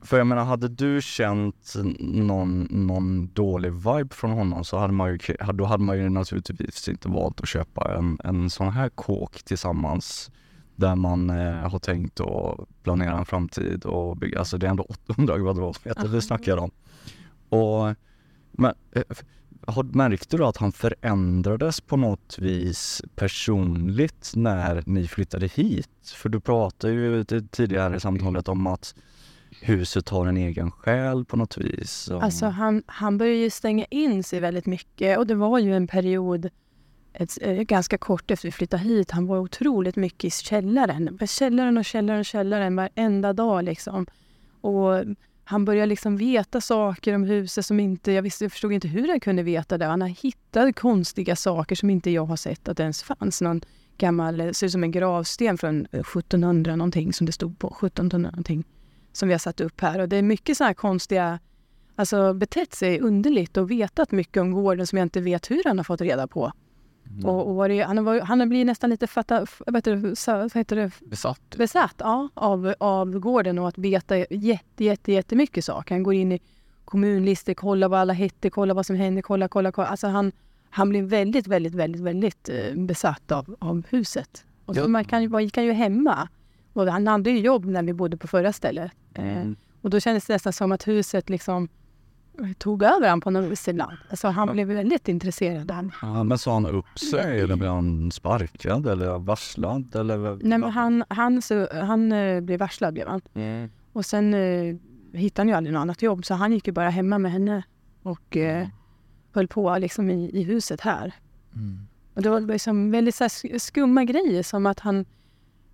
för 0.02 0.18
jag 0.18 0.28
menar, 0.28 0.46
hade 0.46 0.68
du 0.68 1.02
känt 1.02 1.74
någon, 2.00 2.68
någon 2.70 3.34
dålig 3.34 3.74
vibe 3.74 4.16
från 4.16 4.32
honom 4.32 4.64
så 4.64 4.78
hade 4.78 4.94
man 4.94 5.10
ju, 5.12 5.36
då 5.54 5.66
hade 5.66 5.84
man 5.84 5.98
ju 5.98 6.10
naturligtvis 6.10 6.90
inte 6.90 7.10
valt 7.10 7.42
att 7.42 7.48
köpa 7.48 7.96
en, 7.98 8.18
en 8.24 8.50
sån 8.50 8.70
här 8.70 8.90
kåk 8.90 9.44
tillsammans 9.44 10.32
där 10.76 10.96
man 10.96 11.30
eh, 11.30 11.70
har 11.70 11.80
tänkt 11.80 12.20
att 12.20 12.84
planera 12.84 13.18
en 13.18 13.26
framtid 13.26 13.86
och 13.86 14.18
bygga, 14.18 14.40
alltså 14.40 14.58
det 14.58 14.66
är 14.66 14.72
ändå 14.72 14.84
800 14.84 15.36
kvadratmeter 15.36 16.08
vi 16.08 16.22
snackar 16.22 16.58
om. 16.58 16.72
Och, 17.50 17.96
men 18.52 18.74
eh, 18.92 19.04
har, 19.68 19.84
märkte 19.84 20.38
du 20.38 20.46
att 20.46 20.58
han 20.58 20.72
förändrades 20.72 21.82
på 21.82 21.98
något 21.98 22.40
vis 22.40 23.02
personligt 23.16 24.32
när 24.36 24.84
ni 24.86 25.08
flyttade 25.08 25.48
hit? 25.48 26.14
För 26.16 26.30
du 26.30 26.40
pratade 26.40 26.94
ju 26.94 27.24
tidigare 27.52 27.96
i 27.96 28.00
samtalet 28.00 28.48
om 28.48 28.68
att 28.68 28.96
huset 29.62 30.10
har 30.10 30.26
en 30.26 30.38
egen 30.38 30.72
själ 30.72 31.26
på 31.26 31.38
något 31.38 31.58
vis. 31.58 32.08
Och, 32.08 32.24
Alltså 32.24 32.46
han, 32.46 32.84
han 32.86 33.18
började 33.18 33.38
ju 33.38 33.50
stänga 33.50 33.86
in 33.86 34.24
sig 34.24 34.40
väldigt 34.40 34.66
mycket 34.66 35.18
och 35.18 35.28
det 35.28 35.36
var 35.36 35.60
ju 35.60 35.76
en 35.76 35.88
period 35.88 36.50
ett, 37.14 37.38
eh, 37.42 37.62
ganska 37.62 37.98
kort 37.98 38.32
efter 38.32 38.48
vi 38.48 38.52
flyttade 38.52 38.84
hit. 38.84 39.12
Han 39.12 39.28
var 39.28 39.38
otroligt 39.38 39.96
mycket 39.96 40.24
i 40.24 40.30
källaren. 40.30 41.20
Källaren 41.28 41.78
och 41.78 41.86
källaren 41.86 42.20
och 42.20 42.26
källaren 42.26 42.76
varenda 42.76 43.34
dag 43.34 43.64
liksom. 43.64 44.06
Och 44.62 45.04
han 45.44 45.66
började 45.66 45.86
liksom 45.86 46.18
veta 46.18 46.62
saker 46.62 47.16
om 47.16 47.24
huset 47.24 47.66
som 47.66 47.80
inte, 47.80 48.12
jag 48.12 48.22
visste, 48.22 48.46
jag 48.46 48.52
förstod 48.52 48.74
inte 48.74 48.88
hur 48.88 49.08
han 49.08 49.20
kunde 49.20 49.44
veta 49.44 49.78
det. 49.78 49.86
Han 49.86 50.02
har 50.02 50.08
hittat 50.08 50.76
konstiga 50.76 51.36
saker 51.36 51.76
som 51.76 51.90
inte 51.90 52.12
jag 52.12 52.26
har 52.26 52.36
sett 52.36 52.70
att 52.70 52.78
det 52.78 52.84
ens 52.84 53.04
fanns. 53.04 53.42
Någon 53.42 53.62
gammal, 53.98 54.40
eh, 54.40 54.52
ser 54.52 54.66
ut 54.66 54.72
som 54.72 54.84
en 54.84 54.92
gravsten 54.92 55.58
från 55.58 55.88
eh, 55.92 56.00
1700 56.00 56.76
någonting 56.76 57.14
som 57.14 57.26
det 57.26 57.32
stod 57.32 57.60
på, 57.60 57.68
1700 57.68 58.32
någonting. 58.32 58.64
Som 59.20 59.28
vi 59.28 59.34
har 59.34 59.40
satt 59.40 59.62
upp 59.62 59.82
här. 59.82 60.00
Och 60.00 60.10
det 60.10 60.18
är 60.18 60.22
mycket 60.22 60.58
så 60.58 60.64
här 60.64 60.74
konstiga 60.74 61.40
alltså 61.96 62.34
betett 62.34 62.74
sig 62.74 63.00
underligt 63.00 63.58
och 63.58 63.72
vetat 63.72 64.12
mycket 64.12 64.42
om 64.42 64.52
gården 64.52 64.88
som 64.88 64.98
jag 64.98 65.06
inte 65.06 65.22
vet 65.22 65.52
hur 65.52 65.62
han 65.66 65.78
har 65.78 65.84
fått 65.84 66.02
reda 66.02 66.28
på. 66.28 66.52
Och, 67.26 67.48
och 67.48 67.56
var 67.56 67.70
det, 67.70 67.80
han, 67.82 68.04
varit- 68.06 68.24
han 68.24 68.50
blivit 68.50 68.66
nästan 68.68 68.90
lite 68.90 69.08
fatta, 69.08 69.46
det, 69.84 70.16
sa- 70.16 70.38
vad 70.38 70.56
heter 70.56 70.76
det, 70.76 70.92
Besatt. 71.00 71.56
besatt 71.58 71.96
ja, 71.98 72.30
av, 72.34 72.74
av 72.80 73.20
gården 73.20 73.60
och 73.60 73.68
att 73.68 73.78
veta 73.78 74.18
jätte, 74.18 74.84
jätte, 74.84 75.12
jättemycket 75.12 75.66
saker. 75.66 75.96
Han 75.96 76.04
går 76.04 76.14
in 76.14 76.32
i 76.32 76.40
kommunlistor, 76.86 77.54
kollar 77.54 77.90
vad 77.90 78.00
alla 78.00 78.14
hette, 78.14 78.50
kollar 78.50 78.76
vad 78.76 78.86
som 78.86 78.96
hände, 78.96 79.22
kolla, 79.22 79.48
kolla, 79.48 79.72
kolla. 79.72 79.88
Alltså 79.88 80.08
han, 80.08 80.32
han 80.70 80.90
blir 80.90 81.04
väldigt, 81.04 81.48
väldigt, 81.48 81.74
väldigt, 81.76 82.02
väldigt 82.02 82.50
eh, 82.50 82.76
besatt 82.76 83.32
av, 83.32 83.56
av 83.60 83.84
huset. 83.90 84.46
Och 84.66 84.76
så 84.76 84.88
man 84.90 85.06
kan 85.06 85.22
ju, 85.22 85.30
man 85.30 85.50
kan 85.50 85.66
ju 85.66 85.72
hemma. 85.72 86.30
Och 86.74 86.88
han 86.88 87.08
hade 87.08 87.30
ju 87.32 87.40
jobb 87.40 87.66
när 87.66 87.84
vi 87.84 87.94
bodde 87.94 88.18
på 88.18 88.28
förra 88.28 88.54
stället. 88.54 88.92
Eh, 89.14 89.38
Mm. 89.38 89.56
och 89.82 89.90
då 89.90 90.00
kändes 90.00 90.26
det 90.26 90.34
nästan 90.34 90.54
som 90.54 90.72
att 90.72 90.88
huset 90.88 91.30
liksom 91.30 91.68
tog 92.58 92.84
över 92.84 93.02
honom 93.10 93.22
på 93.22 93.30
något 93.30 93.52
vis 93.52 93.68
ibland. 93.68 93.98
Alltså 94.10 94.28
han 94.28 94.52
blev 94.54 94.68
väldigt 94.68 95.08
intresserad. 95.08 95.72
Han, 95.72 95.92
Ja, 96.02 96.24
men 96.24 96.38
sa 96.38 96.54
han 96.54 96.66
upp 96.66 97.00
sig 97.00 97.40
eller 97.42 97.56
blev 97.56 97.72
han 97.72 98.12
sparkad 98.12 98.88
eller 98.88 99.20
varslad 99.20 99.96
eller? 99.96 100.18
nej, 100.44 100.58
men 100.58 100.70
han, 100.72 101.04
han, 101.10 101.42
så, 101.42 101.68
han 101.86 102.12
eh, 102.12 102.42
blev 102.42 102.60
varslad 102.60 102.94
blev 102.94 103.08
han. 103.08 103.22
Mm. 103.34 103.70
Och 103.94 104.06
sen 104.06 104.34
eh, 104.34 104.76
hittade 105.14 105.42
han 105.42 105.48
ju 105.48 105.54
aldrig 105.54 105.74
något 105.74 105.82
annat 105.82 106.02
jobb 106.02 106.26
så 106.26 106.34
han 106.34 106.52
gick 106.54 106.68
ju 106.68 106.74
bara 106.74 106.90
hemma 106.90 107.18
med 107.18 107.32
henne 107.32 107.64
och 108.04 108.38
eh, 108.38 108.68
höll 109.34 109.48
på 109.48 109.78
liksom 109.78 110.10
i, 110.10 110.30
i 110.40 110.44
huset 110.44 110.82
här. 110.82 111.14
Mm. 111.56 111.80
Och 112.14 112.22
det 112.22 112.30
var 112.30 112.40
liksom 112.40 112.92
väldigt 112.92 113.16
så 113.16 113.24
här 113.24 113.30
sk- 113.30 113.60
skumma 113.60 114.04
grejer 114.04 114.44
som 114.44 114.66
att 114.66 114.80
han, 114.80 115.06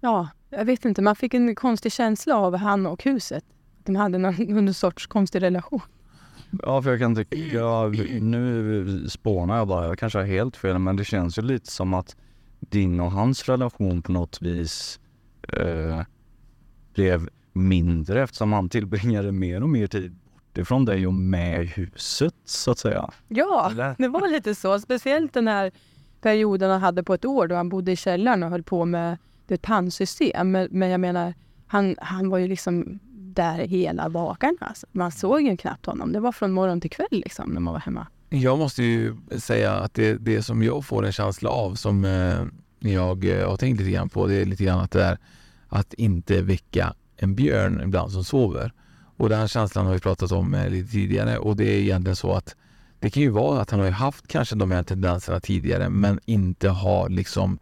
ja, 0.02 0.28
jag 0.50 0.66
vet 0.66 0.86
inte, 0.86 1.02
man 1.02 1.16
fick 1.16 1.34
en 1.34 1.56
konstig 1.56 1.92
känsla 1.92 2.38
av 2.38 2.56
han 2.56 2.86
och 2.86 3.04
huset. 3.04 3.44
De 3.84 3.96
hade 3.96 4.18
någon, 4.18 4.36
någon 4.48 4.74
sorts 4.74 5.08
konstig 5.08 5.42
relation. 5.42 5.82
Ja, 6.62 6.82
för 6.82 6.90
jag 6.90 7.00
kan 7.00 7.16
tycka, 7.16 7.88
nu 8.22 9.06
spånar 9.10 9.58
jag 9.58 9.68
bara, 9.68 9.88
jag 9.88 10.00
kanske 10.00 10.20
har 10.20 10.26
helt 10.26 10.58
fel, 10.58 10.80
men 10.80 10.96
det 10.96 11.06
känns 11.06 11.38
ju 11.38 11.42
lite 11.42 11.72
som 11.72 11.94
att 11.94 12.16
din 12.60 13.00
och 13.00 13.12
hans 13.12 13.50
relation 13.50 14.02
på 14.02 14.12
något 14.12 14.42
vis 14.42 15.00
eh, 15.54 16.02
blev 16.94 17.30
mindre 17.54 18.24
eftersom 18.24 18.54
han 18.54 18.70
tillbringade 18.70 19.32
mer 19.32 19.64
och 19.64 19.70
mer 19.70 19.88
tid 19.88 20.12
bort 20.12 20.58
ifrån 20.58 20.86
dig 20.86 21.08
och 21.08 21.14
med 21.14 21.68
huset 21.68 22.36
så 22.46 22.72
att 22.72 22.80
säga. 22.80 23.10
Ja, 23.28 23.70
Eller? 23.72 23.96
det 23.98 24.08
var 24.08 24.28
lite 24.28 24.56
så. 24.56 24.80
Speciellt 24.80 25.34
den 25.34 25.48
här 25.48 25.72
perioden 26.22 26.72
han 26.72 26.82
hade 26.82 27.04
på 27.04 27.14
ett 27.14 27.26
år 27.26 27.48
då 27.48 27.56
han 27.56 27.70
bodde 27.70 27.92
i 27.92 27.96
källaren 27.96 28.44
och 28.44 28.50
höll 28.50 28.64
på 28.64 28.86
med 28.86 29.18
ett 29.52 29.62
pannsystem. 29.62 30.52
Men, 30.52 30.68
men 30.72 30.90
jag 30.90 31.00
menar, 31.00 31.34
han, 31.68 31.96
han 32.00 32.30
var 32.30 32.38
ju 32.38 32.48
liksom 32.48 33.00
där 33.36 33.58
hela 33.58 34.10
dagen. 34.10 34.58
Alltså. 34.62 34.88
Man 34.92 35.12
såg 35.12 35.42
ju 35.42 35.58
knappt 35.58 35.86
honom. 35.86 36.12
Det 36.12 36.20
var 36.20 36.32
från 36.32 36.52
morgon 36.52 36.82
till 36.82 36.92
kväll 36.92 37.08
liksom, 37.12 37.50
när 37.50 37.62
man 37.62 37.74
var 37.74 37.82
hemma. 37.82 38.08
Jag 38.30 38.58
måste 38.58 38.84
ju 38.84 39.16
säga 39.38 39.74
att 39.74 39.94
det, 39.94 40.14
det 40.14 40.44
som 40.44 40.64
jag 40.64 40.86
får 40.86 41.06
en 41.06 41.12
känsla 41.12 41.50
av 41.50 41.76
som 41.76 42.06
eh, 42.06 42.44
jag 42.80 43.26
eh, 43.26 43.50
har 43.50 43.58
tänkt 43.58 43.80
lite 43.80 43.92
grann 43.92 44.10
på, 44.10 44.28
det 44.28 44.36
är 44.36 44.46
lite 44.46 44.64
grann 44.64 44.80
att 44.80 44.92
det 44.92 45.04
är 45.04 45.18
att 45.68 45.94
inte 45.94 46.42
väcka 46.42 46.94
en 47.18 47.36
björn 47.36 47.82
ibland 47.84 48.12
som 48.12 48.24
sover. 48.24 48.72
Och 49.18 49.30
den 49.30 49.48
känslan 49.48 49.86
har 49.86 49.94
vi 49.94 50.00
pratat 50.00 50.32
om 50.32 50.54
eh, 50.54 50.70
lite 50.70 50.92
tidigare 50.92 51.38
och 51.38 51.56
det 51.56 51.66
är 51.66 51.80
egentligen 51.80 52.16
så 52.16 52.34
att 52.34 52.56
det 53.00 53.10
kan 53.10 53.24
ju 53.24 53.30
vara 53.30 53.62
att 53.62 53.72
han 53.72 53.80
har 53.80 53.90
haft 53.90 54.28
kanske 54.28 54.56
de 54.56 54.72
här 54.72 54.84
tendenserna 54.84 55.40
tidigare 55.40 55.90
men 55.90 56.20
inte 56.26 56.70
har 56.70 57.10
liksom 57.10 57.60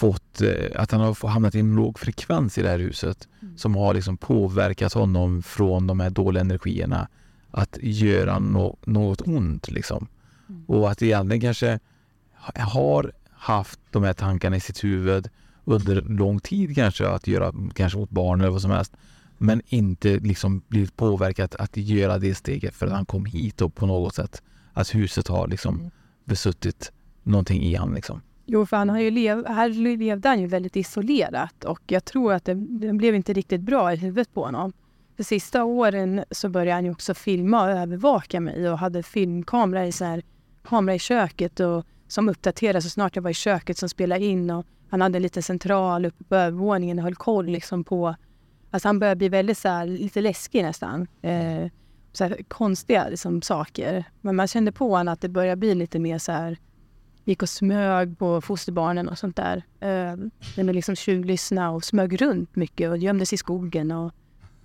fått, 0.00 0.40
eh, 0.40 0.80
att 0.82 0.90
han 0.90 1.00
har 1.00 1.28
hamnat 1.28 1.54
i 1.54 1.60
en 1.60 1.74
låg 1.74 1.98
frekvens 1.98 2.58
i 2.58 2.62
det 2.62 2.68
här 2.68 2.78
huset 2.78 3.28
mm. 3.42 3.58
som 3.58 3.74
har 3.74 3.94
liksom 3.94 4.16
påverkat 4.16 4.92
honom 4.92 5.42
från 5.42 5.86
de 5.86 6.00
här 6.00 6.10
dåliga 6.10 6.40
energierna 6.40 7.08
att 7.50 7.78
göra 7.80 8.38
no 8.38 8.78
något 8.84 9.20
ont 9.20 9.70
liksom. 9.70 10.06
Mm. 10.48 10.64
Och 10.66 10.90
att 10.90 11.02
egentligen 11.02 11.40
kanske 11.40 11.78
har 12.54 13.12
haft 13.30 13.80
de 13.90 14.02
här 14.02 14.12
tankarna 14.12 14.56
i 14.56 14.60
sitt 14.60 14.84
huvud 14.84 15.28
under 15.64 16.02
lång 16.02 16.40
tid 16.40 16.74
kanske 16.74 17.08
att 17.08 17.26
göra 17.26 17.52
kanske 17.74 17.98
mot 17.98 18.10
barn 18.10 18.40
eller 18.40 18.50
vad 18.50 18.62
som 18.62 18.70
helst. 18.70 18.92
Men 19.38 19.62
inte 19.68 20.18
liksom 20.18 20.62
blivit 20.68 20.96
påverkat 20.96 21.54
att 21.54 21.76
göra 21.76 22.18
det 22.18 22.34
steget 22.34 22.74
för 22.74 22.86
att 22.86 22.92
han 22.92 23.06
kom 23.06 23.24
hit 23.24 23.60
och 23.60 23.74
på 23.74 23.86
något 23.86 24.14
sätt. 24.14 24.42
Att 24.72 24.94
huset 24.94 25.28
har 25.28 25.48
liksom 25.48 25.78
mm. 25.78 25.90
besuttit 26.24 26.92
någonting 27.22 27.62
i 27.62 27.74
honom 27.74 27.94
liksom. 27.94 28.20
Jo, 28.52 28.66
för 28.66 28.76
han 28.76 28.88
har 28.88 28.98
ju 28.98 29.10
lev, 29.10 29.46
här 29.46 29.68
levde 29.68 30.28
han 30.28 30.40
ju 30.40 30.46
väldigt 30.46 30.76
isolerat 30.76 31.64
och 31.64 31.80
jag 31.86 32.04
tror 32.04 32.32
att 32.32 32.44
det, 32.44 32.54
det 32.54 32.92
blev 32.92 33.14
inte 33.14 33.32
riktigt 33.32 33.60
bra 33.60 33.92
i 33.92 33.96
huvudet 33.96 34.34
på 34.34 34.44
honom. 34.44 34.72
De 35.16 35.24
sista 35.24 35.64
åren 35.64 36.24
så 36.30 36.48
började 36.48 36.72
han 36.72 36.84
ju 36.84 36.90
också 36.90 37.14
filma 37.14 37.62
och 37.62 37.70
övervaka 37.70 38.40
mig 38.40 38.70
och 38.70 38.78
hade 38.78 39.02
filmkamera 39.02 39.86
i, 39.86 39.92
så 39.92 40.04
här, 40.04 40.22
kamera 40.62 40.94
i 40.94 40.98
köket 40.98 41.60
och, 41.60 41.86
som 42.08 42.28
uppdaterades 42.28 42.84
så 42.84 42.90
snart 42.90 43.16
jag 43.16 43.22
var 43.22 43.30
i 43.30 43.34
köket 43.34 43.78
som 43.78 43.88
spelade 43.88 44.24
in. 44.24 44.50
Och 44.50 44.66
han 44.88 45.00
hade 45.00 45.18
en 45.18 45.22
liten 45.22 45.42
central 45.42 46.06
uppe 46.06 46.24
på 46.24 46.36
övervåningen 46.36 46.98
och 46.98 47.04
höll 47.04 47.14
koll 47.14 47.46
liksom 47.46 47.84
på... 47.84 48.14
Alltså 48.70 48.88
han 48.88 48.98
började 48.98 49.18
bli 49.18 49.28
väldigt 49.28 49.58
så 49.58 49.68
här, 49.68 49.86
lite 49.86 50.20
läskig 50.20 50.62
nästan. 50.62 51.06
Eh, 51.22 51.70
så 52.12 52.24
här, 52.24 52.36
konstiga 52.48 53.08
liksom, 53.08 53.42
saker. 53.42 54.04
Men 54.20 54.36
man 54.36 54.46
kände 54.46 54.72
på 54.72 54.90
honom 54.96 55.12
att 55.12 55.20
det 55.20 55.28
började 55.28 55.56
bli 55.56 55.74
lite 55.74 55.98
mer 55.98 56.18
så 56.18 56.32
här 56.32 56.58
gick 57.24 57.42
och 57.42 57.48
smög 57.48 58.18
på 58.18 58.40
fosterbarnen 58.40 59.08
och 59.08 59.18
sånt 59.18 59.36
där. 59.36 59.62
Eh, 59.80 60.16
med 60.64 60.74
liksom 60.74 60.96
tjuvlyssna 60.96 61.70
och 61.70 61.84
smög 61.84 62.22
runt 62.22 62.56
mycket 62.56 62.90
och 62.90 62.98
gömde 62.98 63.26
sig 63.26 63.36
i 63.36 63.38
skogen 63.38 63.90
och 63.90 64.12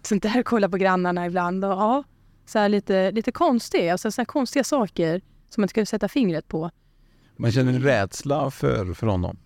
sånt 0.02 0.24
där. 0.24 0.44
Kolla 0.44 0.70
på 0.70 0.78
grannarna 0.78 1.26
ibland 1.26 1.66
och 1.66 1.72
ja, 1.72 2.04
så 2.46 2.68
lite, 2.68 3.12
lite 3.12 3.32
konstiga, 3.32 3.92
alltså 3.92 4.12
så 4.12 4.22
här 4.22 4.26
konstiga 4.26 4.64
saker 4.64 5.22
som 5.50 5.62
man 5.62 5.64
inte 5.64 5.74
kan 5.74 5.86
sätta 5.86 6.08
fingret 6.08 6.48
på. 6.48 6.72
Man 7.38 7.52
känner 7.52 7.74
en 7.74 7.82
rädsla 7.82 8.52
för, 8.52 8.94
för 8.94 9.08
honom? 9.08 9.38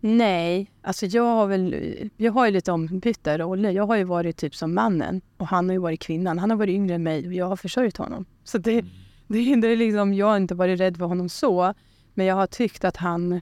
Nej, 0.00 0.70
alltså 0.82 1.06
jag 1.06 1.22
har 1.22 1.46
väl, 1.46 1.74
jag 2.16 2.32
har 2.32 2.46
ju 2.46 2.52
lite 2.52 2.72
ombytta 2.72 3.38
roller. 3.38 3.70
Jag 3.70 3.86
har 3.86 3.96
ju 3.96 4.04
varit 4.04 4.36
typ 4.36 4.54
som 4.54 4.74
mannen 4.74 5.20
och 5.36 5.46
han 5.46 5.68
har 5.68 5.72
ju 5.72 5.78
varit 5.78 6.00
kvinnan. 6.00 6.38
Han 6.38 6.50
har 6.50 6.56
varit 6.56 6.74
yngre 6.74 6.94
än 6.94 7.02
mig 7.02 7.26
och 7.26 7.32
jag 7.32 7.46
har 7.46 7.56
försörjt 7.56 7.96
honom. 7.96 8.24
Så 8.44 8.58
det, 8.58 8.72
mm. 8.72 8.86
det, 9.26 9.56
det 9.56 9.68
är 9.68 9.76
liksom, 9.76 10.14
jag 10.14 10.26
har 10.26 10.36
inte 10.36 10.54
varit 10.54 10.80
rädd 10.80 10.96
för 10.96 11.04
honom 11.04 11.28
så. 11.28 11.74
Men 12.16 12.26
jag 12.26 12.34
har 12.34 12.46
tyckt 12.46 12.84
att 12.84 12.96
han... 12.96 13.40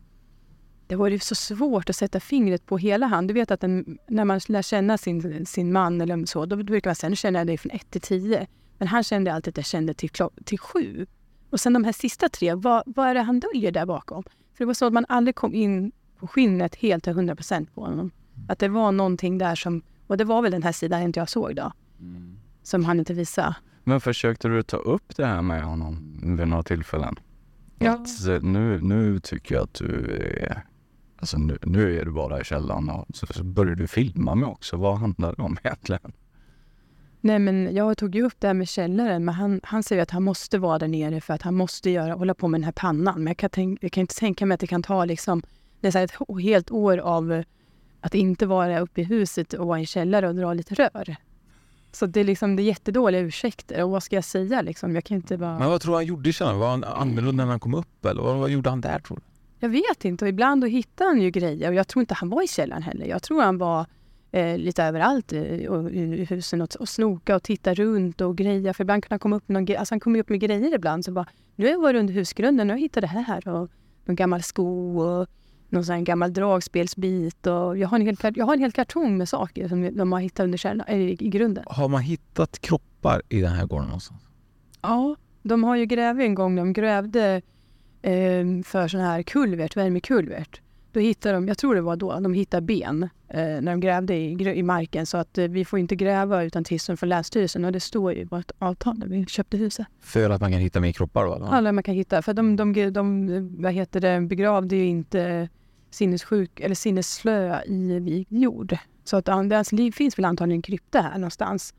Det 0.86 0.96
var 0.96 1.08
ju 1.08 1.18
så 1.18 1.34
svårt 1.34 1.90
att 1.90 1.96
sätta 1.96 2.20
fingret 2.20 2.66
på 2.66 2.78
hela 2.78 3.06
han. 3.06 3.26
Du 3.26 3.34
vet 3.34 3.50
att 3.50 3.64
en, 3.64 3.98
när 4.08 4.24
man 4.24 4.40
lär 4.48 4.62
känna 4.62 4.98
sin, 4.98 5.46
sin 5.46 5.72
man 5.72 6.00
eller 6.00 6.26
så, 6.26 6.46
då 6.46 6.56
brukar 6.56 6.90
man 6.90 6.94
säga 6.94 7.10
nu 7.10 7.16
känner 7.16 7.40
jag 7.40 7.46
dig 7.46 7.58
från 7.58 7.72
1 7.72 7.90
till 7.90 8.00
10. 8.00 8.46
Men 8.78 8.88
han 8.88 9.02
kände 9.04 9.32
alltid 9.32 9.52
att 9.52 9.56
jag 9.56 9.66
kände 9.66 9.94
till, 9.94 10.10
till 10.44 10.58
7. 10.58 11.06
Och 11.50 11.60
sen 11.60 11.72
de 11.72 11.84
här 11.84 11.92
sista 11.92 12.28
tre, 12.28 12.54
vad, 12.54 12.82
vad 12.86 13.08
är 13.08 13.14
det 13.14 13.22
han 13.22 13.40
döljer 13.40 13.72
där 13.72 13.86
bakom? 13.86 14.22
För 14.22 14.58
det 14.58 14.64
var 14.64 14.74
så 14.74 14.86
att 14.86 14.92
man 14.92 15.06
aldrig 15.08 15.34
kom 15.34 15.54
in 15.54 15.92
på 16.18 16.26
skinnet 16.26 16.74
helt 16.74 17.04
till 17.04 17.12
100 17.12 17.36
procent 17.36 17.74
på 17.74 17.80
honom. 17.80 18.10
Att 18.48 18.58
det 18.58 18.68
var 18.68 18.92
någonting 18.92 19.38
där 19.38 19.54
som, 19.54 19.82
och 20.06 20.16
det 20.16 20.24
var 20.24 20.42
väl 20.42 20.52
den 20.52 20.62
här 20.62 20.72
sidan 20.72 21.02
inte 21.02 21.20
jag 21.20 21.28
såg 21.28 21.56
då. 21.56 21.72
Mm. 22.00 22.38
Som 22.62 22.84
han 22.84 22.98
inte 22.98 23.14
visade. 23.14 23.54
Men 23.84 24.00
försökte 24.00 24.48
du 24.48 24.62
ta 24.62 24.76
upp 24.76 25.16
det 25.16 25.26
här 25.26 25.42
med 25.42 25.62
honom 25.62 26.20
vid 26.38 26.48
några 26.48 26.62
tillfällen? 26.62 27.16
Ja. 27.78 27.92
Att 27.92 28.26
eh, 28.26 28.42
nu, 28.42 28.80
nu 28.80 29.20
tycker 29.20 29.54
jag 29.54 29.64
att 29.64 29.74
du 29.74 30.16
är... 30.40 30.64
Alltså 31.16 31.38
nu, 31.38 31.58
nu 31.62 32.00
är 32.00 32.04
du 32.04 32.10
bara 32.10 32.40
i 32.40 32.44
källaren 32.44 32.90
och 32.90 33.06
så, 33.14 33.26
så 33.26 33.44
börjar 33.44 33.74
du 33.74 33.86
filma 33.86 34.34
mig 34.34 34.46
också. 34.46 34.76
Vad 34.76 34.98
handlar 34.98 35.34
det 35.36 35.42
om 35.42 35.56
egentligen? 35.64 36.12
Nej 37.20 37.38
men 37.38 37.74
jag 37.74 37.98
tog 37.98 38.14
ju 38.14 38.22
upp 38.22 38.34
det 38.38 38.46
här 38.46 38.54
med 38.54 38.68
källaren 38.68 39.24
men 39.24 39.34
han, 39.34 39.60
han 39.62 39.82
säger 39.82 40.02
att 40.02 40.10
han 40.10 40.22
måste 40.22 40.58
vara 40.58 40.78
där 40.78 40.88
nere 40.88 41.20
för 41.20 41.34
att 41.34 41.42
han 41.42 41.54
måste 41.54 41.90
göra, 41.90 42.14
hålla 42.14 42.34
på 42.34 42.48
med 42.48 42.60
den 42.60 42.64
här 42.64 42.72
pannan. 42.72 43.14
Men 43.14 43.26
jag 43.26 43.36
kan, 43.36 43.50
tänk, 43.50 43.78
jag 43.82 43.92
kan 43.92 44.00
inte 44.00 44.14
tänka 44.14 44.46
mig 44.46 44.54
att 44.54 44.60
det 44.60 44.66
kan 44.66 44.82
ta 44.82 45.04
liksom 45.04 45.42
är 45.82 45.96
ett 45.96 46.42
helt 46.42 46.70
år 46.70 46.98
av 46.98 47.42
att 48.00 48.14
inte 48.14 48.46
vara 48.46 48.80
uppe 48.80 49.00
i 49.00 49.04
huset 49.04 49.52
och 49.52 49.66
vara 49.66 49.78
i 49.78 49.82
en 49.82 49.86
källare 49.86 50.28
och 50.28 50.34
dra 50.34 50.54
lite 50.54 50.74
rör. 50.74 51.16
Så 51.95 52.07
det 52.07 52.20
är, 52.20 52.24
liksom, 52.24 52.57
det 52.57 52.62
är 52.62 52.64
jättedåliga 52.64 53.20
ursäkter. 53.20 53.84
Och 53.84 53.90
vad 53.90 54.03
ska 54.03 54.16
jag 54.16 54.24
säga 54.24 54.62
liksom? 54.62 54.95
Jag 54.95 55.05
kan 55.05 55.16
inte 55.16 55.38
bara... 55.38 55.59
Men 55.59 55.70
vad 55.70 55.80
tror 55.80 55.92
du 55.92 55.97
han 55.97 56.07
gjorde 56.07 56.32
källaren? 56.32 56.59
Var 56.59 56.68
han 56.68 56.84
annorlunda 56.84 57.45
när 57.45 57.51
han 57.51 57.61
kom 57.61 57.74
upp? 57.74 58.05
Eller 58.05 58.22
vad, 58.22 58.36
vad 58.36 58.51
gjorde 58.51 58.70
han 58.70 58.80
där 58.80 58.99
tror 58.99 59.16
du? 59.16 59.22
Jag 59.59 59.68
vet 59.68 60.05
inte. 60.05 60.24
Och 60.24 60.28
ibland 60.28 60.61
då 60.61 60.66
hittar 60.66 61.05
han 61.05 61.20
ju 61.20 61.30
grejer. 61.30 61.68
Och 61.68 61.74
jag 61.74 61.88
tror 61.88 62.01
inte 62.01 62.14
han 62.14 62.28
var 62.28 62.42
i 62.42 62.49
källaren 62.49 62.82
heller. 62.82 63.07
Jag 63.07 63.22
tror 63.22 63.42
han 63.42 63.59
var 63.59 63.86
eh, 64.32 64.59
lite 64.59 64.84
överallt 64.84 65.32
i, 65.32 65.68
i 65.92 66.26
husen 66.30 66.61
och, 66.61 66.76
och 66.76 66.88
snoka 66.88 67.36
och 67.36 67.42
titta 67.42 67.74
runt 67.74 68.20
och 68.20 68.36
greja. 68.36 68.74
För 68.74 68.84
ibland 68.84 69.03
kunde 69.05 69.12
han 69.12 69.18
komma 69.18 69.36
upp 69.36 69.49
med 69.49 69.62
någon 69.62 69.76
alltså 69.76 69.92
han 69.92 70.01
kom 70.01 70.16
upp 70.16 70.28
med 70.28 70.40
grejer 70.40 70.74
ibland. 70.74 71.05
Så 71.05 71.12
bara, 71.12 71.26
nu 71.57 71.64
har 71.64 71.72
jag 71.72 71.80
varit 71.80 72.01
under 72.01 72.14
husgrunden 72.14 72.70
och 72.70 72.78
hittat 72.78 73.01
det 73.01 73.07
här. 73.07 73.49
Och 73.49 73.70
någon 74.05 74.16
gammal 74.16 74.42
sko 74.42 74.99
och 75.01 75.28
någon 75.74 75.84
sån 75.84 76.04
gammal 76.04 76.32
dragspelsbit. 76.32 77.46
Och 77.46 77.78
jag, 77.78 77.88
har 77.88 77.98
en 77.98 78.06
hel, 78.06 78.16
jag 78.34 78.46
har 78.46 78.54
en 78.54 78.60
hel 78.60 78.72
kartong 78.72 79.18
med 79.18 79.28
saker 79.28 79.68
som 79.68 79.96
de 79.96 80.12
har 80.12 80.20
hittat 80.20 80.44
under 80.44 80.58
kärna, 80.58 80.88
i, 80.88 81.14
grunden. 81.14 81.64
Har 81.66 81.88
man 81.88 82.02
hittat 82.02 82.58
kroppar 82.58 83.22
i 83.28 83.40
den 83.40 83.52
här 83.52 83.66
gården 83.66 83.86
någonstans? 83.86 84.22
Ja, 84.82 85.16
de 85.42 85.64
har 85.64 85.76
ju 85.76 85.86
grävt 85.86 86.20
en 86.20 86.34
gång. 86.34 86.56
De 86.56 86.72
grävde 86.72 87.42
eh, 88.02 88.62
för 88.64 88.88
sån 88.88 89.00
här 89.00 89.22
kulvert, 89.22 89.76
värmekulvert. 89.76 90.60
Då 90.92 91.00
hittade 91.00 91.34
de, 91.34 91.48
jag 91.48 91.58
tror 91.58 91.74
det 91.74 91.80
var 91.80 91.96
då, 91.96 92.20
de 92.20 92.34
hittade 92.34 92.66
ben 92.66 93.02
eh, 93.28 93.38
när 93.38 93.62
de 93.62 93.80
grävde 93.80 94.14
i, 94.14 94.58
i 94.58 94.62
marken. 94.62 95.06
Så 95.06 95.16
att 95.16 95.38
eh, 95.38 95.44
vi 95.44 95.64
får 95.64 95.78
inte 95.78 95.96
gräva 95.96 96.42
utan 96.42 96.64
tillstånd 96.64 96.98
från 96.98 97.08
Länsstyrelsen 97.08 97.64
och 97.64 97.72
det 97.72 97.80
står 97.80 98.12
ju 98.12 98.20
i 98.20 98.24
vårt 98.24 98.50
avtal 98.58 98.98
när 98.98 99.06
vi 99.06 99.26
köpte 99.26 99.56
huset. 99.56 99.86
För 100.00 100.30
att 100.30 100.40
man 100.40 100.52
kan 100.52 100.60
hitta 100.60 100.80
mer 100.80 100.92
kroppar 100.92 101.24
då? 101.24 101.48
Ja, 101.50 101.72
man 101.72 101.82
kan 101.82 101.94
hitta. 101.94 102.22
För 102.22 102.34
de, 102.34 102.56
de, 102.56 102.72
de, 102.72 102.90
de 102.90 103.62
vad 103.62 103.72
heter 103.72 104.00
det, 104.00 104.20
begravde 104.20 104.76
ju 104.76 104.86
inte 104.86 105.48
sinnessjuk 105.95 106.61
eller 106.61 106.74
sinnesslö 106.74 107.62
i 107.66 107.99
vig 107.99 108.26
jord. 108.28 108.76
Så 109.05 109.16
att 109.16 109.28
det 109.70 109.92
finns 109.92 110.18
väl 110.18 110.24
antagligen 110.24 110.59
en 110.59 110.62
krypta 110.62 111.01
här 111.01 111.18
någonstans. 111.18 111.74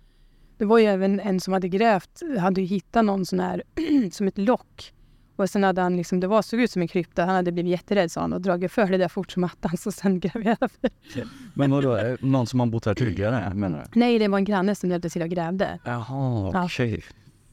Det 0.58 0.66
var 0.66 0.78
ju 0.78 0.86
även 0.86 1.20
en 1.20 1.40
som 1.40 1.54
hade 1.54 1.68
grävt, 1.70 2.22
hade 2.40 2.62
ju 2.62 2.68
hittat 2.68 3.06
någon 3.06 3.26
sån 3.26 3.40
här 3.40 3.64
som 4.12 4.28
ett 4.28 4.38
lock. 4.38 4.94
Och 5.36 5.50
sen 5.50 5.64
hade 5.64 5.82
han 5.82 5.98
liksom, 5.98 6.20
det 6.20 6.28
var, 6.28 6.42
såg 6.42 6.62
ut 6.62 6.72
som 6.72 6.82
en 6.82 6.88
krypta, 6.88 7.26
han 7.26 7.36
hade 7.36 7.52
blivit 7.52 7.72
jätterädd 7.72 8.12
sa 8.12 8.22
han 8.22 8.34
och 8.34 8.42
dragit 8.42 8.72
för 8.72 8.88
det 8.88 8.98
där 8.98 9.08
fort 9.08 9.32
som 9.32 9.44
attan 9.44 9.78
så 9.78 9.92
sen 9.92 10.20
grävde 10.20 10.58
jag 10.60 11.28
Men 11.54 11.72
vadå, 11.72 12.18
någon 12.20 12.48
som 12.48 12.60
har 12.60 12.68
bott 12.68 12.86
här 12.86 12.94
tidigare 12.94 13.54
menar 13.54 13.88
du? 13.94 14.00
Nej, 14.00 14.20
det 14.20 14.28
var 14.28 14.38
en 14.38 14.46
granne 14.46 14.76
som 14.76 14.92
hjälpte 14.92 15.10
till 15.10 15.22
och 15.22 15.30
grävde. 15.30 15.80
Jaha, 15.86 16.66
okej. 16.66 16.94
Okay. 16.94 17.02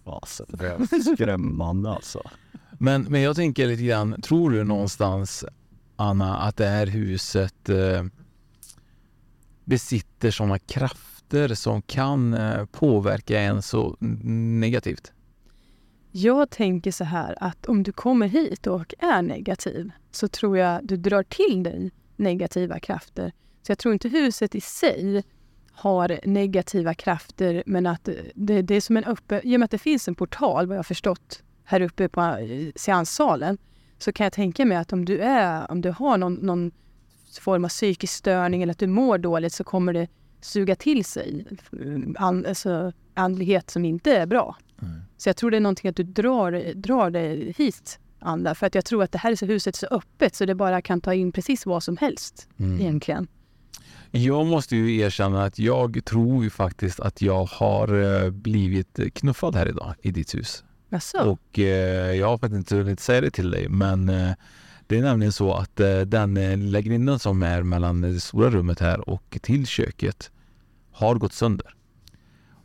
Fasen, 0.05 0.47
det 0.49 0.67
är 0.67 1.15
skrämmande 1.15 1.91
alltså. 1.91 2.23
Men, 2.79 3.03
men 3.03 3.21
jag 3.21 3.37
tänker 3.37 3.67
lite 3.67 3.83
grann, 3.83 4.21
tror 4.23 4.51
du 4.51 4.65
någonstans 4.65 5.45
Anna, 6.03 6.37
att 6.37 6.57
det 6.57 6.67
här 6.67 6.87
huset 6.87 7.69
eh, 7.69 8.05
besitter 9.65 10.31
sådana 10.31 10.59
krafter 10.59 11.55
som 11.55 11.83
kan 11.83 12.35
eh, 12.35 12.65
påverka 12.65 13.41
en 13.41 13.63
så 13.63 13.97
negativt? 14.01 15.13
Jag 16.11 16.51
tänker 16.51 16.91
så 16.91 17.05
här 17.05 17.35
att 17.41 17.67
om 17.67 17.83
du 17.83 17.93
kommer 17.93 18.27
hit 18.27 18.67
och 18.67 18.95
är 18.99 19.23
negativ 19.23 19.91
så 20.11 20.29
tror 20.29 20.59
jag 20.59 20.87
du 20.87 20.97
drar 20.97 21.23
till 21.23 21.63
dig 21.63 21.91
negativa 22.17 22.79
krafter. 22.79 23.33
Så 23.63 23.71
jag 23.71 23.79
tror 23.79 23.93
inte 23.93 24.09
huset 24.09 24.55
i 24.55 24.61
sig 24.61 25.25
har 25.73 26.21
negativa 26.25 26.95
krafter 26.95 27.63
men 27.67 27.87
att 27.87 28.09
det, 28.35 28.63
det 28.63 28.75
är 28.75 28.81
som 28.81 28.97
en 28.97 29.05
öppen... 29.05 29.41
i 29.45 29.57
och 29.57 29.61
med 29.61 29.65
att 29.65 29.71
det 29.71 29.79
finns 29.79 30.09
en 30.09 30.15
portal 30.15 30.67
vad 30.67 30.79
jag 30.79 30.87
förstått 30.87 31.43
här 31.65 31.81
uppe 31.81 32.09
på 32.09 32.21
eh, 32.21 32.73
seanssalen 32.77 33.59
så 34.03 34.13
kan 34.13 34.25
jag 34.25 34.33
tänka 34.33 34.65
mig 34.65 34.77
att 34.77 34.93
om 34.93 35.05
du, 35.05 35.19
är, 35.19 35.71
om 35.71 35.81
du 35.81 35.91
har 35.91 36.19
någon, 36.19 36.35
någon 36.35 36.71
form 37.41 37.65
av 37.65 37.69
psykisk 37.69 38.15
störning 38.15 38.63
eller 38.63 38.71
att 38.71 38.79
du 38.79 38.87
mår 38.87 39.19
dåligt 39.19 39.53
så 39.53 39.65
kommer 39.65 39.93
det 39.93 40.09
suga 40.41 40.77
till 40.77 41.05
sig 41.05 41.47
an, 42.17 42.47
alltså, 42.47 42.93
andlighet 43.15 43.71
som 43.71 43.85
inte 43.85 44.17
är 44.17 44.27
bra. 44.27 44.57
Mm. 44.83 45.01
Så 45.17 45.29
jag 45.29 45.37
tror 45.37 45.51
det 45.51 45.57
är 45.57 45.61
någonting 45.61 45.91
att 45.91 45.97
du 45.97 46.03
drar, 46.03 46.75
drar 46.75 47.11
dig 47.11 47.55
hit 47.57 47.99
anda. 48.19 48.55
För 48.55 48.67
att 48.67 48.75
jag 48.75 48.85
tror 48.85 49.03
att 49.03 49.13
det 49.13 49.19
här 49.19 49.33
är 49.33 49.37
så 49.37 49.47
huset 49.47 49.77
så 49.77 49.87
öppet 49.87 50.35
så 50.35 50.45
det 50.45 50.55
bara 50.55 50.83
kan 50.83 51.01
ta 51.01 51.15
in 51.15 51.33
precis 51.33 51.67
vad 51.67 51.83
som 51.83 51.97
helst 51.97 52.49
Mm. 52.59 52.81
egentligen. 52.81 53.29
Jag 54.11 54.47
måste 54.47 54.77
ju 54.77 54.97
erkänna 54.97 55.45
att 55.45 55.59
jag 55.59 56.05
tror 56.05 56.45
ju 56.45 56.51
faktiskt 56.51 57.01
att 57.01 57.23
jag 57.23 57.45
har 57.45 58.23
eh, 58.25 58.31
blivit 58.31 59.01
knuffad 59.15 59.57
här 59.57 59.69
idag 59.69 59.95
i 60.03 60.11
ditt 60.11 60.35
hus. 60.35 60.65
Jaså? 60.93 61.19
Och 61.19 61.59
eh, 61.59 62.15
jag 62.15 62.27
har 62.27 62.39
faktiskt 62.39 62.59
inte 62.59 62.77
hunnit 62.77 63.01
säga 63.01 63.21
det 63.21 63.31
till 63.31 63.51
dig, 63.51 63.69
men 63.69 64.09
eh, 64.09 64.33
det 64.87 64.99
är 64.99 65.03
nämligen 65.03 65.33
så 65.33 65.55
att 65.55 65.81
eh, 65.81 66.01
den 66.01 66.37
eh, 66.37 66.57
lilla 66.57 66.81
grinden 66.81 67.19
som 67.19 67.43
är 67.43 67.63
mellan 67.63 68.01
det 68.01 68.21
stora 68.21 68.51
rummet 68.51 68.81
här 68.81 69.09
och 69.09 69.39
till 69.43 69.67
köket 69.67 70.31
har 70.93 71.15
gått 71.15 71.33
sönder. 71.33 71.75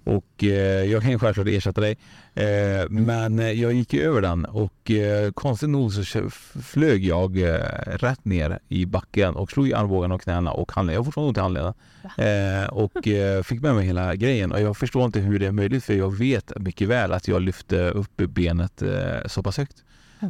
Och 0.08 0.44
eh, 0.44 0.84
jag 0.92 1.02
kan 1.02 1.12
ju 1.12 1.20
självklart 1.20 1.48
ersätta 1.48 1.82
dig. 1.82 1.98
Eh, 2.36 2.90
men 2.90 3.40
eh, 3.40 3.52
jag 3.52 3.74
gick 3.74 3.94
ju 3.94 4.02
över 4.02 4.22
den 4.22 4.46
och 4.46 4.92
eh, 4.92 5.32
konstigt 5.32 5.70
nog 5.70 5.94
så 5.94 6.30
flög 6.64 7.06
jag 7.06 7.38
eh, 7.38 7.60
rätt 7.86 8.26
ner 8.26 8.60
i 8.68 8.86
backen 8.86 9.36
och 9.36 9.52
slog 9.52 9.68
i 9.68 9.74
armbågarna 9.74 10.16
och 10.16 10.22
knäna 10.22 10.52
och 10.52 10.72
handleden. 10.72 10.94
Jag 10.96 11.00
har 11.00 11.06
fortfarande 11.06 11.28
ont 11.30 11.38
i 11.38 11.42
handleden. 11.42 11.74
Eh, 12.18 12.70
och 12.70 13.08
eh, 13.08 13.44
fick 13.44 13.62
med 13.62 13.76
mig 13.76 13.86
hela 13.86 14.16
grejen. 14.16 14.52
Och 14.52 14.62
jag 14.62 14.78
förstår 14.78 15.06
inte 15.06 15.20
hur 15.20 15.40
det 15.40 15.48
är 15.48 15.52
möjligt 15.52 15.84
för 15.84 15.94
jag 15.94 16.18
vet 16.18 16.52
mycket 16.60 16.88
väl 16.88 17.14
att 17.14 17.28
jag 17.28 17.42
lyfte 17.42 17.90
upp 17.90 18.18
benet 18.18 18.84
så 19.26 19.44
pass 19.44 19.58
högt. 19.58 19.84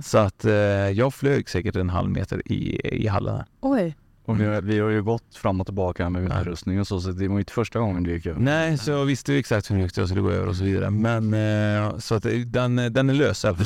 Så 0.04 0.18
att 0.18 0.46
jag 0.94 1.14
flög 1.14 1.50
säkert 1.50 1.76
en 1.76 1.90
halv 1.90 2.10
meter 2.10 2.52
i, 2.52 2.82
i 3.04 3.08
hallen. 3.08 3.44
Oj. 3.62 3.96
Och 4.28 4.42
vi, 4.42 4.46
har- 4.46 4.62
vi 4.62 4.80
har 4.80 4.90
ju 4.90 5.04
gått 5.04 5.36
fram 5.36 5.62
och 5.62 5.68
tillbaka 5.68 6.04
här 6.04 6.10
med 6.10 6.24
utrustning 6.42 6.80
och 6.80 6.88
så, 6.88 7.00
så 7.02 7.12
det 7.12 7.28
var 7.28 7.40
inte 7.40 7.54
första 7.54 7.80
gången 7.80 8.04
du 8.04 8.12
gick 8.14 8.26
över. 8.26 8.40
Nej, 8.40 8.78
så 8.78 8.92
jag 8.92 9.06
visste 9.06 9.34
ju 9.34 9.40
exakt 9.40 9.72
hur 9.72 9.76
högt 9.78 9.98
jag 9.98 10.08
skulle 10.08 10.22
gå 10.22 10.32
över 10.32 10.48
och 10.48 10.56
så 10.56 10.64
vidare. 10.64 10.90
Men 10.90 11.34
eh, 11.94 11.98
så 11.98 12.16
att 12.16 12.24
det- 12.24 12.44
den, 12.44 12.76
den 12.76 13.10
är 13.10 13.14
lös 13.14 13.44
i 13.44 13.48
alla 13.48 13.58
fall. 13.58 13.66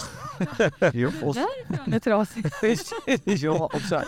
Jo, 0.93 1.11
och, 1.23 1.35
Därifrån 1.35 1.93
är 1.93 1.99
trasigt. 1.99 2.55
ja, 3.25 3.69
och 3.73 3.81
sen, 3.81 4.01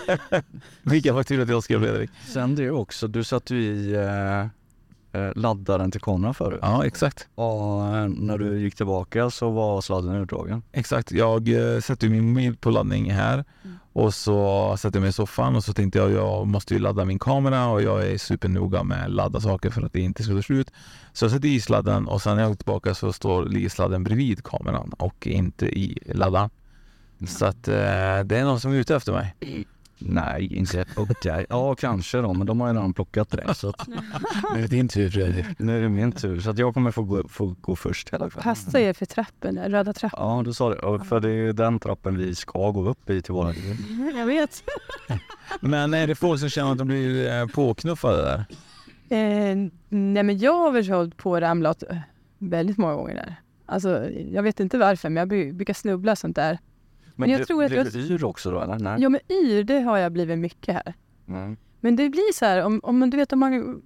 Vilka 0.81 1.13
fakturor 1.13 1.45
till 1.45 1.55
Oskar 1.55 1.75
och 1.75 1.81
Fredrik? 1.81 2.09
sen 2.27 2.55
det 2.55 2.71
också, 2.71 3.07
du 3.07 3.23
satte 3.23 3.55
ju 3.55 3.61
i 3.61 3.93
eh, 3.93 4.41
eh, 5.21 5.31
laddaren 5.35 5.91
till 5.91 6.01
kameran 6.01 6.33
förut. 6.33 6.59
Ja, 6.61 6.85
exakt. 6.85 7.27
Och 7.35 7.85
eh, 7.95 8.07
när 8.07 8.37
du 8.37 8.59
gick 8.59 8.75
tillbaka 8.75 9.29
så 9.29 9.49
var 9.51 9.81
sladden 9.81 10.15
utdragen. 10.15 10.61
Exakt. 10.71 11.11
Jag 11.11 11.49
eh, 11.75 11.79
sätter 11.79 12.09
min 12.09 12.29
mobil 12.29 12.55
på 12.57 12.69
laddning 12.69 13.11
här 13.11 13.45
och 13.93 14.13
så 14.13 14.77
sätter 14.77 14.97
jag 14.97 15.01
mig 15.01 15.09
i 15.09 15.13
soffan 15.13 15.55
och 15.55 15.63
så 15.63 15.73
tänkte 15.73 15.99
jag 15.99 16.11
jag 16.11 16.47
måste 16.47 16.73
ju 16.73 16.79
ladda 16.79 17.05
min 17.05 17.19
kamera 17.19 17.67
och 17.67 17.81
jag 17.81 18.07
är 18.07 18.17
supernoga 18.17 18.83
med 18.83 19.05
att 19.05 19.11
ladda 19.11 19.41
saker 19.41 19.69
för 19.69 19.81
att 19.81 19.93
det 19.93 19.99
inte 19.99 20.23
ska 20.23 20.33
ta 20.33 20.41
slut. 20.41 20.71
Så 21.13 21.25
jag 21.25 21.31
sätter 21.31 21.47
i 21.47 21.61
sladden 21.61 22.07
och 22.07 22.21
sen 22.21 22.35
när 22.35 22.43
jag 22.43 22.51
går 22.51 22.55
tillbaka 22.55 22.93
så 22.93 23.13
står 23.13 23.45
ligger 23.45 23.69
sladden 23.69 24.03
bredvid 24.03 24.43
kameran 24.43 24.93
och 24.97 25.27
inte 25.27 25.65
i 25.65 25.97
laddaren. 26.05 26.49
Så 27.27 27.45
att 27.45 27.67
eh, 27.67 27.73
det 28.23 28.37
är 28.37 28.43
någon 28.43 28.59
som 28.59 28.71
är 28.71 28.75
ute 28.75 28.95
efter 28.95 29.11
mig. 29.11 29.35
Nej, 30.05 30.53
inte 30.57 30.85
okej. 30.95 31.45
Ja, 31.49 31.75
kanske 31.75 32.17
då, 32.17 32.33
men 32.33 32.47
de 32.47 32.61
har 32.61 32.67
ju 32.67 32.73
redan 32.73 32.93
plockat 32.93 33.29
det. 33.31 33.53
Så 33.53 33.69
att, 33.69 33.87
Nu 34.53 34.57
är 34.57 34.61
det 34.61 34.67
din 34.67 34.87
tur 34.87 35.09
Fredrik. 35.09 35.45
nu 35.59 35.77
är 35.77 35.81
det 35.81 35.89
min 35.89 36.11
tur, 36.11 36.39
så 36.39 36.49
att 36.49 36.57
jag 36.57 36.73
kommer 36.73 36.91
få 36.91 37.03
gå, 37.03 37.27
få 37.27 37.55
gå 37.61 37.75
först 37.75 38.13
hela 38.13 38.29
kvällen. 38.29 38.43
Passa 38.43 38.79
er 38.79 38.93
för 38.93 39.05
trappen, 39.05 39.59
röda 39.59 39.93
trappan. 39.93 40.37
Ja, 40.37 40.43
du 40.43 40.53
sa 40.53 40.69
det. 40.69 41.05
För 41.05 41.19
det 41.19 41.29
är 41.29 41.33
ju 41.33 41.53
den 41.53 41.79
trappen 41.79 42.17
vi 42.17 42.35
ska 42.35 42.71
gå 42.71 42.89
upp 42.89 43.09
i 43.09 43.21
till 43.21 43.33
våra 43.33 43.53
Jag 44.17 44.25
vet. 44.25 44.63
Men 45.61 45.93
är 45.93 46.07
det 46.07 46.15
folk 46.15 46.39
som 46.39 46.49
känner 46.49 46.71
att 46.71 46.77
de 46.77 46.87
blir 46.87 47.41
eh, 47.41 47.47
påknuffade 47.47 48.21
där? 48.21 48.45
Eh, 49.09 49.55
nej 49.89 50.23
men 50.23 50.37
jag 50.37 50.53
har 50.53 50.71
väl 50.71 50.89
hållit 50.89 51.17
på 51.17 51.31
och 51.31 51.41
ramlat 51.41 51.83
eh, 51.89 51.97
väldigt 52.37 52.77
många 52.77 52.95
gånger 52.95 53.15
där. 53.15 53.35
Alltså, 53.65 54.09
jag 54.09 54.43
vet 54.43 54.59
inte 54.59 54.77
varför, 54.77 55.09
men 55.09 55.21
jag 55.29 55.55
brukar 55.55 55.73
snubbla 55.73 56.15
sånt 56.15 56.35
där. 56.35 56.59
Men 57.15 57.29
jag 57.29 57.41
du, 57.41 57.45
tror 57.45 57.63
att 57.63 57.69
blev 57.71 57.83
jag- 57.85 57.93
du 57.93 57.99
yr 57.99 58.23
också 58.23 58.51
då 58.51 58.61
eller? 58.61 58.79
Nej. 58.79 59.01
Ja, 59.01 59.09
men 59.09 59.21
yr, 59.29 59.63
det 59.63 59.79
har 59.79 59.97
jag 59.97 60.11
blivit 60.11 60.39
mycket 60.39 60.73
här. 60.75 60.93
Mm. 61.27 61.57
Men 61.79 61.95
det 61.95 62.09
blir 62.09 62.33
så 62.33 62.45
här, 62.45 62.63
om, 62.65 62.79
om 62.83 63.09
du 63.09 63.17
vet 63.17 63.33
om 63.33 63.39
man 63.39 63.81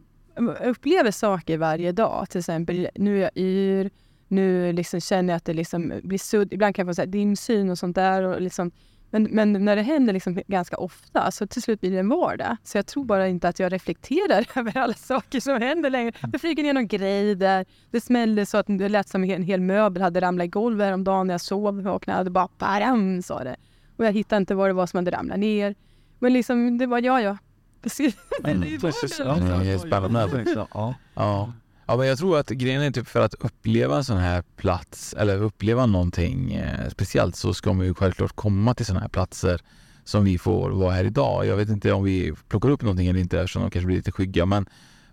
upplever 0.64 1.12
saker 1.12 1.58
varje 1.58 1.92
dag, 1.92 2.30
till 2.30 2.40
exempel 2.40 2.88
nu 2.96 3.18
är 3.18 3.22
jag 3.22 3.32
yr, 3.36 3.90
nu 4.28 4.74
liksom 4.74 5.02
känner 5.02 5.34
jag 5.34 5.38
att 5.38 5.46
det 5.46 5.54
liksom 5.54 5.94
blir 6.04 6.18
sudd, 6.20 6.54
ibland 6.54 6.76
kan 6.76 6.88
jag 6.88 6.92
få 6.92 6.96
så 6.96 7.02
här 7.02 7.08
dimsyn 7.08 7.70
och 7.70 7.78
sånt 7.78 7.96
där. 7.96 8.24
Och 8.24 8.42
liksom, 8.42 8.72
men, 9.12 9.24
men 9.24 9.66
när 9.66 9.76
det 9.76 9.82
händer 9.82 10.14
liksom 10.14 10.42
ganska 10.48 10.78
ofta, 10.78 11.32
så 11.32 11.48
till 11.48 11.62
slut 11.62 11.82
blir 11.82 11.92
det 11.92 12.00
en 12.00 12.10
vardag. 12.10 12.58
Så 12.64 12.78
jag 12.78 12.86
tror 12.86 13.06
bara 13.06 13.28
inte 13.28 13.48
att 13.48 13.60
jag 13.60 13.74
reflekterar 13.74 14.46
över 14.60 14.78
alla 14.78 14.94
saker 14.94 15.40
som 15.40 15.62
händer 15.62 15.90
längre. 15.90 16.12
Det 16.28 16.40
flyger 16.40 16.64
ner 16.64 16.74
någon 16.74 16.88
grej 16.88 17.36
där, 17.36 17.66
det 17.92 18.02
smällde 18.02 18.46
så 18.46 18.58
att 18.58 18.66
det 18.68 18.90
lät 18.90 19.10
som 19.10 19.24
en 19.24 19.44
hel 19.44 19.62
möbel 19.62 20.04
hade 20.04 20.22
ramlat 20.22 20.46
i 20.46 20.48
golvet 20.48 20.86
häromdagen 20.86 21.28
när 21.28 21.34
jag 21.34 21.42
sov, 21.42 21.82
vaknade, 21.82 22.24
det 22.24 22.30
bara 22.30 22.48
param 22.48 23.22
sa 23.22 23.44
det. 23.44 23.56
Och 23.98 24.06
jag 24.06 24.12
hittade 24.14 24.38
inte 24.38 24.56
vad 24.56 24.70
det 24.70 24.74
var 24.74 24.88
som 24.88 24.98
hade 24.98 25.12
ramlat 25.12 25.40
ner. 25.40 25.76
Men 26.20 26.34
liksom, 26.34 26.78
det 26.78 26.86
var 26.86 27.00
ja, 27.02 27.22
ja. 27.22 27.38
Precis. 27.82 28.16
Mm. 28.44 28.62
Det 28.62 28.68
är 28.68 28.72
ju 28.72 28.80
Precis, 28.80 29.20
vardagen. 29.20 29.48
ja. 29.48 29.58
Det 29.58 29.70
är 29.72 29.78
spännande. 29.78 30.46
Ja. 30.74 30.96
Ja. 31.16 31.54
Ja, 31.88 31.98
men 31.98 32.08
jag 32.08 32.18
tror 32.18 32.38
att 32.40 32.50
grejen 32.50 32.82
är 32.82 32.92
typ 32.92 33.08
för 33.08 33.22
att 33.22 33.34
uppleva 33.34 33.98
en 33.98 34.04
sån 34.04 34.18
här 34.18 34.44
plats 34.56 35.14
eller 35.14 35.42
uppleva 35.42 35.86
någonting 35.86 36.54
eh, 36.54 36.90
speciellt 36.90 37.36
så 37.36 37.54
ska 37.54 37.74
man 37.74 37.86
ju 37.86 37.94
självklart 37.94 38.36
komma 38.36 38.74
till 38.74 38.86
såna 38.86 39.00
här 39.00 39.08
platser 39.08 39.62
som 40.04 40.24
vi 40.24 40.38
får 40.38 40.70
vara 40.70 40.94
här 40.94 41.04
idag. 41.04 41.46
Jag 41.46 41.56
vet 41.58 41.70
inte 41.70 41.92
om 41.92 42.04
vi 42.04 42.34
plockar 42.48 42.70
upp 42.70 42.82
någonting 42.82 43.08
eller 43.08 43.20
inte 43.20 43.40
eftersom 43.40 43.62
de 43.62 43.72
kanske 43.72 43.86
blir 43.86 43.98
lite 43.98 44.12
skygga 44.12 44.46
men 44.46 44.66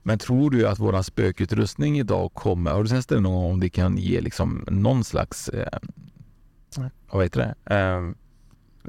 men 0.07 0.19
tror 0.19 0.51
du 0.51 0.69
att 0.69 0.79
våran 0.79 1.05
spökutrustning 1.05 1.99
idag 1.99 2.35
kommer, 2.35 2.71
har 2.71 2.83
du 2.83 2.89
testat 2.89 3.17
det 3.17 3.21
någon 3.21 3.35
gång 3.35 3.53
om 3.53 3.61
det 3.61 3.69
kan 3.69 3.99
ge 3.99 4.21
liksom 4.21 4.65
någon 4.71 5.05
slags, 5.05 5.49
eh, 5.49 5.79
vad 7.11 7.23
heter 7.23 7.55
det, 7.65 7.75
eh, 7.75 8.11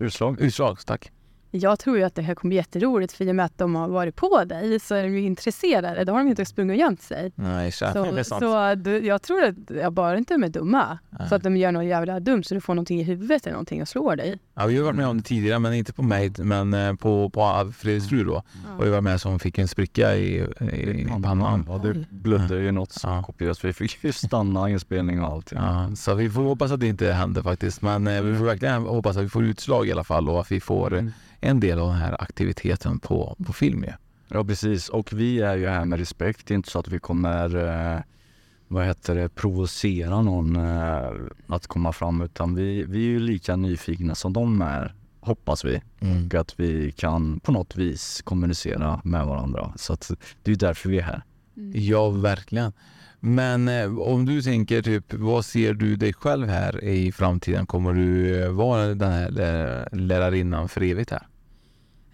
Utslag. 0.03 0.39
utslag? 0.39 0.79
Tack. 0.86 1.11
Jag 1.56 1.80
tror 1.80 1.97
ju 1.97 2.03
att 2.03 2.16
det 2.16 2.22
här 2.22 2.36
kommer 2.36 2.49
bli 2.49 2.56
jätteroligt 2.56 3.14
för 3.14 3.26
i 3.26 3.32
och 3.32 3.36
med 3.36 3.45
att 3.45 3.58
de 3.58 3.76
har 3.76 3.88
varit 3.88 4.16
på 4.16 4.43
dig 4.43 4.80
så 4.80 4.95
är 4.95 5.03
de 5.03 5.10
ju 5.14 5.22
intresserade. 5.22 6.03
Då 6.03 6.12
har 6.14 6.20
de 6.20 6.28
inte 6.30 6.45
sprungit 6.45 6.74
och 6.74 6.80
gömt 6.80 7.01
sig. 7.01 7.32
Nej, 7.36 7.72
så, 7.72 7.86
det 7.86 7.91
är 7.99 8.24
Så, 8.24 8.24
sant. 8.24 8.41
så 8.41 8.76
du, 8.76 9.06
jag 9.06 9.22
tror 9.22 9.43
att 9.43 9.56
jag 9.82 9.93
bara 9.93 10.18
inte 10.18 10.34
de 10.34 10.43
är 10.43 10.49
dumma. 10.49 10.97
Nej. 11.10 11.30
Så 11.30 11.36
att 11.36 11.43
de 11.43 11.58
gör 11.58 11.72
något 11.72 11.86
jävla 11.86 12.20
dumt 12.20 12.43
så 12.43 12.53
du 12.56 12.62
får 12.62 12.74
någonting 12.76 12.99
i 12.99 13.03
huvudet 13.03 13.45
eller 13.45 13.53
någonting 13.53 13.82
och 13.82 13.88
slår 13.88 14.16
dig. 14.16 14.39
Ja, 14.56 14.66
vi 14.66 14.78
har 14.78 14.84
varit 14.84 14.95
med 14.95 15.08
om 15.08 15.18
det 15.18 15.24
tidigare, 15.24 15.60
men 15.60 15.74
inte 15.74 15.93
på 15.93 16.01
mig, 16.03 16.32
men 16.38 16.74
eh, 16.74 16.93
på, 16.93 17.30
på 17.30 17.72
Fredriks 17.78 18.10
fru 18.10 18.24
då. 18.24 18.43
Och 18.78 18.86
vi 18.86 18.89
var 18.89 19.01
med 19.01 19.22
som 19.22 19.39
fick 19.39 19.58
en 19.58 19.68
spricka 19.68 20.16
i, 20.16 20.36
i, 20.62 20.66
i 21.01 21.08
pannan. 21.24 21.66
Ja, 21.68 21.78
det 21.78 22.06
blödde 22.10 22.60
ju 22.60 22.72
något 22.72 22.91
så 22.91 23.08
Ja. 23.08 23.24
kopiöst. 23.24 23.64
Vi 23.66 23.74
fick 23.74 24.03
ju 24.03 24.12
stanna 24.12 24.70
inspelning 24.70 25.22
och 25.24 25.34
allting. 25.34 25.60
Ja, 25.62 25.89
så 25.95 26.14
vi 26.14 26.30
får 26.30 26.41
hoppas 26.41 26.72
att 26.72 26.80
det 26.80 26.88
inte 26.88 27.12
händer 27.12 27.41
faktiskt. 27.41 27.82
Men 27.82 28.08
eh, 28.08 28.22
vi 28.22 28.38
får 28.38 28.45
verkligen 28.45 28.82
hoppas 28.84 29.18
att 29.18 29.24
vi 29.24 29.30
får 29.30 29.43
utslag 29.43 29.88
i 29.88 29.91
alla 29.91 30.03
fall 30.03 30.30
och 30.30 30.39
att 30.39 30.51
vi 30.51 30.60
får 30.60 30.93
eh, 30.95 31.03
en 31.46 31.60
del 31.60 31.80
av 31.80 31.88
den 31.88 31.98
här 31.98 32.22
aktiviteten 32.22 33.00
på, 33.00 33.36
på 33.46 33.54
film 33.54 33.84
ju. 33.84 33.91
Ja 34.28 34.43
precis, 34.43 34.89
och 34.89 35.14
vi 35.14 35.39
är 35.41 35.56
ju 35.56 35.68
här 35.68 35.86
med 35.86 36.00
respekt. 36.00 36.48
Det 36.48 36.54
är 36.54 36.56
inte 36.56 36.70
så 36.70 36.80
att 36.80 36.88
vi 36.88 37.00
kommer, 37.00 37.56
eh, 37.96 38.00
vad 38.68 38.86
heter 38.86 39.16
det, 39.16 39.30
provocera 39.30 40.22
någon 40.22 40.56
eh, 40.56 41.12
att 41.48 41.68
komma 41.68 41.93
fram 41.93 42.22
utan 42.22 42.56
vi, 42.56 42.84
vi 42.84 42.98
är 42.98 43.10
ju 43.10 43.20
lika 43.20 43.56
nyfikna 43.56 44.16
som 44.16 44.34
de 44.34 44.62
är, 44.62 44.93
hoppas 45.20 45.66
vi. 45.66 45.82
Mm. 46.00 46.26
Och 46.26 46.36
att 46.36 46.60
vi 46.60 46.91
kan 46.91 47.39
på 47.39 47.52
något 47.52 47.76
vis 47.76 48.22
kommunicera 48.22 49.02
med 49.04 49.26
varandra. 49.26 49.74
Så 49.76 49.93
att 49.93 50.12
det 50.43 50.52
är 50.52 50.56
därför 50.56 50.89
vi 50.89 50.98
är 50.98 51.04
här. 51.04 51.24
Ja, 51.74 52.10
verkligen. 52.10 52.74
Men 53.20 53.68
eh, 53.68 54.00
om 54.00 54.26
du 54.26 54.41
tänker 54.41 54.82
typ, 54.82 55.14
vad 55.14 55.46
ser 55.46 55.74
du 55.74 55.96
dig 55.96 56.14
själv 56.14 56.48
här 56.48 56.84
i 56.84 57.12
framtiden? 57.12 57.66
Kommer 57.66 57.93
du 57.93 58.43
eh, 58.43 58.52
vara 58.52 58.88
den 58.88 59.12
här 59.12 59.30
lä- 59.30 59.88
lärarinnan 59.91 60.70
för 60.70 60.84
evigt 60.84 61.12
här? 61.12 61.28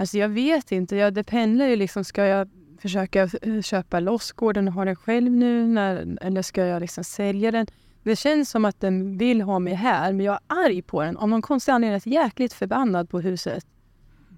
Alltså 0.02 0.18
jag 0.18 0.30
vet 0.30 0.72
inte. 0.72 0.96
Jag, 0.96 1.14
det 1.14 1.24
pendlar 1.24 1.66
ju 1.66 1.76
liksom. 1.76 2.04
Ska 2.04 2.26
jag 2.26 2.50
försöka 2.82 3.30
eh, 3.42 3.62
köpa 3.62 4.00
loss 4.00 4.32
gården 4.32 4.68
och 4.68 4.74
ha 4.74 4.86
den 4.86 4.96
själv 4.96 5.32
nu? 5.32 5.68
När, 5.68 6.18
eller 6.22 6.42
ska 6.42 6.66
jag 6.66 6.82
liksom 6.82 7.04
sälja 7.04 7.52
den? 7.52 7.68
Det 8.04 8.16
känns 8.16 8.50
som 8.50 8.66
att 8.66 8.80
den 8.80 9.18
vill 9.18 9.42
ha 9.42 9.60
mig 9.60 9.74
här, 9.74 10.14
men 10.14 10.26
jag 10.26 10.34
är 10.34 10.66
arg 10.66 10.82
på 10.82 11.02
den. 11.02 11.18
Av 11.18 11.30
någon 11.30 11.42
konstig 11.42 11.72
anledning 11.72 11.96
är 11.96 12.02
jag 12.06 12.24
jäkligt 12.24 12.54
förbannad 12.54 13.10
på 13.10 13.20
huset. 13.20 13.66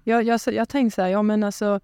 Jag, 0.04 0.22
jag, 0.22 0.40
jag 0.46 0.68
tänkte 0.68 0.94
så 0.94 1.02
här, 1.02 1.08
ja 1.08 1.22
men 1.22 1.44
alltså 1.44 1.80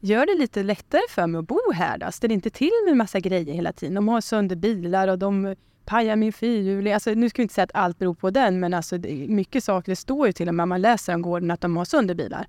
Gör 0.00 0.26
det 0.26 0.34
lite 0.40 0.62
lättare 0.62 1.02
för 1.08 1.26
mig 1.26 1.38
att 1.38 1.46
bo 1.46 1.72
här 1.74 1.98
då. 1.98 2.12
Ställ 2.12 2.32
inte 2.32 2.50
till 2.50 2.70
med 2.86 2.96
massa 2.96 3.20
grejer 3.20 3.54
hela 3.54 3.72
tiden. 3.72 3.94
De 3.94 4.08
har 4.08 4.20
sönder 4.20 4.56
bilar 4.56 5.08
och 5.08 5.18
de 5.18 5.56
pajar 5.84 6.16
min 6.16 6.32
fyrhjuling. 6.32 6.92
Alltså, 6.92 7.10
nu 7.10 7.30
ska 7.30 7.42
jag 7.42 7.44
inte 7.44 7.54
säga 7.54 7.64
att 7.64 7.74
allt 7.74 7.98
beror 7.98 8.14
på 8.14 8.30
den, 8.30 8.60
men 8.60 8.74
alltså, 8.74 8.98
det, 8.98 9.28
mycket 9.28 9.64
saker, 9.64 9.92
det 9.92 9.96
står 9.96 10.26
ju 10.26 10.32
till 10.32 10.48
och 10.48 10.54
med 10.54 10.68
man 10.68 10.82
läser 10.82 11.14
om 11.14 11.22
gården 11.22 11.50
att 11.50 11.60
de 11.60 11.76
har 11.76 11.84
sönder 11.84 12.14
bilar. 12.14 12.46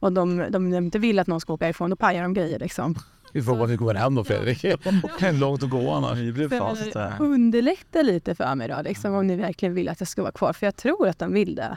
Och 0.00 0.12
de, 0.12 0.46
de, 0.50 0.74
inte 0.74 0.98
vill 0.98 1.18
att 1.18 1.26
någon 1.26 1.40
ska 1.40 1.52
åka 1.52 1.68
ifrån, 1.68 1.90
då 1.90 1.96
pajar 1.96 2.22
de 2.22 2.34
grejer 2.34 2.58
liksom. 2.58 2.94
Vi 3.32 3.42
får 3.42 3.66
vi 3.66 3.76
kommer 3.76 3.94
hem 3.94 4.14
då 4.14 4.24
Fredrik. 4.24 4.62
Det 4.62 4.68
är 5.20 5.32
långt 5.32 5.62
att 5.62 5.70
gå 5.70 5.90
annars. 5.90 6.18
Vi 6.18 6.32
blev 6.32 6.58
fast 6.58 6.92
där. 6.92 7.12
Underlätta 7.20 8.02
lite 8.02 8.34
för 8.34 8.54
mig 8.54 8.68
då, 8.68 8.82
liksom, 8.84 9.14
om 9.14 9.26
ni 9.26 9.36
verkligen 9.36 9.74
vill 9.74 9.88
att 9.88 10.00
jag 10.00 10.08
ska 10.08 10.22
vara 10.22 10.32
kvar. 10.32 10.52
För 10.52 10.66
jag 10.66 10.76
tror 10.76 11.08
att 11.08 11.18
de 11.18 11.32
vill 11.32 11.54
det. 11.54 11.76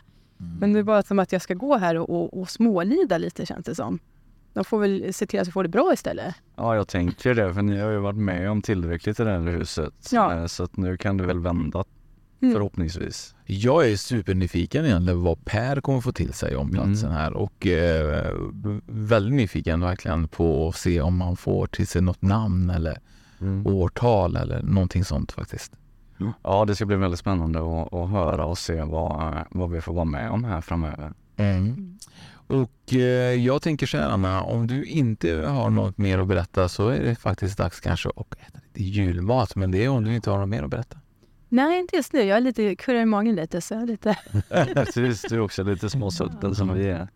Men 0.59 0.73
det 0.73 0.79
är 0.79 0.83
bara 0.83 1.03
som 1.03 1.19
att 1.19 1.31
jag 1.31 1.41
ska 1.41 1.53
gå 1.53 1.77
här 1.77 1.95
och, 1.97 2.09
och, 2.09 2.41
och 2.41 2.49
smålida 2.49 3.17
lite 3.17 3.45
känns 3.45 3.65
det 3.65 3.75
som. 3.75 3.99
De 4.53 4.65
får 4.65 4.79
väl 4.79 5.13
se 5.13 5.25
till 5.25 5.39
att 5.39 5.47
jag 5.47 5.53
får 5.53 5.63
det 5.63 5.69
bra 5.69 5.93
istället. 5.93 6.35
Ja 6.55 6.75
jag 6.75 6.87
tänker 6.87 7.33
det 7.35 7.53
för 7.53 7.61
ni 7.61 7.79
har 7.79 7.91
ju 7.91 7.97
varit 7.97 8.17
med 8.17 8.51
om 8.51 8.61
tillräckligt 8.61 9.19
i 9.19 9.23
det 9.23 9.29
här 9.29 9.39
huset. 9.39 10.09
Ja. 10.11 10.33
Eh, 10.35 10.45
Så 10.45 10.63
att 10.63 10.77
nu 10.77 10.97
kan 10.97 11.17
du 11.17 11.25
väl 11.25 11.39
vända 11.39 11.83
Mm. 12.41 12.53
Förhoppningsvis. 12.53 13.35
Jag 13.45 13.89
är 13.89 13.95
supernyfiken 13.95 14.85
egentligen 14.85 15.21
vad 15.21 15.45
Per 15.45 15.81
kommer 15.81 16.01
få 16.01 16.11
till 16.11 16.33
sig 16.33 16.55
om 16.55 16.71
platsen 16.71 17.11
här 17.11 17.33
och 17.33 17.67
eh, 17.67 18.31
väldigt 18.85 19.33
nyfiken 19.33 19.81
verkligen 19.81 20.27
på 20.27 20.69
att 20.69 20.75
se 20.75 21.01
om 21.01 21.17
man 21.17 21.37
får 21.37 21.67
till 21.67 21.87
sig 21.87 22.01
något 22.01 22.21
namn 22.21 22.69
eller 22.69 22.99
årtal 23.65 24.35
eller 24.35 24.63
någonting 24.63 25.05
sånt 25.05 25.31
faktiskt. 25.31 25.71
Ja, 26.43 26.65
det 26.65 26.75
ska 26.75 26.85
bli 26.85 26.95
väldigt 26.95 27.19
spännande 27.19 27.59
att, 27.59 27.93
att 27.93 28.09
höra 28.09 28.45
och 28.45 28.57
se 28.57 28.81
vad, 28.81 29.33
vad 29.51 29.71
vi 29.71 29.81
får 29.81 29.93
vara 29.93 30.05
med 30.05 30.31
om 30.31 30.43
här 30.43 30.61
framöver. 30.61 31.13
Mm. 31.37 31.97
Och 32.47 32.93
eh, 32.93 33.33
jag 33.33 33.61
tänker 33.61 33.85
så 33.85 33.97
här 33.97 34.09
Anna, 34.09 34.41
om 34.41 34.67
du 34.67 34.83
inte 34.83 35.35
har 35.47 35.69
något 35.69 35.97
mer 35.97 36.19
att 36.19 36.27
berätta 36.27 36.69
så 36.69 36.87
är 36.87 37.03
det 37.03 37.15
faktiskt 37.15 37.57
dags 37.57 37.79
kanske 37.79 38.09
att 38.09 38.33
äta 38.33 38.59
lite 38.67 38.83
julmat. 38.83 39.55
Men 39.55 39.71
det 39.71 39.85
är 39.85 39.89
om 39.89 40.03
du 40.03 40.15
inte 40.15 40.29
har 40.29 40.37
något 40.37 40.49
mer 40.49 40.63
att 40.63 40.69
berätta. 40.69 40.97
Nej, 41.49 41.79
inte 41.79 41.95
just 41.95 42.13
nu. 42.13 42.23
Jag 42.23 42.37
är 42.37 42.41
lite 42.41 42.75
kurrar 42.75 42.99
i 42.99 43.05
magen 43.05 43.35
lite. 43.35 43.61
Så 43.61 43.73
jag 43.73 43.81
är 43.83 43.87
lite... 43.87 44.17
Precis, 44.73 45.21
du 45.21 45.35
är 45.35 45.39
också 45.39 45.63
lite 45.63 45.89
småsulten 45.89 46.55
som 46.55 46.73
vi 46.73 46.87
är. 46.87 47.07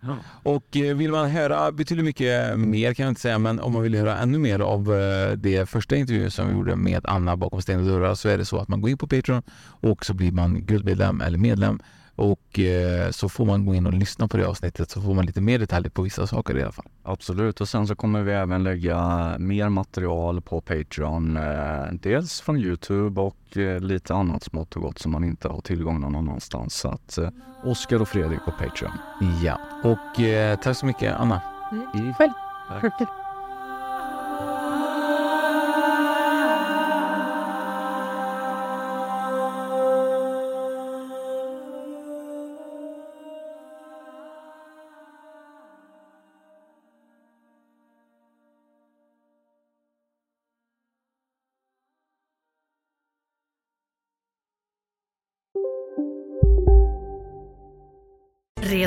Och 0.43 0.77
eh, 0.77 0.95
vill 0.95 1.11
man 1.11 1.29
höra 1.29 1.71
betydligt 1.71 2.05
mycket 2.05 2.59
mer 2.59 2.93
kan 2.93 3.03
jag 3.03 3.11
inte 3.11 3.21
säga, 3.21 3.39
men 3.39 3.59
om 3.59 3.73
man 3.73 3.81
vill 3.81 3.95
höra 3.95 4.17
ännu 4.17 4.37
mer 4.37 4.59
av 4.59 4.93
eh, 4.93 5.31
det 5.31 5.69
första 5.69 5.95
intervjun 5.95 6.31
som 6.31 6.47
vi 6.47 6.53
gjorde 6.53 6.75
med 6.75 7.05
Anna 7.05 7.37
bakom 7.37 7.61
stängda 7.61 7.91
dörrar 7.91 8.15
så 8.15 8.29
är 8.29 8.37
det 8.37 8.45
så 8.45 8.57
att 8.57 8.67
man 8.67 8.81
går 8.81 8.89
in 8.89 8.97
på 8.97 9.07
Patreon 9.07 9.41
och 9.63 10.05
så 10.05 10.13
blir 10.13 10.31
man 10.31 10.65
guldmedlem 10.65 11.21
eller 11.21 11.37
medlem 11.37 11.79
och 12.15 12.59
eh, 12.59 13.11
så 13.11 13.29
får 13.29 13.45
man 13.45 13.65
gå 13.65 13.75
in 13.75 13.85
och 13.85 13.93
lyssna 13.93 14.27
på 14.27 14.37
det 14.37 14.47
avsnittet 14.47 14.89
så 14.89 15.01
får 15.01 15.13
man 15.13 15.25
lite 15.25 15.41
mer 15.41 15.59
detaljer 15.59 15.89
på 15.89 16.01
vissa 16.01 16.27
saker 16.27 16.57
i 16.57 16.61
alla 16.61 16.71
fall. 16.71 16.85
Absolut, 17.03 17.61
och 17.61 17.69
sen 17.69 17.87
så 17.87 17.95
kommer 17.95 18.21
vi 18.21 18.33
även 18.33 18.63
lägga 18.63 19.35
mer 19.39 19.69
material 19.69 20.41
på 20.41 20.61
Patreon. 20.61 21.37
Eh, 21.37 21.85
dels 21.91 22.41
från 22.41 22.57
Youtube 22.57 23.21
och 23.21 23.57
eh, 23.57 23.79
lite 23.79 24.13
annat 24.13 24.43
smått 24.43 24.75
och 24.75 24.81
gott 24.81 24.99
som 24.99 25.11
man 25.11 25.23
inte 25.23 25.47
har 25.47 25.61
tillgång 25.61 26.01
någon 26.01 26.15
annanstans. 26.15 26.75
Så 26.75 26.87
att 26.87 27.17
eh, 27.17 27.29
Oskar 27.63 28.01
och 28.01 28.07
Fredrik 28.07 28.39
på 28.45 28.51
Patreon. 28.51 28.91
Ja, 29.43 29.59
och 29.83 30.19
eh, 30.19 30.59
tack 30.59 30.77
så 30.77 30.85
mycket 30.85 31.15
Anna. 31.15 31.41
Mm. 31.93 32.13
Själv. 32.13 32.31
Tack. 32.81 33.22